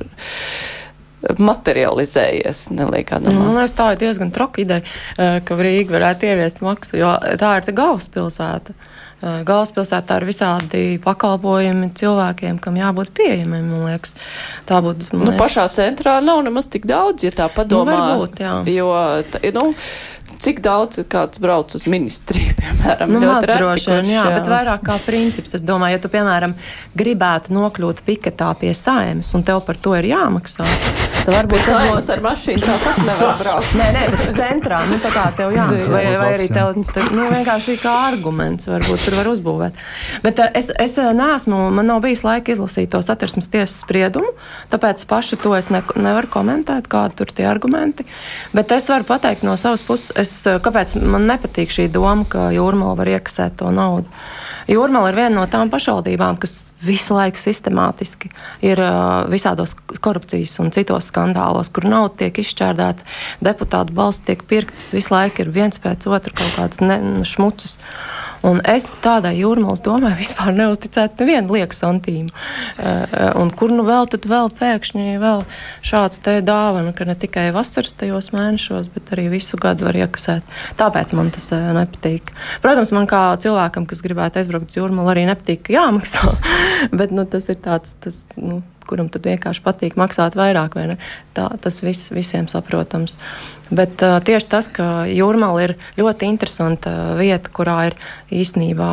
materializējies. 1.39 2.67
Neliekā, 2.75 3.23
nu, 3.23 3.55
tā 3.71 3.93
ir 3.95 4.03
diezgan 4.03 4.35
traka 4.35 4.65
ideja, 4.67 4.83
eh, 5.15 5.39
ka 5.47 5.63
Rīga 5.63 5.95
varētu 5.95 6.27
ieviest 6.33 6.63
maksu, 6.67 6.99
jo 7.05 7.15
tā 7.39 7.55
ir 7.63 7.71
galvaspilsēta. 7.71 8.75
Galvaspilsētā 9.25 10.19
ir 10.21 10.27
visādi 10.29 10.81
pakalpojumi 11.03 11.89
cilvēkiem, 11.97 12.59
kam 12.61 12.77
jābūt 12.77 13.15
pieejamiem. 13.17 13.71
Liekas, 13.87 14.13
tā 14.69 14.83
būtu. 14.85 15.09
Nu, 15.15 15.25
liekas... 15.25 15.41
pašā 15.41 15.65
centrā 15.79 16.19
nav 16.25 16.43
nemaz 16.45 16.69
tik 16.73 16.85
daudz, 16.89 17.25
ja 17.25 17.33
tā 17.33 17.49
padomā. 17.53 17.97
Nu, 17.97 18.03
varbūt, 18.03 18.45
jā. 18.45 18.59
jo, 18.77 18.93
tā, 19.33 19.41
nu, 19.57 19.73
Cik 20.43 20.59
daudz 20.61 20.99
kāds 21.09 21.41
brauc 21.41 21.73
uz 21.79 21.87
ministriju, 21.89 22.57
piemēram? 22.61 23.13
Nu, 23.15 23.23
maz 23.25 23.47
droši 23.49 23.93
vien, 23.95 24.11
jā, 24.13 24.25
jā, 24.27 24.35
bet 24.37 24.51
vairāk 24.53 24.83
kā 24.85 24.99
princips. 25.07 25.55
Es 25.57 25.65
domāju, 25.65 25.97
ja 25.97 26.03
tu, 26.03 26.11
piemēram, 26.13 26.53
gribētu 26.99 27.55
nokļūt 27.57 28.03
piketā 28.05 28.51
pie 28.61 28.75
saimes 28.77 29.33
un 29.37 29.47
tev 29.47 29.63
par 29.65 29.81
to 29.81 29.95
ir 29.97 30.11
jāmaksā, 30.11 30.67
varbūt 31.35 31.63
Saimos 31.67 32.09
ar 32.13 32.23
mašīnu 32.25 32.63
tāpat 32.63 33.01
nevar 33.07 33.39
braukt. 33.41 33.75
Nē, 33.79 33.87
nē, 33.97 34.05
centrā, 34.37 34.81
nu 34.91 34.99
tā 35.03 35.11
kā 35.15 35.25
tev 35.39 35.55
jā, 35.55 35.67
vai, 35.91 36.03
vai 36.19 36.31
arī 36.37 36.49
tev, 36.53 36.77
nu, 37.17 37.27
vienkārši 37.33 37.77
kā 37.83 37.95
arguments, 38.11 38.69
varbūt 38.71 39.05
tur 39.07 39.19
var 39.19 39.31
uzbūvēt. 39.33 39.81
Bet 40.25 40.43
uh, 40.43 40.51
es, 40.59 40.71
es 40.83 40.97
uh, 41.03 41.11
neesmu, 41.17 41.61
man 41.77 41.91
nav 41.91 42.03
bijis 42.05 42.25
laika 42.27 42.55
izlasīt 42.55 42.93
to 42.95 43.03
satversmes 43.05 43.51
tiesas 43.53 43.77
spriedumu, 43.83 44.33
tāpēc 44.73 45.07
pašu 45.11 45.41
to 45.43 45.55
es 45.59 45.71
ne, 45.73 45.83
nevaru 45.95 46.31
komentēt, 46.39 46.91
kādi 46.93 47.21
tur 47.21 47.35
tie 47.35 47.49
argumenti. 47.51 48.07
Bet 48.57 48.75
es 48.77 48.91
varu 48.93 49.09
pateikt 49.09 49.47
no 49.47 49.59
savas 49.61 49.85
puses, 49.87 50.15
es, 50.19 50.35
uh, 50.51 50.61
kāpēc 50.63 50.99
man 51.03 51.29
nepatīk 51.31 51.73
šī 51.73 51.91
doma, 51.93 52.27
ka 52.31 52.51
jūrmala 52.55 52.99
var 52.99 53.17
iekasēt 53.17 53.59
to 53.63 53.73
naudu. 53.75 54.11
Jūrmala 54.67 55.13
ir 55.13 55.19
viena 55.21 55.35
no 55.37 55.45
tām 55.47 55.71
pašvaldībām, 55.71 56.41
kas 56.43 56.73
visu 56.83 57.15
laiku 57.15 57.39
sistemātiski 57.39 58.33
ir 58.67 58.81
visādos 59.31 59.77
korupcijas 60.03 60.57
un 60.63 60.73
citos 60.75 61.13
skandālos, 61.13 61.71
kur 61.71 61.87
nauda 61.87 62.25
tiek 62.25 62.41
izšķērdēta, 62.43 63.07
deputātu 63.47 63.95
balsts 63.95 64.27
tiek 64.27 64.43
pirktas, 64.51 64.91
visu 64.97 65.15
laiku 65.15 65.45
ir 65.45 65.53
viens 65.55 65.79
pēc 65.83 66.09
otra 66.11 66.35
kaut 66.35 66.59
kāds 66.59 66.83
nu, 66.83 67.23
šmucis. 67.23 67.79
Un 68.47 68.61
es 68.69 68.89
tādai 69.05 69.35
jūrmālas 69.41 69.83
domai 69.85 70.13
vispār 70.23 70.55
neuzticētu 70.57 71.25
nevienu 71.25 71.57
lieku 71.57 71.77
santīmu. 71.77 72.31
Uh, 72.31 73.33
un 73.41 73.51
kur 73.57 73.75
nu 73.75 73.87
vēl 73.87 74.09
tad 74.13 74.29
vēl 74.31 74.51
pēkšņi 74.59 75.19
vēl 75.23 75.45
šāds 75.87 76.23
te 76.25 76.39
dāvana, 76.47 76.95
ka 76.97 77.09
ne 77.09 77.17
tikai 77.19 77.49
vasaras 77.57 77.97
tajos 77.99 78.31
mēnešos, 78.37 78.91
bet 78.95 79.13
arī 79.17 79.29
visu 79.35 79.59
gadu 79.61 79.89
var 79.89 79.99
iekasēt. 79.99 80.57
Tāpēc 80.79 81.17
man 81.19 81.33
tas 81.35 81.51
uh, 81.57 81.73
nepatīk. 81.77 82.33
Protams, 82.65 82.95
man 82.97 83.11
kā 83.11 83.25
cilvēkam, 83.43 83.89
kas 83.91 84.05
gribētu 84.05 84.43
aizbraukt 84.43 84.73
uz 84.73 84.81
jūrmālu, 84.81 85.13
arī 85.15 85.27
nepatīk, 85.31 85.73
jāmaksā. 85.75 86.37
bet 86.99 87.15
nu, 87.15 87.27
tas 87.31 87.51
ir 87.53 87.61
tāds, 87.65 87.97
tas, 88.03 88.23
nu, 88.39 88.63
kuram 88.89 89.11
tad 89.13 89.27
vienkārši 89.29 89.63
patīk 89.65 89.99
maksāt 90.01 90.39
vairāk. 90.39 90.79
Tā, 91.37 91.51
tas 91.63 91.83
viss 91.85 92.13
visiem 92.15 92.49
saprotams. 92.51 93.17
Bet 93.71 94.03
uh, 94.07 94.19
tieši 94.23 94.49
tas, 94.51 94.71
ka 94.71 95.05
jūrmāla 95.11 95.65
ir 95.67 95.77
ļoti 95.99 96.29
interesanta 96.31 97.15
vieta, 97.19 97.51
kurā 97.53 97.79
ir 97.91 97.97
īstenībā. 98.35 98.91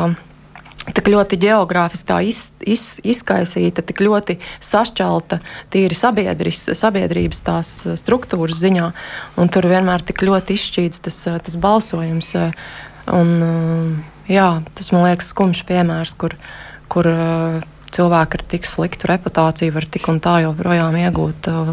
Tik 0.84 1.06
ļoti 1.08 1.38
geogrāfiski 1.40 2.16
iz, 2.28 2.40
iz, 2.60 2.82
izkaisīta, 3.00 3.80
tik 3.88 4.02
ļoti 4.04 4.36
sašķelta, 4.60 5.38
tīri 5.72 5.96
sabiedrības 5.96 7.40
tās 7.46 7.70
struktūras 8.02 8.60
ziņā, 8.60 8.90
un 9.40 9.52
tur 9.54 9.70
vienmēr 9.70 10.04
tik 10.04 10.20
ļoti 10.28 10.58
izšķīts 10.58 11.00
tas, 11.06 11.22
tas 11.46 11.56
balsojums. 11.56 12.34
Un, 13.14 13.32
jā, 14.28 14.48
tas 14.76 14.92
man 14.92 15.06
liekas 15.08 15.32
skumjš 15.32 15.64
piemērs, 15.68 16.12
kur, 16.20 16.36
kur 16.92 17.08
cilvēki 17.94 18.38
ar 18.38 18.44
tik 18.54 18.68
sliktu 18.68 19.10
reputāciju 19.10 19.74
var 19.74 19.86
tik 19.90 20.08
un 20.12 20.20
tā 20.24 20.38
joprojām 20.44 20.96
iegūt 21.00 21.50
uh, 21.52 21.72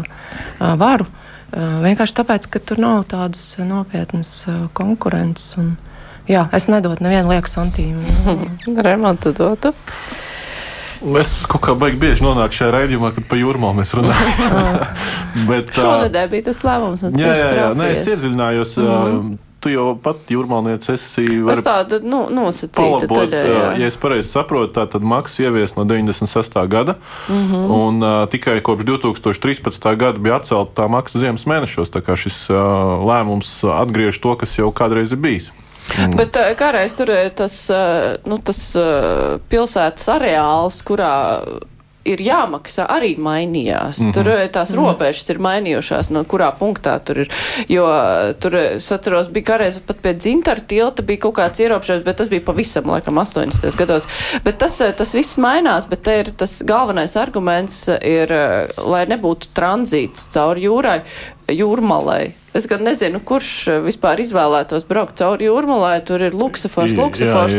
varu. 0.80 1.08
Uh, 1.52 1.82
vienkārši 1.84 2.16
tāpēc, 2.20 2.48
ka 2.52 2.62
tur 2.64 2.80
nav 2.82 3.04
tādas 3.12 3.42
nopietnas 3.60 4.32
uh, 4.48 4.66
konkurences. 4.76 5.52
Un, 5.60 5.74
jā, 6.30 6.46
es 6.56 6.68
nedotu 6.72 7.04
nevienu 7.04 7.34
lieku 7.34 7.50
santīmu. 7.52 8.04
Remontu 8.86 9.34
dotu. 9.36 9.74
Es 11.18 11.34
kaut 11.50 11.64
kā 11.64 11.74
baigi 11.74 11.98
bieži 11.98 12.22
nonāku 12.22 12.54
šajā 12.54 12.72
raidījumā, 12.76 13.10
kad 13.16 13.24
par 13.26 13.40
jūrmā 13.40 13.72
mēs 13.74 13.90
runājam. 13.98 14.82
Bet, 15.50 15.72
Šonadēļ 15.76 16.34
bija 16.36 16.50
tas 16.52 16.62
lēmums. 16.66 17.08
Jā, 17.18 17.32
jā, 17.34 17.48
jā. 17.58 17.72
Nē, 17.78 17.94
es 17.96 18.06
iedziļinājos. 18.14 18.76
Mm 18.82 18.92
-hmm 18.92 19.40
tu 19.62 19.72
jau 19.72 19.86
pat 20.02 20.30
jūrmālniece 20.32 20.96
esi. 20.96 21.24
Es 21.52 21.62
tādu 21.64 22.00
nu, 22.04 22.24
nosacītu. 22.34 23.06
Palabot, 23.06 23.32
taļā, 23.32 23.42
jā. 23.46 23.64
ja 23.82 23.90
es 23.90 23.98
pareizi 24.00 24.28
saprotu, 24.32 24.72
tā 24.76 24.86
tad 24.90 25.06
maksa 25.06 25.46
ievies 25.46 25.76
no 25.78 25.86
96. 25.88 26.58
gada, 26.72 26.96
mm 27.28 27.42
-hmm. 27.48 27.74
un 27.78 28.02
uh, 28.02 28.28
tikai 28.28 28.60
kopš 28.60 28.84
2013. 28.84 29.96
gada 29.96 30.18
bija 30.18 30.36
atcelta 30.36 30.82
tā 30.82 30.88
maksa 30.88 31.18
ziemas 31.18 31.46
mēnešos. 31.46 31.94
Tā 31.94 32.02
kā 32.02 32.16
šis 32.16 32.50
uh, 32.50 32.56
lēmums 33.08 33.62
atgriež 33.64 34.20
to, 34.20 34.36
kas 34.36 34.58
jau 34.58 34.72
kādreiz 34.72 35.12
ir 35.12 35.18
bijis. 35.18 35.52
Mm. 35.98 36.16
Bet 36.16 36.36
kādreiz 36.56 36.94
tur 36.96 37.10
tas, 37.36 37.70
nu, 38.24 38.38
tas 38.38 38.60
pilsētas 39.50 40.08
areāls, 40.08 40.78
kurā 40.86 41.42
ir 42.08 42.22
jāmaksā, 42.22 42.86
arī 42.90 43.14
mainījās. 43.18 44.00
Mm 44.00 44.06
-hmm. 44.06 44.14
Tur 44.14 44.48
tās 44.52 44.74
robežas 44.74 45.30
ir 45.30 45.38
mainījušās, 45.38 46.10
no 46.10 46.24
kurā 46.24 46.52
punktā 46.58 46.98
tur 47.04 47.18
ir. 47.24 47.28
Jo 47.68 47.86
tur, 48.40 48.56
es 48.56 48.92
atceros, 48.92 49.28
bija 49.28 49.44
kādreiz 49.52 49.80
pat 49.86 50.02
pie 50.02 50.14
dzintara 50.14 50.60
tilta 50.60 51.02
bija 51.02 51.18
kaut 51.18 51.34
kāds 51.34 51.60
ierobežojums, 51.60 52.04
bet 52.04 52.16
tas 52.16 52.28
bija 52.28 52.40
pavisam, 52.40 52.90
laikam, 52.90 53.18
80. 53.18 53.76
gados. 53.76 54.06
Bet 54.44 54.58
tas, 54.58 54.82
tas 54.96 55.14
viss 55.14 55.38
mainās, 55.38 55.88
bet 55.88 56.02
te 56.02 56.18
ir 56.18 56.30
tas 56.30 56.62
galvenais 56.62 57.16
arguments, 57.16 57.88
ir, 57.88 58.28
lai 58.76 59.06
nebūtu 59.06 59.52
tranzīts 59.54 60.26
cauri 60.32 60.66
jūrai, 60.66 61.00
jūrmalai. 61.48 62.41
Es 62.52 62.66
gan 62.68 62.82
nezinu, 62.84 63.16
kurš 63.24 63.50
vispār 63.86 64.20
izvēlētos 64.20 64.84
braukt 64.88 65.16
cauri 65.22 65.46
jūrmalai. 65.46 66.02
Tur 66.04 66.20
ir 66.26 66.34
luksafors, 66.36 66.92
luksafors, 66.98 67.54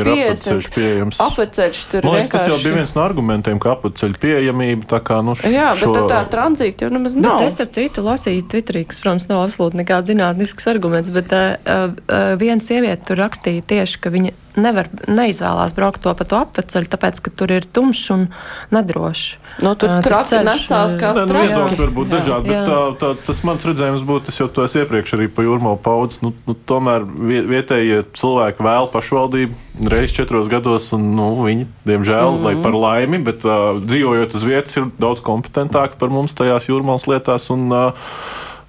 pieejams. 0.76 1.22
Apveceļš 1.24 1.82
tur 1.90 2.06
Man 2.06 2.20
liekas, 2.20 2.30
vienkārši. 2.30 2.52
tas 2.52 2.52
jau 2.52 2.60
bija 2.62 2.78
viens 2.78 2.94
no 2.94 3.02
argumentiem, 3.02 3.62
ka 3.64 3.74
apveceļu 3.74 4.22
pieejamība 4.22 4.92
tā 4.94 5.02
kā, 5.02 5.24
nu, 5.26 5.34
Jā, 5.50 5.72
bet 5.80 5.88
šo... 5.88 6.06
tā 6.12 6.22
tranzīta 6.30 6.86
jau 6.86 6.92
nemaz 6.94 7.18
nav. 7.18 7.40
Bet 7.40 7.50
es 7.50 7.58
starp 7.58 7.74
citu 7.74 8.06
lasīju 8.06 8.46
Twitterī, 8.54 8.86
kas, 8.92 9.02
protams, 9.02 9.26
nav 9.32 9.48
absolūti 9.48 9.82
nekāds 9.82 10.14
zinātnisks 10.14 10.70
arguments, 10.70 11.10
bet 11.16 11.34
uh, 11.34 11.58
uh, 11.66 12.36
viena 12.38 12.62
sieviete 12.62 13.10
tur 13.10 13.24
rakstīja 13.24 13.66
tieši, 13.74 14.02
ka 14.04 14.14
viņa 14.14 14.38
nevar, 14.62 14.90
neizvēlās 15.10 15.74
braukt 15.74 16.04
to 16.06 16.14
pa 16.14 16.28
to 16.30 16.38
apveceļu, 16.38 16.90
tāpēc, 16.94 17.22
ka 17.26 17.34
tur 17.34 17.54
ir 17.56 17.66
tumšs 17.66 18.04
un 18.14 18.28
nedrošs. 18.74 19.40
Nu, 19.66 19.74
tur 19.78 19.90
Uh, 19.94 20.02
ceļš, 20.06 20.46
nesās 20.48 20.96
kā 20.98 21.12
Nē, 21.14 21.26
nu, 21.30 21.34
viedokļi 21.38 21.78
var 21.82 21.92
būt 21.94 22.14
dažādi, 22.14 22.50
bet 22.50 22.70
tā, 22.70 22.78
tā, 23.02 23.10
tas 23.28 23.42
mans 23.46 23.66
redzējums 23.68 24.06
būtu, 24.08 24.34
es 24.34 24.40
jau 24.42 24.48
to 24.50 24.66
esmu 24.66 24.83
iepriekš 24.84 25.16
arī 25.18 25.28
pa 25.32 25.46
jūrmālu 25.46 25.80
paudzes. 25.84 26.22
Nu, 26.24 26.34
nu, 26.48 26.56
tomēr 26.70 27.08
vie- 27.08 27.44
vietējie 27.50 28.04
cilvēki 28.20 28.66
vēl 28.68 28.90
pašvaldību 28.94 29.90
reizes 29.90 30.16
četros 30.20 30.52
gados, 30.52 30.92
un 30.94 31.10
nu, 31.18 31.32
viņi, 31.44 31.68
diemžēl, 31.90 32.30
mm 32.30 32.38
-hmm. 32.38 32.46
lai 32.46 32.56
par 32.64 32.78
laimi, 32.78 33.20
bet 33.26 33.46
uh, 33.48 33.74
dzīvojot 33.82 34.36
uz 34.38 34.44
vietas, 34.44 34.78
ir 34.78 34.90
daudz 35.00 35.24
kompetentāki 35.26 35.98
par 36.00 36.10
mums 36.14 36.34
tajās 36.38 36.70
jūrmālas 36.70 37.08
lietās. 37.10 37.50
Un, 37.50 37.72
uh, 37.72 37.94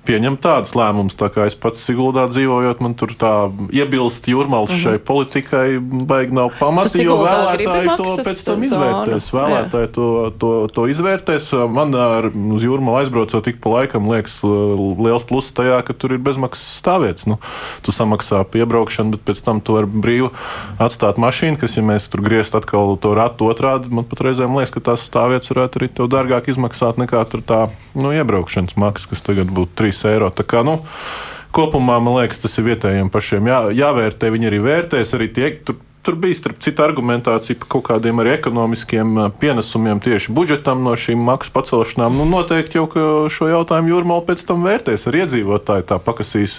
Pieņem 0.05 0.37
tādas 0.37 0.75
lēmumus, 0.77 1.17
tā 1.17 1.31
kā 1.33 1.47
es 1.49 1.55
pats 1.57 1.81
Siguldā 1.81 2.27
dzīvojot, 2.29 2.81
man 2.85 2.93
tur 2.99 3.15
tā 3.17 3.33
iebilst 3.73 4.27
jūrmālas 4.29 4.71
mm 4.71 4.77
-hmm. 4.77 4.83
šai 4.83 4.99
politikai, 4.99 5.79
baigi 5.81 6.37
nav 6.37 6.51
pamata, 6.59 7.03
jo 7.03 7.17
vēlētāji 7.23 7.97
to 7.97 8.05
maksas 8.05 8.27
pēc 8.27 8.45
tam 8.45 8.55
zonu? 8.55 8.65
izvērtēs. 8.69 9.29
Vēlētāji 9.33 9.89
to, 9.97 10.09
to, 10.39 10.51
to 10.69 10.87
izvērtēs. 10.93 11.49
Man 11.73 11.95
ar, 11.95 12.29
uz 12.29 12.67
jūrmālu 12.67 13.01
aizbraucot 13.01 13.49
ik 13.49 13.61
pa 13.65 13.71
laikam, 13.79 14.11
liekas, 14.13 14.43
liels 14.45 15.25
pluss 15.25 15.53
tajā, 15.57 15.81
ka 15.87 15.97
tur 15.97 16.13
ir 16.13 16.19
bezmaksas 16.19 16.83
stāvvietas. 16.83 17.27
Nu, 17.27 17.39
tu 17.83 17.93
samaksā 17.93 18.45
piebraukšanu, 18.45 19.17
bet 19.17 19.25
pēc 19.25 19.45
tam 19.45 19.61
tu 19.65 19.79
vari 19.79 19.89
brīvi 19.89 20.29
atstāt 20.79 21.17
mašīnu, 21.17 21.57
kas, 21.61 21.77
ja 21.77 21.83
mēs 21.83 22.11
tur 22.13 22.21
griezt 22.21 22.55
atkal 22.55 22.97
to 23.01 23.15
ratu 23.17 23.49
otrādi, 23.49 23.89
man 23.89 24.05
pat 24.05 24.21
reizēm 24.21 24.53
liekas, 24.59 24.75
ka 24.77 24.85
tās 24.93 25.09
stāvvietas 25.09 25.49
varētu 25.55 25.81
arī 25.81 25.89
tev 25.89 26.13
dārgāk 26.13 26.53
izmaksāt 26.53 27.01
nekā 27.01 27.25
tur 27.31 27.41
tā 27.41 27.61
nu, 27.95 28.13
iebraukšanas 28.13 28.77
maksa, 28.77 29.09
kas 29.15 29.25
tagad 29.25 29.53
būtu 29.55 29.73
3 29.81 29.94
eiro. 30.09 30.31
Tā 30.35 30.47
kā, 30.49 30.65
nu, 30.67 30.79
kopumā 31.55 32.01
man 32.03 32.19
liekas, 32.21 32.43
tas 32.43 32.59
ir 32.59 32.69
vietējiem 32.73 33.13
pašiem 33.15 33.51
jā, 33.51 33.61
jāvērtē. 33.85 34.33
Viņi 34.35 34.51
arī 34.51 34.63
vērtēs, 34.65 35.15
arī 35.17 35.29
tie, 35.35 35.51
tur, 35.67 35.79
tur 36.05 36.19
bija 36.21 36.37
starp 36.37 36.59
citu 36.65 36.85
argumentācija 36.85 37.59
par 37.63 37.71
kaut 37.77 37.87
kādiem 37.89 38.21
arī 38.21 38.35
ekonomiskiem 38.37 39.17
pienesumiem 39.41 40.03
tieši 40.05 40.35
budžetam 40.37 40.83
no 40.85 40.93
šīm 40.99 41.23
maksu 41.25 41.55
pacelšanām. 41.55 42.19
Nu, 42.19 42.27
noteikti 42.29 42.81
jau 42.81 42.89
šo 43.33 43.49
jautājumu 43.53 43.95
jūrmāla 43.95 44.27
pēc 44.29 44.45
tam 44.49 44.67
vērtēs 44.67 45.09
ar 45.09 45.21
iedzīvotāju, 45.23 45.87
tā 45.89 46.01
pakasīs 46.03 46.59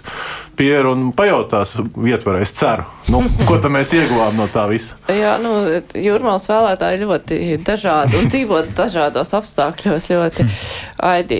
pieru 0.57 0.95
un 0.95 1.11
pajautās 1.15 1.75
vietvarē. 1.93 2.41
Es 2.45 2.55
ceru, 2.57 2.88
nu, 3.12 3.22
ko 3.45 3.58
tad 3.62 3.74
mēs 3.74 3.91
ieguvām 3.95 4.38
no 4.39 4.47
tā 4.51 4.66
visa. 4.72 4.97
Jā, 5.12 5.36
nu, 5.41 5.51
jūrmālas 5.99 6.47
vēlētāji 6.49 7.01
ļoti 7.03 7.39
dažādi 7.66 8.20
un 8.20 8.30
dzīvo 8.32 8.62
dažādos 8.78 9.34
apstākļos 9.38 10.10
ļoti. 10.14 10.47
Aidi, 11.06 11.39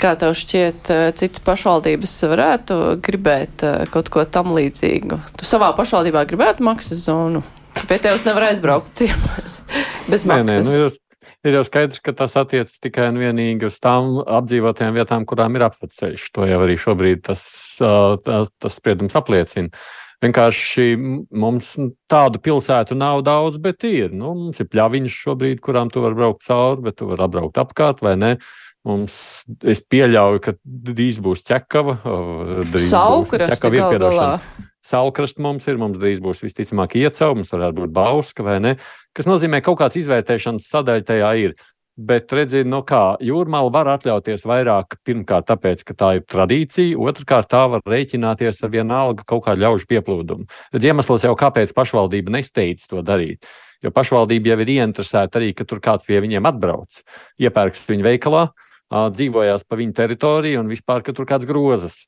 kā 0.00 0.14
tev 0.20 0.34
šķiet, 0.38 0.92
citas 1.20 1.44
pašvaldības 1.46 2.16
varētu 2.32 2.80
gribēt 3.04 3.66
eh, 3.66 3.84
kaut 3.92 4.10
ko 4.12 4.24
tam 4.24 4.54
līdzīgu? 4.56 5.20
Tu 5.40 5.48
savā 5.48 5.72
pašvaldībā 5.76 6.24
gribētu 6.30 6.66
maksas 6.66 7.04
zonu? 7.06 7.44
Pie 7.86 8.00
tevis 8.02 8.26
nevar 8.26 8.50
aizbraukt 8.50 8.96
ciemos 8.98 9.62
bez 10.10 10.26
Nē, 10.26 10.42
nē, 10.42 10.58
maksas. 10.58 10.66
nu, 10.66 10.82
jūs, 10.84 10.98
ir 11.46 11.56
jau 11.56 11.64
skaidrs, 11.66 12.02
ka 12.04 12.14
tas 12.16 12.36
attiecas 12.40 12.82
tikai 12.82 13.08
un 13.12 13.20
vienīgi 13.20 13.68
uz 13.68 13.78
tām 13.82 14.18
apdzīvotajām 14.24 14.96
vietām, 14.98 15.26
kurām 15.28 15.56
ir 15.56 15.66
apceļš. 15.68 16.28
To 16.36 16.48
jau 16.48 16.60
arī 16.66 16.76
šobrīd 16.80 17.24
tas, 17.30 17.44
tas, 17.78 18.52
tas 18.60 18.78
spriedums 18.80 19.16
apliecina. 19.18 19.72
Vienkārši 20.20 20.86
mums 21.32 21.72
tādu 22.10 22.40
pilsētu 22.44 22.96
nav 22.98 23.22
daudz, 23.24 23.56
bet 23.62 23.86
ir. 23.88 24.10
Nu, 24.12 24.34
mums 24.36 24.60
ir 24.60 24.68
pļaviņas 24.68 25.14
šobrīd, 25.16 25.62
kurām 25.64 25.88
tu 25.92 26.02
vari 26.04 26.18
braukt 26.18 26.44
cauri, 26.44 26.84
bet 26.88 26.98
tu 27.00 27.08
vari 27.08 27.24
apbraukt 27.24 27.60
apkārt 27.62 28.02
vai 28.04 28.18
ne. 28.20 28.34
Mums, 28.84 29.14
es 29.68 29.80
pieļauju, 29.92 30.42
ka 30.44 30.54
drīz 30.64 31.20
būs 31.24 31.44
ķekava. 31.48 31.96
ķekava 33.56 33.80
ir 33.80 34.04
galā. 34.04 34.28
Saulkrasts 34.84 35.40
mums 35.44 35.66
ir, 35.68 35.80
mums 35.80 35.98
drīz 36.00 36.20
būs 36.24 36.40
visticamāk 36.44 36.96
iecau, 37.00 37.34
mums 37.36 37.52
varētu 37.52 37.82
būt 37.82 37.92
bauska 37.96 38.44
vai 38.44 38.56
ne. 38.64 38.76
Kas 39.16 39.28
nozīmē, 39.28 39.60
ka 39.60 39.70
kaut 39.70 39.82
kāds 39.82 40.00
izvērtēšanas 40.00 40.68
sadaļa 40.72 41.06
tajā 41.12 41.34
ir. 41.46 41.56
Bet, 42.00 42.32
redziet, 42.32 42.64
no 42.70 42.78
kā 42.86 43.18
jūrmāla 43.20 43.68
var 43.74 43.88
atļauties 43.92 44.46
vairāk, 44.48 44.94
pirmkārt, 45.04 45.50
tāpēc, 45.50 45.82
ka 45.84 45.96
tā 45.98 46.08
ir 46.16 46.22
tradīcija, 46.24 46.96
otrkārt, 46.96 47.50
tā 47.52 47.66
var 47.68 47.82
rēķināties 47.84 48.62
ar 48.64 48.72
vienalga 48.72 49.26
kaut 49.28 49.42
kādu 49.44 49.66
ļaužu 49.66 49.88
pieplūdumu. 49.90 50.46
Redz, 50.72 50.86
iemesls 50.88 51.26
jau, 51.26 51.34
kāpēc 51.36 51.74
pašvaldība 51.76 52.32
nesteidz 52.38 52.86
to 52.88 53.04
darīt. 53.04 53.44
Jo 53.84 53.92
pašvaldība 53.92 54.54
jau 54.54 54.58
ir 54.64 54.72
ieinteresēta 54.78 55.40
arī, 55.42 55.52
ka 55.56 55.68
tur 55.68 55.82
kāds 55.84 56.08
pie 56.08 56.22
viņiem 56.24 56.48
atbrauc, 56.48 57.02
iepērks 57.42 57.84
viņu 57.90 58.08
veikalā, 58.08 58.46
dzīvojās 58.90 59.68
pa 59.68 59.80
viņu 59.82 59.96
teritoriju 60.00 60.64
un 60.64 60.72
vispār, 60.72 61.04
ka 61.04 61.12
tur 61.16 61.28
kāds 61.28 61.48
grozas. 61.48 62.06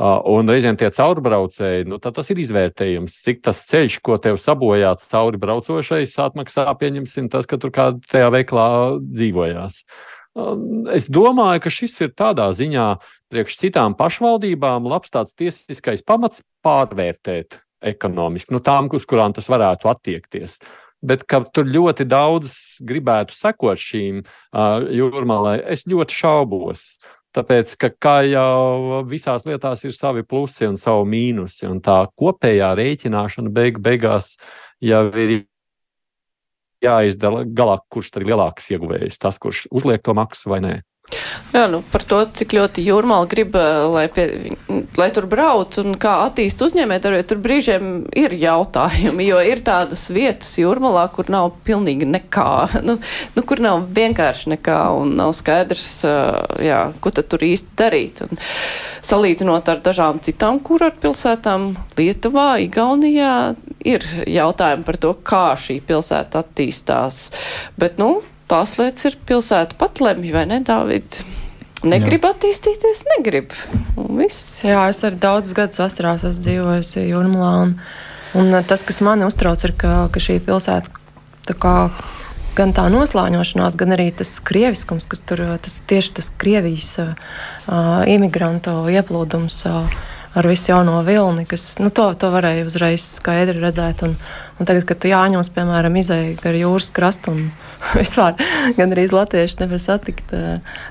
Un 0.00 0.48
reizēm 0.48 0.78
tie 0.80 0.88
caurbraucēji, 0.96 1.84
nu, 1.90 1.98
tas 2.00 2.30
ir 2.32 2.38
izvērtējums, 2.40 3.18
cik 3.20 3.42
tas 3.44 3.58
ceļš, 3.68 3.98
ko 4.06 4.16
tev 4.22 4.38
sabojāts 4.40 5.10
cauri 5.10 5.40
braucošais, 5.42 6.14
atmaksā 6.24 6.64
pieņemsim 6.80 7.28
tas, 7.32 7.48
ka 7.48 7.58
tur 7.60 7.74
kādā 7.74 8.00
tajā 8.08 8.30
veiklā 8.32 8.68
dzīvojās. 9.04 9.82
Es 10.96 11.08
domāju, 11.10 11.64
ka 11.66 11.72
šis 11.74 11.98
ir 12.06 12.14
tādā 12.16 12.48
ziņā 12.56 12.86
priekš 13.32 13.58
citām 13.60 13.96
pašvaldībām 13.98 14.88
labs 14.88 15.12
tāds 15.12 15.36
tiesiskais 15.36 16.06
pamats 16.06 16.46
pārvērtēt 16.64 17.60
ekonomiski, 17.92 18.54
nu 18.54 18.62
tām, 18.64 18.88
uz 18.96 19.04
kurām 19.08 19.34
tas 19.36 19.50
varētu 19.52 19.90
attiekties. 19.90 20.60
Bet 21.00 21.24
tur 21.28 21.64
ļoti 21.64 22.04
daudz 22.08 22.54
gribētu 22.84 23.32
sekot 23.36 23.80
šīm 23.80 24.20
uh, 24.20 24.84
jūrmālē, 24.92 25.58
es 25.72 25.86
ļoti 25.88 26.16
šaubos. 26.16 26.84
Tāpēc, 27.30 27.76
ka 27.78 27.88
kā 27.94 28.16
jau 28.26 29.02
visās 29.06 29.44
lietās 29.46 29.84
ir 29.86 29.94
savi 29.94 30.24
plusi 30.26 30.66
un 30.66 30.74
savi 30.80 31.06
mīnusi, 31.12 31.68
un 31.70 31.78
tā 31.84 32.00
kopējā 32.18 32.72
rēķināšana 32.80 33.52
beig 33.54 33.78
beigās 33.78 34.34
jau 34.82 35.04
ir 35.14 35.36
jāizdala 36.82 37.44
galā, 37.46 37.78
kurš 37.92 38.10
tad 38.10 38.24
ir 38.24 38.32
lielāks 38.32 38.72
ieguvējs, 38.74 39.20
tas, 39.22 39.38
kurš 39.38 39.68
uzliek 39.70 40.02
to 40.02 40.16
maksu 40.16 40.50
vai 40.50 40.58
nē. 40.64 40.74
Jā, 41.50 41.64
nu 41.66 41.80
par 41.90 42.04
to, 42.06 42.20
cik 42.38 42.52
ļoti 42.54 42.84
jūrmāla 42.86 43.26
grib, 43.30 43.56
eh, 43.58 43.78
lai, 43.90 44.04
pie, 44.14 44.54
lai 44.98 45.08
tur 45.10 45.26
brauc 45.26 45.74
un 45.82 45.96
kā 45.98 46.12
attīst 46.28 46.62
uzņēmējdarbību, 46.62 47.26
tur 47.26 47.40
brīžiem 47.42 47.88
ir 48.14 48.36
jautājumi, 48.38 49.26
jo 49.26 49.40
ir 49.42 49.64
tādas 49.66 50.06
vietas 50.14 50.52
jūrmalā, 50.60 51.08
kur 51.10 51.26
nav 51.32 51.50
pilnīgi 51.66 52.06
nekā, 52.06 52.52
nu, 52.86 53.00
nu 53.34 53.42
kur 53.42 53.62
nav 53.64 53.88
vienkārši 53.98 54.54
nekā 54.54 54.78
un 55.00 55.16
nav 55.18 55.34
skaidrs, 55.34 55.88
eh, 56.06 56.64
jā, 56.70 56.80
ko 57.02 57.10
tad 57.18 57.30
tur 57.32 57.42
īsti 57.42 57.74
darīt. 57.82 58.22
Un 58.28 58.42
salīdzinot 59.10 59.74
ar 59.74 59.82
dažām 59.82 60.22
citām 60.22 60.62
kurortpilsētām, 60.62 61.72
Lietuvā, 61.98 62.52
Igaunijā, 62.62 63.34
ir 63.84 64.06
jautājumi 64.30 64.86
par 64.86 65.02
to, 65.02 65.16
kā 65.26 65.46
šī 65.58 65.80
pilsēta 65.82 66.44
attīstās. 66.44 67.24
Bet, 67.80 67.98
nu, 67.98 68.20
tās 68.50 68.76
lietas 68.80 69.06
ir 69.08 69.18
pilsēta 69.28 69.78
pat 69.80 70.02
lemj, 70.02 70.32
vai 70.34 70.46
ne, 70.50 70.60
Dāvid? 70.66 71.22
Negrib 71.80 72.26
Jā. 72.26 72.34
attīstīties, 72.34 73.04
negrib. 73.14 73.54
Un 73.96 74.20
viss. 74.20 74.60
Jā, 74.66 74.82
es 74.92 75.00
arī 75.06 75.16
daudzus 75.22 75.56
gadus 75.56 75.80
astrās 75.80 76.26
esmu 76.28 76.44
dzīvojusi 76.44 77.06
Jurmalā. 77.08 77.52
Un, 77.64 77.76
un 78.36 78.58
tas, 78.68 78.84
kas 78.84 79.00
mani 79.06 79.24
uztrauc, 79.24 79.64
ir, 79.64 79.72
ka, 79.80 79.94
ka 80.12 80.20
šī 80.20 80.40
pilsēta 80.44 80.92
tā 81.48 81.56
kā, 81.56 81.74
gan 82.58 82.74
tā 82.76 82.84
noslāņošanās, 82.92 83.78
gan 83.80 83.96
arī 83.96 84.10
tas 84.18 84.36
krieviskums, 84.44 85.08
kas 85.08 85.24
tur 85.24 85.40
tas, 85.64 85.80
tieši 85.88 86.16
tas 86.20 86.28
Krievijas 86.42 86.92
uh, 87.00 87.14
imigrantu 88.12 88.82
ieplūdums. 88.92 89.62
Uh, 89.70 90.00
ar 90.34 90.46
visu 90.46 90.70
jauno 90.70 91.00
vilni, 91.02 91.44
kas 91.48 91.74
nu, 91.82 91.90
to, 91.90 92.04
to 92.14 92.30
varēja 92.30 92.66
uzreiz 92.68 93.02
skaidri 93.16 93.58
redzēt. 93.62 94.04
Un, 94.06 94.14
un 94.60 94.68
tagad, 94.68 94.84
kad 94.88 95.00
tu 95.00 95.10
jāņems, 95.10 95.50
piemēram, 95.56 95.96
izēja 95.96 96.34
gar 96.42 96.58
jūras 96.58 96.90
krastu 96.94 97.34
un 97.34 97.46
vispār 98.00 98.36
gandrīz 98.78 99.14
latvieši 99.16 99.62
nevar 99.62 99.80
satikt, 99.82 100.34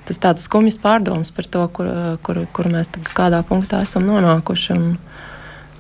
tas 0.10 0.24
tāds 0.24 0.48
skumjas 0.50 0.80
pārdoms 0.82 1.32
par 1.36 1.48
to, 1.54 1.68
kur, 1.74 1.92
kur, 2.26 2.42
kur 2.56 2.72
mēs 2.74 2.92
kādā 3.14 3.44
punktā 3.48 3.84
esam 3.86 4.10
nonākuši. 4.10 4.76
Un, 4.80 4.90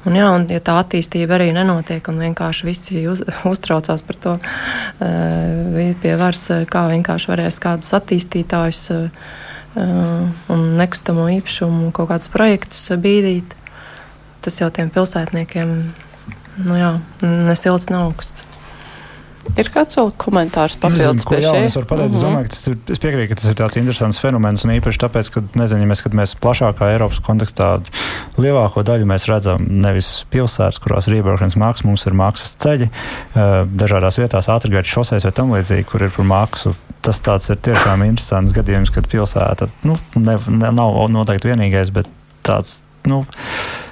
Un, 0.07 0.15
jā, 0.15 0.29
un, 0.31 0.45
ja 0.47 0.61
tā 0.63 0.77
attīstība 0.79 1.35
arī 1.35 1.49
nenotiek, 1.51 2.05
un 2.07 2.21
vienkārši 2.23 2.67
visi 2.69 3.01
uz, 3.11 3.19
uztraucās 3.51 4.03
par 4.07 4.17
to, 4.23 4.35
uh, 4.39 5.93
pie 5.99 6.13
varas, 6.19 6.45
kā 6.71 6.85
vienkārši 6.93 7.31
varēs 7.33 7.59
kādus 7.59 7.91
attīstītājus 7.97 8.79
uh, 8.95 9.33
un 9.75 10.63
nekustamo 10.79 11.27
īpašumu 11.35 11.91
kaut 11.95 12.13
kādus 12.13 12.31
projektus 12.31 12.87
bīdīt, 12.95 13.53
tas 14.41 14.61
jau 14.61 14.71
tiem 14.73 14.89
pilsētniekiem 14.93 15.75
nu 16.65 16.77
jā, 16.79 16.93
nesilts 17.23 17.89
nav 17.91 18.11
augsts. 18.11 18.45
Ir 19.57 19.69
kāds 19.73 19.97
vēl 19.97 20.11
komentārs 20.19 20.75
papildus 20.79 21.25
pie 21.27 21.39
šī? 21.41 21.61
Es 21.69 21.75
pateikt, 21.79 22.13
es 22.13 22.21
domāju, 22.21 22.45
ka 22.45 22.53
tas 22.53 22.67
ir, 22.69 22.75
es 22.93 23.01
piekrītu, 23.01 23.29
ka 23.31 23.37
tas 23.39 23.47
ir 23.49 23.55
tāds 23.57 23.79
interesants 23.79 24.19
fenomens, 24.21 24.65
un 24.65 24.73
īpaši 24.75 25.01
tāpēc, 25.01 25.31
ka, 25.33 25.43
nezinu, 25.57 25.85
ja 25.85 25.89
mēs, 25.89 26.03
kad 26.05 26.17
mēs 26.17 26.35
plašākā 26.43 26.91
Eiropas 26.93 27.21
kontekstā 27.25 27.69
lielāko 28.37 28.83
daļu 28.85 29.07
mēs 29.09 29.25
redzam 29.31 29.65
nevis 29.81 30.11
pilsētas, 30.33 30.81
kurās 30.83 31.09
ir 31.09 31.17
iebraukšanas 31.19 31.57
mākslas, 31.59 31.87
mums 31.87 32.05
ir 32.05 32.17
mākslas 32.19 32.53
ceļi, 32.61 32.91
dažādās 33.79 34.21
vietās 34.21 34.51
ātrgaitas 34.53 34.93
šoseis 34.93 35.27
vai 35.27 35.33
tam 35.41 35.55
līdzīgi, 35.55 35.87
kur 35.89 36.05
ir 36.05 36.13
par 36.13 36.29
mākslu. 36.29 36.75
Tas 37.05 37.21
tāds 37.23 37.47
ir 37.49 37.59
tiešām 37.63 38.03
interesants 38.05 38.53
gadījums, 38.53 38.91
kad 38.93 39.07
pilsēta, 39.09 39.69
nu, 39.87 39.97
ne, 40.19 40.35
ne, 40.51 40.73
nav 40.75 40.99
noteikti 41.15 41.53
vienīgais, 41.53 41.93
bet 41.95 42.11
tāds, 42.45 42.81
nu, 43.07 43.23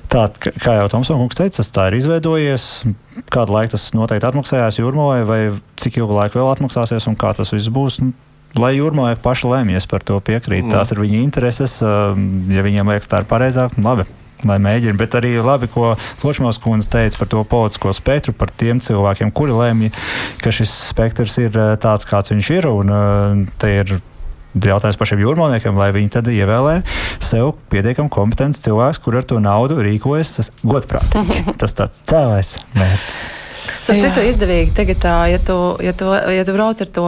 Tā, 0.08 0.28
kā 0.40 0.78
jau 0.78 0.88
Tomsons 0.92 1.36
teica, 1.36 1.64
tas 1.64 1.90
ir 1.90 1.98
izveidojies. 1.98 2.68
Kādu 3.34 3.56
laiku 3.56 3.76
tas 3.76 3.90
noteikti 3.98 4.30
atmaksājās 4.30 4.80
jūrmalai, 4.80 5.24
vai 5.28 5.40
cik 5.82 6.00
ilgu 6.00 6.16
laiku 6.16 6.40
vēl 6.40 6.54
atmaksāsies 6.54 7.10
un 7.12 7.18
kā 7.20 7.34
tas 7.36 7.52
viss 7.52 7.72
būs. 7.74 8.00
Nu, 8.06 8.14
lai 8.56 8.78
jūrmalai 8.78 9.18
paši 9.20 9.50
lemjas 9.52 9.90
par 9.90 10.06
to 10.08 10.20
piekrīt. 10.24 10.66
Mm. 10.66 10.72
Tās 10.74 10.94
ir 10.94 11.04
viņa 11.04 11.20
intereses. 11.20 11.78
Um, 11.84 12.48
ja 12.54 12.64
viņiem 12.66 12.94
liekas, 12.94 13.10
tā 13.12 13.22
ir 13.24 13.30
pareizāk, 13.30 13.76
labi. 13.84 14.08
Lai 14.46 14.60
mēģina, 14.62 14.94
bet 15.00 15.16
arī 15.18 15.32
labi, 15.42 15.66
ko 15.74 15.96
Ločmāns 16.22 16.60
kundze 16.62 16.92
teica 16.94 17.18
par 17.18 17.30
to 17.32 17.42
politisko 17.50 17.90
spektru, 17.98 18.36
par 18.38 18.52
tiem 18.54 18.78
cilvēkiem, 18.84 19.32
kuri 19.34 19.56
lemj, 19.58 19.90
ka 20.44 20.54
šis 20.54 20.76
spektrs 20.92 21.40
ir 21.42 21.58
uh, 21.58 21.74
tāds, 21.82 22.06
kāds 22.08 22.32
viņš 22.36 22.52
ir. 22.60 22.70
Un, 22.70 22.94
uh, 22.94 23.34
jautājums 24.66 25.00
pašiem 25.00 25.24
jūrmāniekiem, 25.24 25.78
lai 25.80 25.90
viņi 25.96 26.14
tad 26.18 26.30
ievēlē 26.32 26.80
sev 27.24 27.56
pietiekami 27.72 28.12
kompetents 28.14 28.64
cilvēks, 28.66 29.02
kur 29.04 29.20
ar 29.20 29.28
to 29.28 29.42
naudu 29.44 29.80
rīkojas 29.84 30.52
godprātīgi. 30.64 31.58
Tas 31.62 31.76
tāds 31.78 32.06
cēlais 32.08 32.56
mērķis. 32.78 33.20
Starp 33.84 34.00
citu, 34.02 34.24
izdevīgi 34.26 34.74
tagad, 34.76 35.00
tā, 35.04 35.16
ja, 35.32 35.40
tu, 35.44 35.56
ja, 35.84 35.94
tu, 35.96 36.10
ja 36.12 36.44
tu 36.48 36.56
brauc 36.56 36.80
ar 36.84 36.90
to 36.96 37.06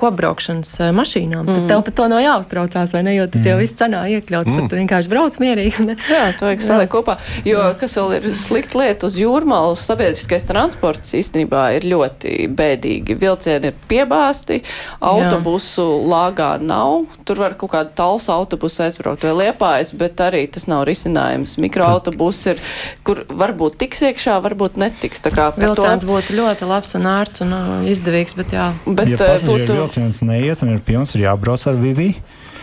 kopbraukšanas 0.00 0.72
uh, 0.80 0.90
mašīnām, 0.96 1.44
mm. 1.44 1.54
tad 1.54 1.68
tev 1.70 1.82
par 1.86 1.94
to 1.98 2.06
nav 2.12 2.22
jāuztraucās, 2.24 2.94
vai 2.94 3.02
ne? 3.06 3.14
Jo 3.16 3.26
tas 3.30 3.42
mm. 3.42 3.50
jau 3.50 3.58
viss 3.60 3.76
cenā 3.78 4.02
iekļauts, 4.16 4.50
mm. 4.50 4.60
tad 4.60 4.72
tu 4.72 4.78
vienkārši 4.80 5.12
brauc 5.12 5.38
mierīgi. 5.42 5.86
Ne? 5.88 5.96
Jā, 6.14 6.30
to 6.38 6.48
vajag 6.48 6.64
salikt 6.64 6.94
kopā. 6.94 7.16
Jo, 7.46 7.62
kas 7.80 7.96
vēl 7.98 8.16
ir 8.18 8.28
slikta 8.38 8.80
lieta 8.80 9.08
uz 9.08 9.18
jūrmālu, 9.20 9.76
sabiedriskais 9.78 10.46
transports 10.48 11.14
īstenībā 11.18 11.64
ir 11.78 11.88
ļoti 11.90 12.48
bēdīgi. 12.56 13.16
Vilcieni 13.20 13.70
ir 13.70 13.78
piebāsti, 13.90 14.60
autobusu 14.98 15.86
Jā. 15.86 16.00
lāgā 16.14 16.50
nav. 16.62 17.06
Tur 17.28 17.42
var 17.44 17.56
kaut 17.60 17.74
kādu 17.74 17.94
talsu 17.98 18.32
autobusu 18.34 18.84
aizbraukt 18.86 19.24
vai 19.26 19.34
liepājas, 19.44 19.92
bet 19.98 20.20
arī 20.24 20.46
tas 20.52 20.66
nav 20.70 20.84
risinājums. 20.88 21.56
Mikroautobus 21.60 22.42
ir, 22.52 22.62
kur 23.06 23.22
varbūt 23.28 23.78
tiks 23.84 24.04
iekšā, 24.10 24.38
varbūt 24.44 24.80
netiks. 24.80 25.22
Vilciens 25.60 26.04
to... 26.04 26.10
būtu 26.10 26.36
ļoti 26.38 26.68
labs 26.70 26.96
un 26.98 27.08
ērts 27.10 27.44
un 27.44 27.54
uh, 27.56 27.70
izdevīgs, 27.90 28.36
bet 28.38 28.54
jā. 28.56 28.70
Bet, 28.86 29.12
ja 29.14 29.18
būtu... 29.50 29.80
vilciens 29.80 30.22
neiet 30.26 30.62
un 30.64 30.76
ir 30.76 30.84
pilns, 30.84 31.16
ir 31.16 31.26
jābrauc 31.28 31.66
ar 31.70 31.80
Vivi. 31.80 32.12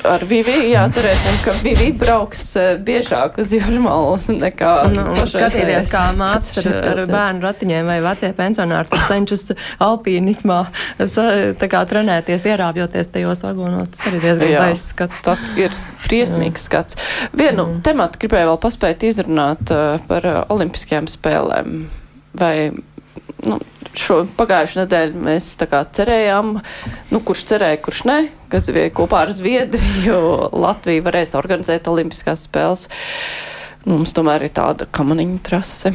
Ar 0.06 0.22
Vivi 0.30 0.70
jāatcerēsim, 0.70 1.38
ka 1.42 1.54
Vivi 1.64 1.88
brauks 1.98 2.44
uh, 2.60 2.76
biežāk 2.84 3.40
uz 3.42 3.52
Jurmalu 3.56 4.38
nekā 4.38 4.74
nu, 4.94 5.06
skatīties, 5.28 5.90
kā 5.92 6.04
mācas 6.18 6.62
ar, 6.70 7.02
bērnu 7.10 7.44
ratiņiem 7.44 7.90
vai 7.90 7.98
vecie 8.06 8.30
pensionāri, 8.38 8.90
tad 8.92 9.08
cenšas 9.10 9.56
alpīnismā 9.84 10.60
tā 11.60 11.70
kā 11.72 11.84
trenēties, 11.90 12.46
ierāpjoties 12.52 13.12
tajos 13.16 13.44
vagonos. 13.46 13.92
Tas 13.96 14.10
arī 14.12 14.24
diezgan 14.24 14.56
baiss 14.62 14.92
skats. 14.94 15.24
Tas 15.26 15.48
ir 15.58 15.76
briesmīgs 16.06 16.68
skats. 16.70 17.00
Vienu 17.34 17.66
mm. 17.66 17.80
tematu 17.88 18.22
gribēju 18.22 18.54
vēl 18.54 18.62
paspēt 18.64 19.08
izrunāt 19.08 19.74
uh, 19.74 19.98
par 20.10 20.30
uh, 20.30 20.44
olimpiskajām 20.54 21.10
spēlēm 21.12 21.88
vai 22.38 22.54
nu, 23.46 23.60
šo 23.98 24.22
pagājušo 24.38 24.84
nedēļu 24.84 25.24
mēs 25.28 25.50
cerējām, 26.00 26.54
nu, 27.14 27.22
kurš 27.26 27.46
cerēja, 27.52 27.82
kurš 27.84 28.04
ne, 28.10 28.20
kas 28.52 28.70
bija 28.74 28.94
kopā 28.98 29.26
ar 29.26 29.34
Zviedriju, 29.36 30.22
Latviju 30.58 31.06
varēs 31.06 31.36
organizēt 31.40 31.90
Olimpiskās 31.92 32.48
spēles. 32.48 32.88
Mums 33.88 34.16
tomēr 34.16 34.48
ir 34.48 34.56
tāda 34.56 34.88
kamaniņa 34.92 35.44
trase. 35.46 35.94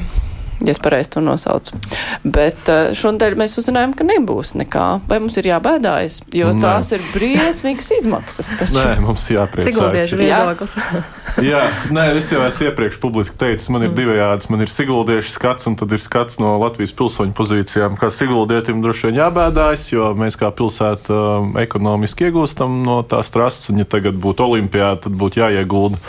Ja 0.61 0.72
es 0.74 0.80
pareizi 0.82 1.11
to 1.14 1.22
nosaucu. 1.24 1.78
Bet 2.22 2.68
uh, 2.70 2.92
šonadēļ 2.98 3.36
mēs 3.40 3.57
uzzinājām, 3.61 3.94
ka 3.96 4.07
nebūs 4.07 4.55
nekā. 4.61 4.86
Vai 5.09 5.18
mums 5.22 5.38
ir 5.40 5.48
jābēdājas? 5.50 6.20
Jo 6.36 6.53
Nē. 6.55 6.62
tās 6.62 6.92
ir 6.94 7.05
briesmīgas 7.14 7.90
izmaksas. 7.98 8.53
Taču. 8.61 8.76
Nē, 8.76 9.00
mums 9.05 9.26
jāpriecājas. 9.32 10.14
Viedoklis. 10.18 10.76
Jā, 11.53 11.62
nē, 11.94 12.11
es 12.18 12.28
jau 12.28 12.42
esmu 12.44 12.68
iepriekš 12.68 12.98
publiski 13.00 13.38
teicis, 13.40 13.70
man 13.72 13.86
ir 13.86 13.90
mm. 13.90 13.96
divējādas. 13.96 14.48
Man 14.53 14.64
ir 14.64 14.70
siguldiešu 14.70 15.32
skats, 15.32 15.68
un 15.70 15.78
tad 15.80 15.94
ir 15.94 16.03
skats 16.03 16.36
no 16.42 16.55
Latvijas 16.61 16.92
pilsoņu 16.98 17.32
pozīcijām. 17.38 17.96
Kā 18.00 18.11
siguldietim 18.12 18.82
droši 18.84 19.09
vien 19.09 19.22
jābēdājas, 19.22 19.88
jo 19.94 20.12
mēs 20.18 20.36
kā 20.40 20.53
pilsēta 20.55 21.16
um, 21.16 21.55
ekonomiski 21.62 22.28
iegūstam 22.28 22.82
no 22.84 23.00
tās 23.09 23.32
trases, 23.32 23.70
un 23.72 23.80
ja 23.80 23.88
tagad 23.88 24.18
būtu 24.20 24.44
olimpiāda, 24.50 25.07
tad 25.07 25.16
būtu 25.18 25.40
jāiegulda 25.40 26.03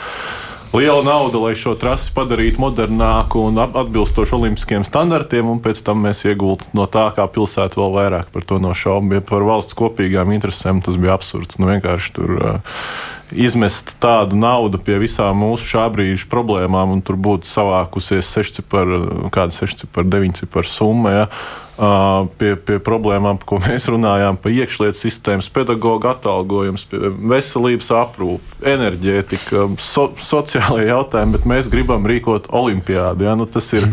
liela 0.73 1.03
nauda, 1.05 1.37
lai 1.37 1.53
šo 1.57 1.75
trasi 1.79 2.11
padarītu 2.15 2.61
modernāku 2.61 3.43
un 3.47 3.61
atbilstošu 3.61 4.37
olimpiskiem 4.39 4.85
standartiem, 4.87 5.47
un 5.49 5.61
pēc 5.63 5.83
tam 5.85 6.01
mēs 6.07 6.23
iegūtu 6.25 6.73
no 6.77 6.87
tā, 6.89 7.07
kā 7.15 7.27
pilsēta 7.29 7.79
vēl 7.79 7.93
vairāk 7.97 8.31
par 8.33 8.47
to 8.49 8.59
no 8.63 8.73
šaubu. 8.77 9.19
Ja 9.19 9.25
par 9.25 9.45
valsts 9.45 9.77
kopīgām 9.77 10.33
interesēm 10.35 10.81
tas 10.85 10.97
bija 10.99 11.17
absurds. 11.17 11.59
Nu, 11.61 11.69
vienkārši 11.69 12.13
tur 12.17 12.33
uh, 12.37 12.77
izmest 13.33 13.95
tādu 14.03 14.37
naudu 14.39 14.79
pie 14.81 14.97
visām 15.01 15.41
mūsu 15.43 15.67
šā 15.75 15.87
brīža 15.93 16.29
problēmām, 16.31 16.97
un 16.97 17.03
tur 17.05 17.17
būtu 17.21 17.49
savākusies 17.49 18.29
sešcipara, 18.29 19.29
kāda 19.33 19.55
sešcipara, 19.55 20.09
deviņcipara 20.15 20.69
summa. 20.69 21.13
Ja? 21.13 21.27
Pie, 22.37 22.53
pie 22.55 22.77
problēmām, 22.83 23.39
ko 23.45 23.57
mēs 23.63 23.87
runājām, 23.89 24.37
pa 24.41 24.51
iekšlietu 24.53 24.97
sistēmas, 24.97 25.49
pedagoģa 25.53 26.13
atalgojums, 26.13 26.85
veselības 27.33 27.89
aprūpe, 27.97 28.59
enerģētika, 28.73 29.67
so, 29.81 30.09
sociālajie 30.21 30.91
jautājumi, 30.91 31.37
bet 31.37 31.47
mēs 31.49 31.69
gribam 31.73 32.05
rīkot 32.09 32.49
olimpiādu. 32.53 33.27
Ja? 33.27 33.35
Nu, 33.39 33.47
tas 33.49 33.71
ir 33.73 33.87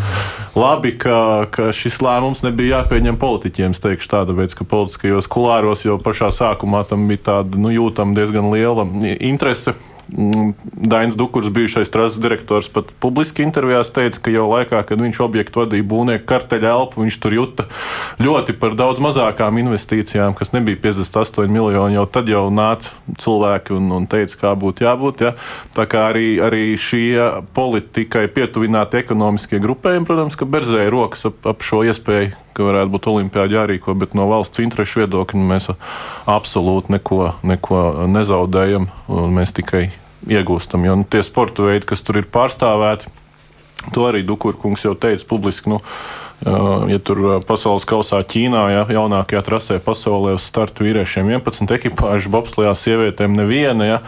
labi, 0.58 0.92
ka, 1.00 1.46
ka 1.52 1.70
šis 1.76 2.02
lēmums 2.04 2.44
nebija 2.46 2.80
jāpieņem 2.82 3.20
politiķiem. 3.20 3.76
Es 3.76 3.84
teikšu 3.84 4.12
tāda 4.12 4.36
veids, 4.36 4.56
ka 4.58 4.68
politiskajos 4.68 5.30
kulāros 5.30 5.86
jau 5.86 5.96
pašā 6.02 6.32
sākumā 6.36 6.84
tam 6.90 7.08
bija 7.10 7.26
tāda 7.30 7.60
nu, 7.60 7.72
jūtama 7.72 8.16
diezgan 8.18 8.52
liela 8.52 8.86
interese 9.16 9.76
Dainis 10.10 11.14
Dukurs, 11.14 11.48
bijušais 11.48 11.90
trases 11.90 12.18
direktors, 12.20 12.68
pat 12.68 12.88
publiski 13.00 13.44
intervijās 13.46 13.92
teica, 13.94 14.18
ka 14.24 14.32
jau 14.34 14.46
laikā, 14.50 14.82
kad 14.88 15.00
viņš 15.00 15.20
objektu 15.22 15.62
vadīja 15.62 15.86
būvnieku 15.86 16.26
karteļa 16.28 16.72
elpu, 16.74 17.04
viņš 17.04 17.18
tur 17.22 17.36
juta 17.36 17.66
ļoti 18.22 18.56
par 18.58 18.74
daudz 18.78 19.02
mazākām 19.02 19.60
investīcijām, 19.62 20.34
kas 20.38 20.52
nebija 20.56 20.80
58 20.82 21.52
miljoni. 21.52 21.98
Jau 21.98 22.06
tad 22.10 22.30
jau 22.30 22.46
nāca 22.54 22.90
cilvēki 23.22 23.76
un, 23.76 23.90
un 24.00 24.10
teica, 24.10 24.40
kā 24.42 24.54
būtu 24.58 24.86
jābūt. 24.86 25.24
Ja? 25.28 25.34
Tā 25.76 25.86
kā 25.90 26.08
arī, 26.10 26.28
arī 26.42 26.64
šie 26.80 27.44
politikai 27.54 28.26
pietuvināti 28.34 29.02
ekonomiskie 29.04 29.62
grupējumi, 29.62 30.08
protams, 30.08 30.38
ka 30.38 30.48
berzēja 30.48 30.90
rokas 30.92 31.28
ap, 31.30 31.42
ap 31.54 31.66
šo 31.66 31.84
iespēju 31.86 32.34
ka 32.60 32.66
varētu 32.66 32.92
būt 32.92 33.08
olimpiāda 33.12 33.60
jārīko, 33.60 33.94
bet 33.98 34.14
no 34.18 34.26
valsts 34.30 34.60
interešu 34.62 35.04
viedokļa 35.04 35.46
mēs 35.52 35.70
absolūti 36.28 36.96
neko, 36.96 37.22
neko 37.46 37.82
nezaudējam. 38.10 38.90
Mēs 39.08 39.54
tikai 39.56 39.88
iegūstam. 40.28 40.84
Jo 40.84 40.98
nu, 41.00 41.08
tie 41.08 41.22
sporta 41.26 41.64
veidi, 41.68 41.88
kas 41.92 42.04
tur 42.06 42.20
ir 42.20 42.28
pārstāvēti, 42.32 43.12
to 43.94 44.08
arī 44.08 44.24
Dukurkungs 44.26 44.84
jau 44.84 44.96
teica 44.98 45.24
publiski. 45.28 45.72
Nu, 45.72 45.80
Ja 46.88 46.96
tur 47.04 47.18
pasaules 47.44 47.84
kausā 47.84 48.22
Ķīnā, 48.24 48.62
ja 48.72 48.84
jaunākajā 48.88 49.42
trasē 49.44 49.74
pasaulē 49.84 50.38
uz 50.38 50.46
startu 50.48 50.86
vīriešiem 50.86 51.28
11 51.28 51.74
ekipāžu, 51.76 52.32
bobslijā 52.32 52.72
sievietēm 52.80 53.34
neviena, 53.36 53.84
ja, 53.84 53.98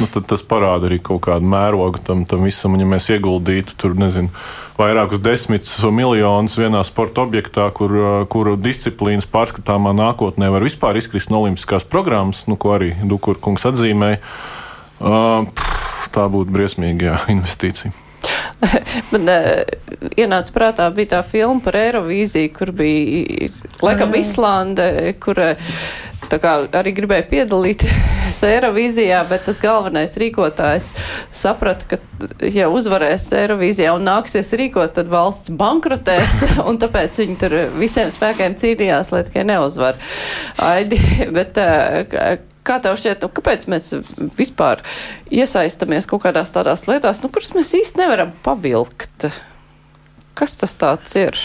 nu, 0.00 0.08
tad 0.10 0.26
tas 0.32 0.42
parāda 0.42 0.90
arī 0.90 0.98
kaut 0.98 1.22
kādu 1.28 1.46
mērogu 1.46 2.02
tam, 2.02 2.24
tam 2.26 2.42
visam. 2.42 2.74
Ja 2.74 2.88
mēs 2.90 3.06
ieguldītu 3.14 3.78
tur, 3.78 3.94
nezinu, 4.02 4.34
vairākus 4.80 5.22
desmitus 5.22 5.78
miljonus 5.94 6.58
vienā 6.58 6.82
sporta 6.88 7.22
objektā, 7.22 7.68
kur, 7.70 7.94
kuru 8.34 8.58
disciplīnas 8.58 9.30
pārskatāmā 9.30 9.94
nākotnē 9.94 10.50
var 10.50 10.66
vispār 10.66 10.98
izkrist 10.98 11.30
no 11.30 11.44
Olimpiskās 11.44 11.86
programmas, 11.86 12.48
nu, 12.50 12.58
ko 12.58 12.74
arī 12.80 12.96
Dukurkungs 13.06 13.68
atzīmēja. 13.70 14.18
Uh, 14.96 15.44
tā 16.14 16.26
būtu 16.32 16.54
briesmīga 16.54 17.20
investīcija. 17.34 17.92
Man 19.12 19.28
ienāca 20.16 20.52
prātā 20.54 20.88
bija 20.94 21.16
tā 21.16 21.22
filma 21.26 21.60
par 21.64 21.76
Eirovīziju, 21.78 22.52
kur 22.56 22.72
bija 22.76 23.50
laikam 23.84 24.14
Islande, 24.18 24.88
kur 25.22 25.40
arī 25.40 26.94
gribēja 26.96 27.26
piedalīties 27.30 28.40
Eirovīzijā, 28.50 29.20
bet 29.28 29.44
tas 29.46 29.60
galvenais 29.62 30.16
rīkotājs 30.18 30.90
saprata, 31.30 31.96
ka 31.96 32.48
ja 32.50 32.70
uzvarēs 32.72 33.28
Eirovīzijā 33.36 33.94
un 33.94 34.08
nāksies 34.08 34.54
rīkot, 34.58 34.96
tad 34.96 35.12
valsts 35.12 35.52
bankrotēs, 35.54 36.42
un 36.64 36.80
tāpēc 36.82 37.22
viņi 37.22 37.40
tur 37.44 37.56
visiem 37.76 38.10
spēkiem 38.14 38.58
cīnījās, 38.58 39.12
lai 39.14 39.24
tikai 39.28 39.46
neuzvar. 39.52 40.00
Aidi, 40.72 41.00
bet, 41.36 41.60
Kā 42.66 42.80
tev 42.82 42.96
šķiet, 42.98 43.22
nu, 43.22 43.30
kāpēc 43.36 43.68
mēs 43.70 43.92
vispār 44.38 44.82
iesaistamies 45.30 46.08
kaut 46.10 46.24
kādās 46.26 46.50
tādās 46.54 46.86
lietās, 46.90 47.22
nu, 47.22 47.30
kuras 47.32 47.52
mēs 47.54 47.70
īsti 47.78 48.02
nevaram 48.02 48.34
pavilkt? 48.46 49.28
Kas 50.36 50.58
tas 50.60 50.74
tāds 50.78 51.14
ir? 51.18 51.38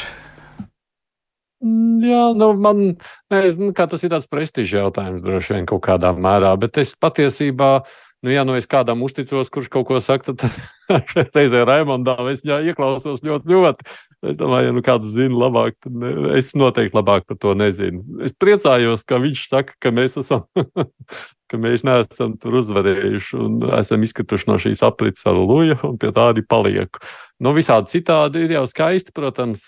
Mm, 1.61 2.01
jā, 2.09 2.24
nu, 2.36 2.53
man 2.57 2.86
nezinu, 3.32 3.69
kā 3.78 3.86
tas 3.88 4.01
ir 4.01 4.13
tāds 4.13 4.30
prestižs 4.32 4.80
jautājums 4.80 5.22
droši 5.22 5.59
vien 5.59 5.67
kaut 5.69 5.84
kādā 5.86 6.09
mērā, 6.17 6.55
bet 6.59 6.82
es 6.82 6.97
patiesībā 6.97 7.76
Nu, 8.22 8.30
ja 8.30 8.43
nu 8.45 8.53
es 8.53 8.67
kādam 8.69 9.01
uzticos, 9.01 9.49
kurš 9.49 9.67
kaut 9.74 9.88
ko 9.89 9.97
saka, 9.97 10.36
tad 10.38 10.43
reizē 11.34 11.63
Raimondā 11.65 12.13
es 12.30 12.43
jā, 12.45 12.59
ieklausos 12.69 13.24
ļoti, 13.26 13.49
ļoti. 13.49 13.88
Es 14.22 14.38
domāju, 14.38 14.69
ja 14.69 14.74
nu 14.78 14.84
kāds 14.86 15.13
zina 15.15 15.34
labāk, 15.34 15.80
tad 15.82 15.95
ne, 15.97 16.11
es 16.38 16.51
noteikti 16.53 16.93
labāk 16.93 17.24
par 17.26 17.39
to 17.41 17.55
nezinu. 17.57 18.03
Es 18.22 18.36
priecājos, 18.38 19.01
ka 19.07 19.17
viņš 19.22 19.47
saka, 19.49 19.74
ka 19.82 19.89
mēs 19.97 20.19
esam, 20.22 20.43
ka 21.49 21.59
mēs 21.61 21.82
neesam 21.88 22.36
tur 22.41 22.59
uzvarējuši 22.59 23.39
un 23.41 23.57
esam 23.80 24.05
izkrituši 24.05 24.47
no 24.51 24.59
šīs 24.61 24.84
aprits 24.86 25.26
ar 25.26 25.39
luju 25.39 25.80
un 25.89 25.97
pie 26.01 26.13
tādi 26.13 26.45
palieku. 26.45 27.01
Nu, 27.41 27.55
visādi 27.57 27.89
citādi 27.95 28.45
ir 28.45 28.53
jau 28.59 28.67
skaisti, 28.69 29.09
protams, 29.17 29.65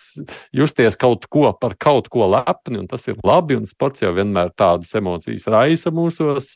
justies 0.54 1.00
kaut 1.02 1.26
ko 1.34 1.50
par 1.58 1.74
kaut 1.74 2.12
ko 2.14 2.30
lepni, 2.36 2.78
un 2.84 2.86
tas 2.92 3.10
ir 3.10 3.18
labi, 3.26 3.58
un 3.58 3.66
sports 3.66 4.06
jau 4.06 4.14
vienmēr 4.14 4.54
tādas 4.54 4.94
emocijas 5.02 5.50
raisa 5.50 5.90
mūsos. 5.90 6.54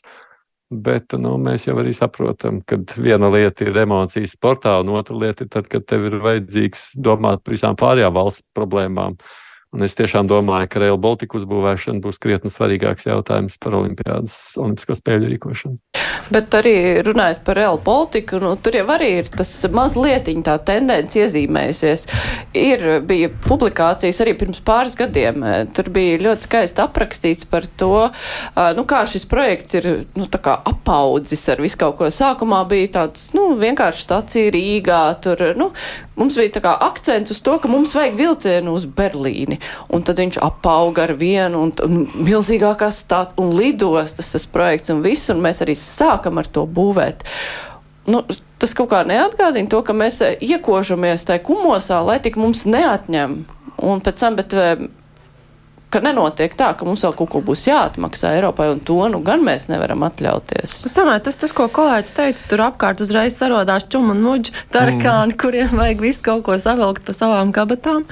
Bet 0.68 1.14
nu, 1.16 1.30
mēs 1.40 1.64
jau 1.64 1.78
arī 1.80 1.94
saprotam, 1.96 2.58
ka 2.68 2.76
viena 3.00 3.30
lieta 3.32 3.64
ir 3.64 3.78
emocijas 3.80 4.34
sportā, 4.36 4.74
un 4.82 4.90
otra 4.98 5.16
lieta 5.16 5.46
ir 5.46 5.52
tad, 5.54 5.68
kad 5.72 5.86
tev 5.88 6.04
ir 6.10 6.18
vajadzīgs 6.20 6.90
domāt 7.00 7.40
par 7.40 7.56
visām 7.56 7.78
pārējām 7.80 8.12
valsts 8.12 8.44
problēmām. 8.56 9.16
Un 9.76 9.84
es 9.84 9.92
tiešām 9.98 10.24
domāju, 10.30 10.70
ka 10.72 10.80
Rail 10.80 10.96
Baltica 10.96 11.36
uzbūvēšana 11.36 12.00
būs 12.00 12.16
krietni 12.22 12.48
svarīgāks 12.48 13.04
jautājums 13.04 13.58
par 13.60 13.74
Olimpiādas, 13.76 14.36
Olimpisko 14.56 14.96
spēļu 14.96 15.28
rīkošanu. 15.34 15.76
Bet 16.32 16.54
arī 16.56 16.72
runājot 17.04 17.42
par 17.44 17.58
Rail 17.60 17.76
Baltica, 17.84 18.38
nu, 18.40 18.54
tur 18.60 18.78
jau 18.78 18.86
arī 18.94 19.10
ir 19.20 19.28
tas 19.32 19.50
mazliet 19.72 20.30
tā 20.44 20.54
tendence 20.64 21.20
iezīmējusies. 21.20 22.06
Ir, 22.56 22.84
bija 23.08 23.28
publikācijas 23.44 24.22
arī 24.24 24.34
pirms 24.40 24.62
pāris 24.64 24.96
gadiem. 24.96 25.44
Tur 25.76 25.92
bija 25.92 26.16
ļoti 26.24 26.48
skaisti 26.48 26.82
aprakstīts 26.84 27.48
par 27.48 27.68
to, 27.80 28.08
nu, 28.76 28.86
kā 28.88 29.02
šis 29.08 29.28
projekts 29.28 29.76
ir 29.80 29.90
nu, 30.16 30.28
apaudzis 30.48 31.44
ar 31.52 31.60
visu 31.64 31.80
kaut 31.80 32.00
ko. 32.00 32.08
Sākumā 32.12 32.62
bija 32.72 32.94
tāds 33.02 33.28
nu, 33.36 33.50
vienkārši 33.60 34.04
stacija 34.04 34.56
Rīgā. 34.56 35.02
Tur, 35.24 35.44
nu, 35.60 35.70
mums 36.16 36.40
bija 36.40 36.76
akcents 36.88 37.36
uz 37.36 37.44
to, 37.44 37.56
ka 37.60 37.68
mums 37.68 37.92
vajag 37.96 38.16
vilcienu 38.16 38.76
uz 38.76 38.88
Berlīni 38.88 39.57
un 39.94 40.04
tad 40.06 40.20
viņš 40.22 40.40
apauga 40.44 41.06
ar 41.06 41.14
vienu 41.18 41.64
un, 41.66 41.72
un 41.84 42.04
milzīgākā 42.24 42.90
stāta 42.94 43.38
un 43.42 43.54
lidostas 43.56 44.32
tas 44.34 44.46
projekts 44.50 44.92
un 44.94 45.02
viss, 45.04 45.30
un 45.32 45.42
mēs 45.44 45.62
arī 45.64 45.76
sākam 45.78 46.40
ar 46.40 46.50
to 46.50 46.66
būvēt. 46.66 47.24
Nu, 48.08 48.22
tas 48.58 48.72
kaut 48.76 48.90
kā 48.92 49.02
neatgādina 49.06 49.70
to, 49.70 49.82
ka 49.84 49.96
mēs 49.96 50.20
iekožamies 50.22 51.26
tajā 51.28 51.44
kumosā, 51.46 52.00
lai 52.06 52.18
tik 52.24 52.38
mums 52.40 52.64
neatņem. 52.68 53.42
Un 53.88 54.00
pēc 54.02 54.24
tam, 54.24 54.38
bet 54.38 54.54
ka 55.92 56.00
nenotiek 56.04 56.52
tā, 56.58 56.72
ka 56.76 56.86
mums 56.88 57.02
vēl 57.06 57.14
kaut 57.18 57.30
ko 57.32 57.40
būs 57.44 57.64
jāatmaksā 57.68 58.34
Eiropai, 58.36 58.68
un 58.74 58.80
to 58.84 58.98
nu 59.12 59.20
gan 59.24 59.44
mēs 59.44 59.68
nevaram 59.70 60.04
atļauties. 60.06 60.74
Es 60.88 60.96
domāju, 60.96 61.24
tas, 61.28 61.38
tas, 61.40 61.54
ko 61.56 61.68
kolēģis 61.72 62.16
teica, 62.16 62.46
tur 62.50 62.64
apkārt 62.66 63.02
uzreiz 63.04 63.38
sarodās 63.38 63.88
čuma 63.90 64.12
un 64.16 64.20
muģi 64.24 64.54
tarakāni, 64.74 65.32
mm. 65.32 65.38
kuriem 65.40 65.72
vajag 65.78 66.04
visu 66.04 66.24
kaut 66.28 66.44
ko 66.48 66.58
savilkt 66.60 67.06
pa 67.08 67.16
savām 67.16 67.54
kabatām 67.56 68.04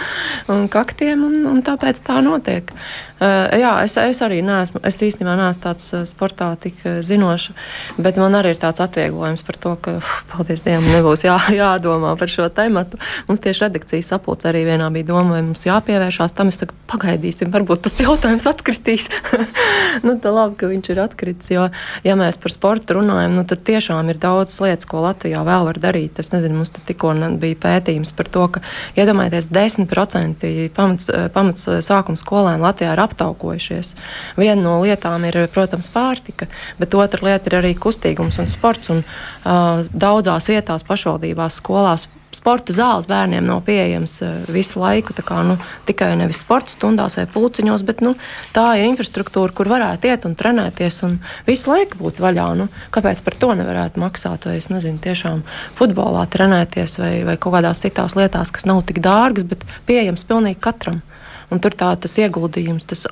un 0.52 0.70
kaktiem, 0.72 1.26
un, 1.28 1.42
un 1.52 1.60
tāpēc 1.66 2.00
tā 2.06 2.22
notiek. 2.24 2.72
Uh, 3.16 3.46
jā, 3.56 3.70
es, 3.80 3.94
es 3.96 4.18
arī 4.20 4.42
neesmu, 4.44 4.82
es 4.84 4.98
īstenībā 5.00 5.38
neesmu 5.38 5.62
tāds 5.64 5.86
uh, 5.96 6.02
sportā 6.04 6.50
tik 6.60 6.82
uh, 6.84 6.98
zinošs, 7.00 7.54
bet 7.96 8.18
man 8.20 8.36
arī 8.36 8.50
ir 8.52 8.60
tāds 8.60 8.82
atvieglojums 8.84 9.40
par 9.46 9.56
to, 9.56 9.72
ka, 9.80 9.94
uf, 10.02 10.10
paldies 10.28 10.60
Dievam, 10.66 10.84
nebūs 10.92 11.24
jā, 11.24 11.38
jādomā 11.62 12.12
par 12.20 12.28
šo 12.28 12.50
tematu. 12.52 13.00
Mums 13.24 13.40
tieši 13.40 13.64
redakcijas 13.64 14.12
sapulce 14.12 14.50
arī 14.50 14.66
vienā 14.68 14.90
bija 14.92 15.08
doma, 15.14 15.38
vai 15.38 15.40
mums 15.48 15.64
jāpievēršās 15.64 16.36
tam, 16.36 16.52
es 16.52 16.60
saku, 16.60 16.76
pagaidīsim, 16.92 17.48
varbūt 17.54 17.65
varbūt 17.66 17.82
tas 17.86 17.96
jautājums 17.98 18.46
atkritīs. 18.46 19.08
nu, 20.06 20.14
tā 20.22 20.30
labi, 20.30 20.56
ka 20.60 20.68
viņš 20.70 20.90
ir 20.92 21.00
atkritis, 21.02 21.50
jo, 21.50 21.66
ja 22.06 22.16
mēs 22.18 22.38
par 22.38 22.54
sportu 22.54 22.98
runājam, 23.00 23.34
nu, 23.36 23.44
tad 23.48 23.64
tiešām 23.66 24.10
ir 24.12 24.20
daudz 24.22 24.54
lietas, 24.62 24.86
ko 24.86 25.02
Latvijā 25.02 25.42
vēl 25.46 25.66
var 25.66 25.80
darīt. 25.82 26.20
Es 26.22 26.30
nezinu, 26.32 26.60
mums 26.60 26.72
tikko 26.76 27.14
bija 27.40 27.58
pētījums 27.66 28.14
par 28.16 28.30
to, 28.30 28.46
ka 28.54 28.62
iedomājieties, 28.98 29.50
10% 29.50 30.50
pamats, 30.76 31.10
pamats 31.34 31.66
sākuma 31.86 32.20
skolēni 32.20 32.62
Latvijā 32.62 32.94
ir 32.94 33.02
aptaukojušies. 33.02 33.94
Viena 34.38 34.60
no 34.62 34.78
lietām 34.84 35.26
ir, 35.26 35.42
protams, 35.52 35.90
pārtika, 35.92 36.50
bet 36.78 36.94
otra 36.94 37.30
lieta 37.30 37.50
ir 37.50 37.58
arī 37.60 37.74
kustīgums 37.78 38.38
un 38.42 38.50
sports. 38.52 38.92
Un, 38.94 39.02
uh, 39.02 39.82
daudzās 39.90 40.50
vietās, 40.52 40.86
pašvaldībās, 40.86 41.58
skolās 41.60 42.06
sporta 42.34 42.74
zāles 42.74 43.06
bērniem 43.08 43.46
nav 43.46 43.62
pieejams 43.66 44.18
visu 44.52 44.80
laiku. 44.82 45.14
Kā, 45.26 45.40
nu, 45.46 45.56
tikai 45.88 46.12
nevis 46.18 46.42
sporta 46.44 46.74
stundās 46.74 47.18
vai 47.18 47.26
pulciņos, 47.30 47.84
bet 47.86 48.02
nu, 48.04 48.14
tā 48.54 48.66
ir 48.78 48.88
infrastruktūra, 48.90 49.54
kur 49.56 49.70
varētu 49.70 50.10
iet 50.10 50.26
un 50.28 50.36
trenēties 50.38 51.00
un 51.06 51.18
visu 51.46 51.70
laiku 51.72 52.00
būt 52.02 52.20
vaļā. 52.22 52.48
Nu, 52.58 52.68
kāpēc 52.94 53.22
par 53.26 53.38
to 53.40 53.52
nevarētu 53.58 54.02
maksāt? 54.02 54.48
Vai 54.50 54.58
es 54.60 54.70
nezinu, 54.72 55.00
tiešām 55.02 55.44
futbolā 55.78 56.26
trenēties 56.32 56.98
vai, 57.02 57.12
vai 57.28 57.38
kaut 57.38 57.58
kādās 57.58 57.84
citās 57.84 58.16
lietās, 58.18 58.52
kas 58.54 58.66
nav 58.68 58.82
tik 58.88 59.00
dārgas, 59.04 59.46
bet 59.48 59.64
pieejams 59.88 60.26
pilnīgi 60.28 60.60
katram. 60.68 61.02
Un 61.50 61.62
tur 61.62 61.76
tā 61.78 61.92
tas 62.02 62.18
ieguldījums, 62.18 62.88
tas 62.90 63.06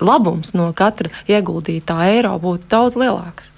labums 0.00 0.54
no 0.54 0.70
katra 0.76 1.10
ieguldītā 1.30 1.98
eiro 2.12 2.36
būtu 2.42 2.70
daudz 2.70 2.98
lielāks. 3.00 3.52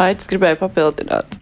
Aits 0.00 0.28
gribēja 0.30 0.60
papildināt. 0.60 1.40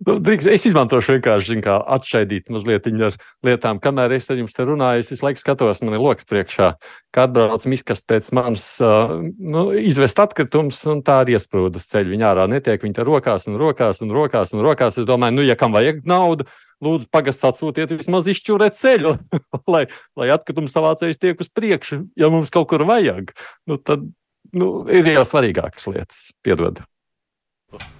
Nu, 0.00 0.14
es 0.32 0.62
izmantošu 0.64 1.18
vienkārši 1.18 1.58
kā 1.60 1.74
atšķaidīt 1.96 2.48
mazliet 2.54 2.86
ar 2.88 3.16
lietām. 3.44 3.80
Kamēr 3.84 4.14
es 4.16 4.30
ar 4.32 4.38
jums 4.40 4.54
te 4.56 4.64
runāju, 4.64 5.02
es 5.02 5.10
visu 5.12 5.26
laiku 5.26 5.42
skatos, 5.42 5.82
man 5.84 5.96
ir 5.98 6.00
lokus 6.00 6.24
priekšā, 6.30 6.68
kā 7.12 7.26
atbrauc 7.28 7.66
miskas 7.68 8.00
pēc 8.08 8.30
manas 8.32 8.64
nu, 8.80 9.66
izvest 9.76 10.22
atkritumus, 10.24 10.78
un 10.88 11.02
tā 11.04 11.18
arī 11.20 11.36
iesprūdas 11.36 11.90
ceļu. 11.92 12.14
Viņa 12.14 12.30
ārā 12.30 12.46
netiek, 12.48 12.80
viņa 12.80 12.96
te 12.96 13.04
rokās 13.04 13.44
un 13.50 13.58
rokās 13.60 14.00
un 14.00 14.14
rokās 14.16 14.54
un 14.56 14.64
rokās. 14.64 14.96
Es 15.02 15.08
domāju, 15.08 15.36
nu, 15.36 15.44
ja 15.44 15.58
kam 15.60 15.76
vajag 15.76 16.00
naudu, 16.08 16.46
lūdzu, 16.80 17.10
pagastāt 17.12 17.60
sūtiet 17.60 17.92
vismaz 17.92 18.30
izšķūrēt 18.32 18.78
ceļu, 18.80 19.12
lai, 19.74 19.82
lai 20.16 20.30
atkritumu 20.32 20.72
savācējs 20.72 21.20
tiek 21.20 21.44
uz 21.44 21.52
priekšu, 21.52 22.06
ja 22.16 22.32
mums 22.32 22.48
kaut 22.54 22.70
kur 22.72 22.86
vajag. 22.88 23.34
Nu, 23.68 23.76
tad 23.76 24.08
nu, 24.56 24.70
ir 24.88 25.12
jau 25.12 25.26
svarīgākas 25.28 25.92
lietas. 25.92 26.30
Piedod. 26.40 26.80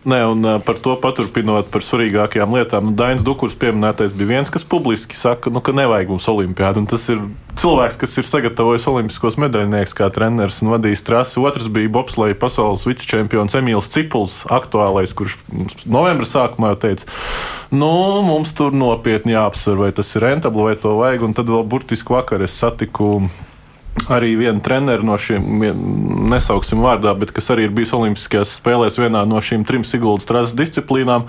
Nē, 0.00 0.18
un 0.24 0.46
par 0.64 0.78
to 0.80 0.94
paturpinot 0.96 1.68
par 1.70 1.84
svarīgākajām 1.84 2.54
lietām. 2.56 2.94
Dainis 2.96 3.20
Dukurs 3.22 3.52
pieminētais 3.60 4.14
bija 4.16 4.30
viens, 4.30 4.50
kas 4.50 4.64
publiski 4.64 5.18
saka, 5.18 5.52
nu, 5.52 5.60
ka 5.60 5.74
nevajag 5.76 6.08
mums 6.10 6.28
olimpiādu. 6.32 6.86
Tas 6.88 7.04
ir 7.12 7.20
cilvēks, 7.60 7.98
kas 8.00 8.16
ir 8.16 8.26
sagatavojis 8.26 8.88
olimpiskos 8.88 9.36
medaļnieks 9.42 9.92
kā 9.98 10.08
treneris 10.14 10.62
un 10.64 10.72
vadījis 10.72 11.04
trasi. 11.04 11.36
Otrs 11.44 11.68
bija 11.70 11.92
bobsleja 11.92 12.38
pasaules 12.40 12.86
vicečempions 12.88 13.58
Emīls 13.60 13.92
Cipuls, 13.92 14.40
aktuālais, 14.48 15.12
kurš 15.14 15.36
novembra 15.84 16.26
sākumā 16.26 16.72
jau 16.72 16.80
teica, 16.88 17.06
nu, 17.70 17.92
mums 18.24 18.56
tur 18.56 18.72
nopietni 18.72 19.36
jāapsver, 19.36 19.78
vai 19.84 19.92
tas 19.94 20.16
ir 20.16 20.24
rentabli, 20.24 20.70
vai 20.70 20.80
to 20.80 20.96
vajag. 20.96 21.28
Un 21.28 21.36
tad 21.36 21.52
vēl 21.52 21.68
burtiski 21.68 22.16
vakar 22.16 22.42
es 22.48 22.56
satiku 22.56 23.18
arī 24.10 24.34
vienu 24.38 24.62
treneru 24.64 25.06
no 25.06 25.16
šiem, 25.20 25.64
nesauksim 26.30 26.82
vārdā, 26.84 27.14
bet 27.18 27.34
kas 27.34 27.50
arī 27.54 27.68
ir 27.68 27.74
bijis 27.74 27.94
Olimpiskajās 27.96 28.56
spēlēs 28.60 29.00
vienā 29.00 29.24
no 29.28 29.42
šīm 29.42 29.66
trim 29.68 29.84
Siguldas 29.86 30.28
trases 30.28 30.56
disciplīnām. 30.58 31.28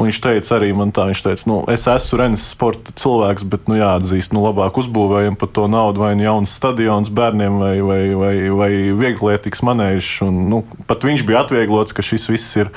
Un 0.00 0.08
viņš 0.08 0.18
teica 0.24 0.54
arī 0.56 0.70
man 0.74 0.90
tā, 0.94 1.04
viņš 1.10 1.20
teica, 1.20 1.44
nu, 1.50 1.58
es 1.70 1.84
esmu 1.90 2.18
Renes 2.18 2.46
sporta 2.54 2.94
cilvēks, 2.96 3.44
bet, 3.52 3.66
nu, 3.68 3.76
jāatzīst, 3.76 4.32
nu, 4.32 4.40
labāk 4.46 4.80
uzbūvējam 4.80 5.36
par 5.38 5.50
to 5.52 5.66
naudu 5.70 6.00
vai 6.02 6.14
nu 6.16 6.24
jauns 6.24 6.54
stadions 6.56 7.12
bērniem 7.12 7.58
vai, 7.60 7.74
vai, 7.84 8.00
vai, 8.16 8.34
vai 8.56 8.70
vieglietīgs 8.96 9.60
manēžs. 9.68 10.14
Un, 10.24 10.46
nu, 10.48 10.62
pat 10.88 11.04
viņš 11.04 11.26
bija 11.28 11.44
atvieglots, 11.44 11.92
ka 11.92 12.04
šis 12.06 12.24
viss 12.32 12.56
ir 12.56 12.72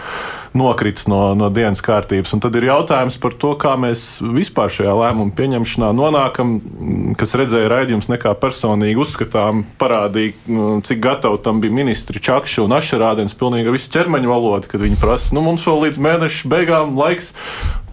nokritis 0.55 1.09
no, 1.11 1.19
no 1.37 1.49
dienas 1.53 1.83
kārtības. 1.85 2.33
Un 2.35 2.41
tad 2.43 2.55
ir 2.57 2.69
jautājums 2.69 3.17
par 3.21 3.35
to, 3.39 3.53
kā 3.59 3.75
mēs 3.79 4.23
vispār 4.23 4.71
šajā 4.73 4.95
lēmumu 4.95 5.35
pieņemšanā 5.37 5.91
nonākam, 5.95 6.55
kas 7.19 7.35
redzēja 7.37 7.71
raidījums 7.71 8.09
nekā 8.11 8.33
personīgi 8.41 9.01
uzskatām, 9.03 9.65
parādīja, 9.81 10.35
nu, 10.51 10.69
cik 10.85 11.03
gatavi 11.03 11.41
tam 11.45 11.61
bija 11.63 11.75
ministri 11.75 12.23
Čakša 12.23 12.65
un 12.65 12.75
Ašerādens 12.79 13.35
pilnīgi 13.37 13.73
visu 13.75 13.91
ķermeņa 13.95 14.31
valodu, 14.31 14.71
kad 14.71 14.83
viņi 14.83 14.99
prasa, 15.01 15.35
nu, 15.35 15.43
mums 15.45 15.65
vēl 15.67 15.87
līdz 15.87 16.03
mēneša 16.07 16.53
beigām 16.55 16.95
laiks. 16.99 17.33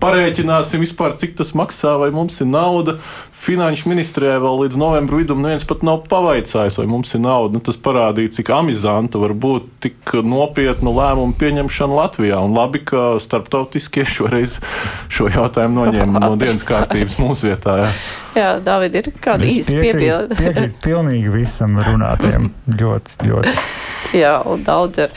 Parēķināsim 0.03 0.83
vispār, 0.83 1.15
cik 1.19 1.37
tas 1.39 1.53
maksā, 1.55 1.95
vai 2.01 2.11
mums 2.15 2.41
ir 2.43 2.49
nauda. 2.51 2.97
Finanšu 3.43 3.91
ministrijai 3.91 4.41
vēl 4.43 4.61
līdz 4.65 4.79
novembra 4.79 5.19
vidum 5.19 5.43
neviens 5.43 5.65
pat 5.67 5.85
nav 5.87 6.05
pavaicājis, 6.11 6.79
vai 6.79 6.87
mums 6.91 7.15
ir 7.15 7.23
nauda. 7.23 7.57
Nu, 7.57 7.63
tas 7.63 7.79
parādīja, 7.79 8.33
cik 8.39 8.51
amizanta 8.55 9.19
var 9.23 9.35
būt 9.35 9.69
tik 9.83 10.15
nopietnu 10.27 10.95
lēmumu 10.95 11.37
pieņemšana 11.39 11.99
Latvijā. 11.99 12.41
Un 12.43 12.55
labi, 12.59 12.83
ka 12.87 13.05
starptautiskie 13.23 14.07
šoreiz 14.07 14.59
šo 15.11 15.31
jautājumu 15.31 15.85
noņēma 15.85 16.23
no 16.27 16.35
dienas 16.39 16.65
kārtības 16.67 17.19
mūsu 17.23 17.51
vietā. 17.51 17.79
Jā, 17.83 17.95
jā 18.39 18.51
Dāvid, 18.67 18.99
ir 18.99 19.11
kāda 19.23 19.51
īsta 19.51 19.79
piebilde? 19.79 20.39
Piekrīt 20.39 20.79
pilnīgi 20.83 21.35
visam 21.35 21.79
runātājiem. 21.83 22.51
ļoti, 22.83 23.23
ļoti. 23.31 23.57
Jā, 24.19 24.37
un 24.51 24.67
daudz 24.67 25.07
ir 25.07 25.15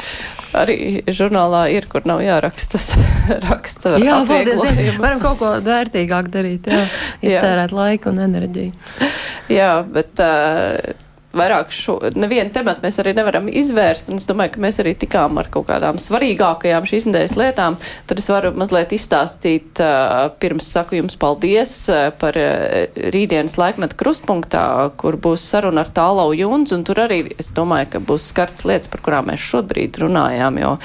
arī 0.58 0.78
žurnālā 1.08 1.66
ir, 1.76 1.88
kur 1.92 2.06
nav 2.08 2.24
jārakstas 2.26 2.92
raksts 3.48 3.90
jā, 4.02 4.20
paldies, 4.28 5.00
varam 5.02 5.24
kaut 5.24 5.40
ko 5.42 5.54
vērtīgāk 5.66 6.30
darīt, 6.34 6.70
jā, 6.72 6.86
iztērēt 7.30 7.74
jā. 7.74 7.80
laiku 7.80 8.14
un 8.14 8.22
enerģiju. 8.26 9.10
Jā, 9.54 9.72
bet 9.86 10.24
uh, 10.24 11.05
vairāk 11.38 11.74
šo, 11.76 11.98
nevienu 12.16 12.54
tematu 12.56 12.84
mēs 12.86 13.00
arī 13.04 13.16
nevaram 13.18 13.50
izvērst, 13.52 14.10
un 14.12 14.22
es 14.22 14.28
domāju, 14.30 14.56
ka 14.56 14.64
mēs 14.66 14.80
arī 14.84 14.96
tikām 15.00 15.40
ar 15.42 15.50
kaut 15.54 15.68
kādām 15.70 16.00
svarīgākajām 16.02 16.88
šīs 16.90 17.08
nedēļas 17.10 17.36
lietām. 17.40 17.78
Tad 18.10 18.22
es 18.22 18.30
varu 18.32 18.54
mazliet 18.58 18.96
izstāstīt, 18.96 19.82
pirms 20.42 20.72
saku 20.76 21.00
jums 21.00 21.20
paldies 21.20 21.76
par 22.22 22.38
rītdienas 22.38 23.58
laikmetu 23.62 24.00
krustpunktā, 24.00 24.66
kur 25.00 25.20
būs 25.22 25.46
saruna 25.46 25.86
ar 25.86 25.92
Tālau 25.96 26.32
Junz, 26.36 26.74
un 26.76 26.86
tur 26.88 27.04
arī 27.06 27.22
es 27.40 27.52
domāju, 27.56 27.96
ka 27.96 28.04
būs 28.04 28.30
skarts 28.32 28.66
lietas, 28.68 28.92
par 28.92 29.04
kurām 29.06 29.32
mēs 29.32 29.44
šobrīd 29.44 30.00
runājām, 30.04 30.62
jo 30.64 30.76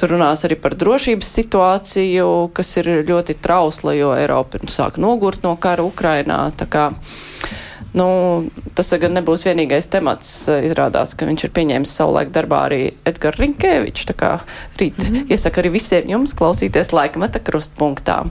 tur 0.00 0.16
runās 0.16 0.42
arī 0.46 0.56
par 0.58 0.74
drošības 0.78 1.28
situāciju, 1.38 2.30
kas 2.56 2.72
ir 2.80 2.90
ļoti 3.06 3.36
trausla, 3.42 3.94
jo 3.94 4.14
Eiropa 4.18 4.58
sāk 4.72 4.98
nogurt 5.02 5.44
no 5.46 5.54
kara 5.60 5.84
Ukrainā. 5.86 6.40
Tā 6.58 6.66
kā, 6.66 6.88
Nu, 7.92 8.06
tas 8.76 8.88
gan 9.00 9.12
nebūs 9.18 9.44
vienīgais 9.44 9.90
temats. 9.92 10.30
Izrādās, 10.48 11.12
ka 11.18 11.28
viņš 11.28 11.44
ir 11.44 11.52
pieņēmis 11.58 11.92
savulaik 11.98 12.32
darbā 12.32 12.64
arī 12.70 12.80
Edgars 13.08 13.40
Rinkēvičs. 13.42 14.06
Tā 14.08 14.16
kā 14.16 14.32
rīt 14.80 14.96
mm 14.96 15.12
-hmm. 15.12 15.30
iesaka 15.30 15.60
arī 15.60 15.74
visiem 15.76 16.08
jums 16.08 16.34
klausīties 16.34 16.92
laikmeta 16.92 17.38
krustpunktā. 17.38 18.24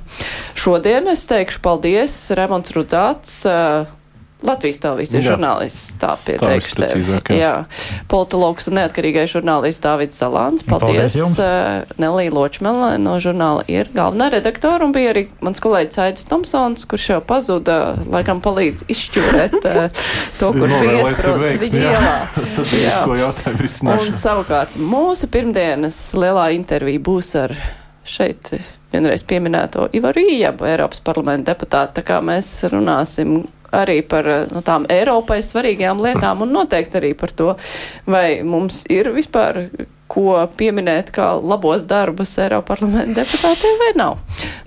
Šodien 0.56 1.08
es 1.08 1.28
teikšu 1.28 1.62
paldies 1.62 2.32
Remonds 2.32 2.74
Rudzāts. 2.74 3.46
Uh, 3.46 4.01
Latvijas 4.42 4.80
televīzijas 4.82 5.26
žurnālists 5.28 5.98
tā 6.02 6.16
pieteikšu 6.26 6.80
tevi. 6.82 7.38
Jā. 7.38 7.52
Politologs 8.10 8.66
un 8.72 8.80
neatkarīgais 8.80 9.36
žurnālists 9.36 9.84
Dāvids 9.84 10.18
Zalāns. 10.18 10.66
Paldies. 10.66 11.14
Paldies 11.14 11.38
uh, 11.38 12.00
Nelī 12.02 12.32
Ločmela 12.34 12.96
no 13.02 13.20
žurnāla 13.22 13.66
ir 13.70 13.92
galvenā 13.94 14.32
redaktora 14.34 14.88
un 14.88 14.96
bija 14.96 15.14
arī 15.14 15.28
mans 15.46 15.62
kolēģis 15.62 16.02
Aidis 16.08 16.28
Tomsons, 16.32 16.88
kurš 16.90 17.08
jau 17.14 17.20
pazuda, 17.26 17.78
laikam 18.10 18.42
palīdz 18.42 18.88
izšķūrēt 18.90 19.58
uh, 19.62 20.04
to, 20.42 20.52
kur 20.58 20.74
bija 20.74 20.98
iesprots 21.04 21.56
viņa 21.68 21.86
ielā. 21.86 22.18
Sabiedrisko 22.56 23.22
jautājumu 23.22 23.66
risināšanu. 23.68 24.16
Un 24.16 24.22
savukārt 24.26 24.78
mūsu 24.82 25.30
pirmdienas 25.32 26.02
lielā 26.18 26.50
intervija 26.58 27.06
būs 27.12 27.34
ar 27.46 27.58
šeit 28.10 28.56
vienreiz 28.92 29.24
pieminēto 29.28 29.88
Ivaru 29.96 30.24
Ījabu, 30.34 30.66
Eiropas 30.68 31.02
parlamenta 31.04 31.54
deputātu. 31.54 32.00
Tā 32.00 32.08
kā 32.08 32.20
mēs 32.26 32.50
runāsim 32.72 33.44
arī 33.72 34.02
par 34.08 34.28
nu, 34.52 34.62
tām 34.66 34.86
Eiropai 34.92 35.40
svarīgajām 35.46 36.04
lietām 36.04 36.46
un 36.46 36.54
noteikti 36.56 37.02
arī 37.02 37.16
par 37.18 37.34
to, 37.36 37.56
vai 38.10 38.42
mums 38.44 38.84
ir 38.92 39.12
vispār 39.16 39.66
ko 40.12 40.36
pieminēt 40.60 41.14
kā 41.16 41.30
labos 41.40 41.86
darbus 41.88 42.34
Eiropa 42.44 42.74
parlamenta 42.74 43.22
deputātiem 43.22 43.80
vai 43.80 43.92
nav. 43.96 44.20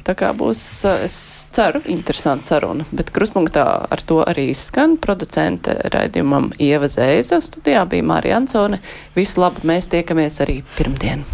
Tā 0.07 0.17
kā 0.17 0.33
būs, 0.37 0.61
es 1.05 1.17
ceru, 1.55 1.83
interesanta 1.93 2.55
saruna. 2.55 2.89
Bet 2.97 3.13
kruspunktā 3.15 3.67
ar 3.85 4.05
to 4.09 4.23
arī 4.25 4.49
izskan 4.55 4.97
producente 5.01 5.77
raidījumam 5.93 6.53
Ieva 6.57 6.89
Zēza. 6.89 7.43
Studijā 7.45 7.85
bija 7.89 8.09
Mārija 8.15 8.41
Ansone. 8.41 8.81
Visu 9.17 9.45
labu, 9.45 9.67
mēs 9.69 9.93
tiekamies 9.93 10.41
arī 10.45 10.63
pirmdien. 10.79 11.27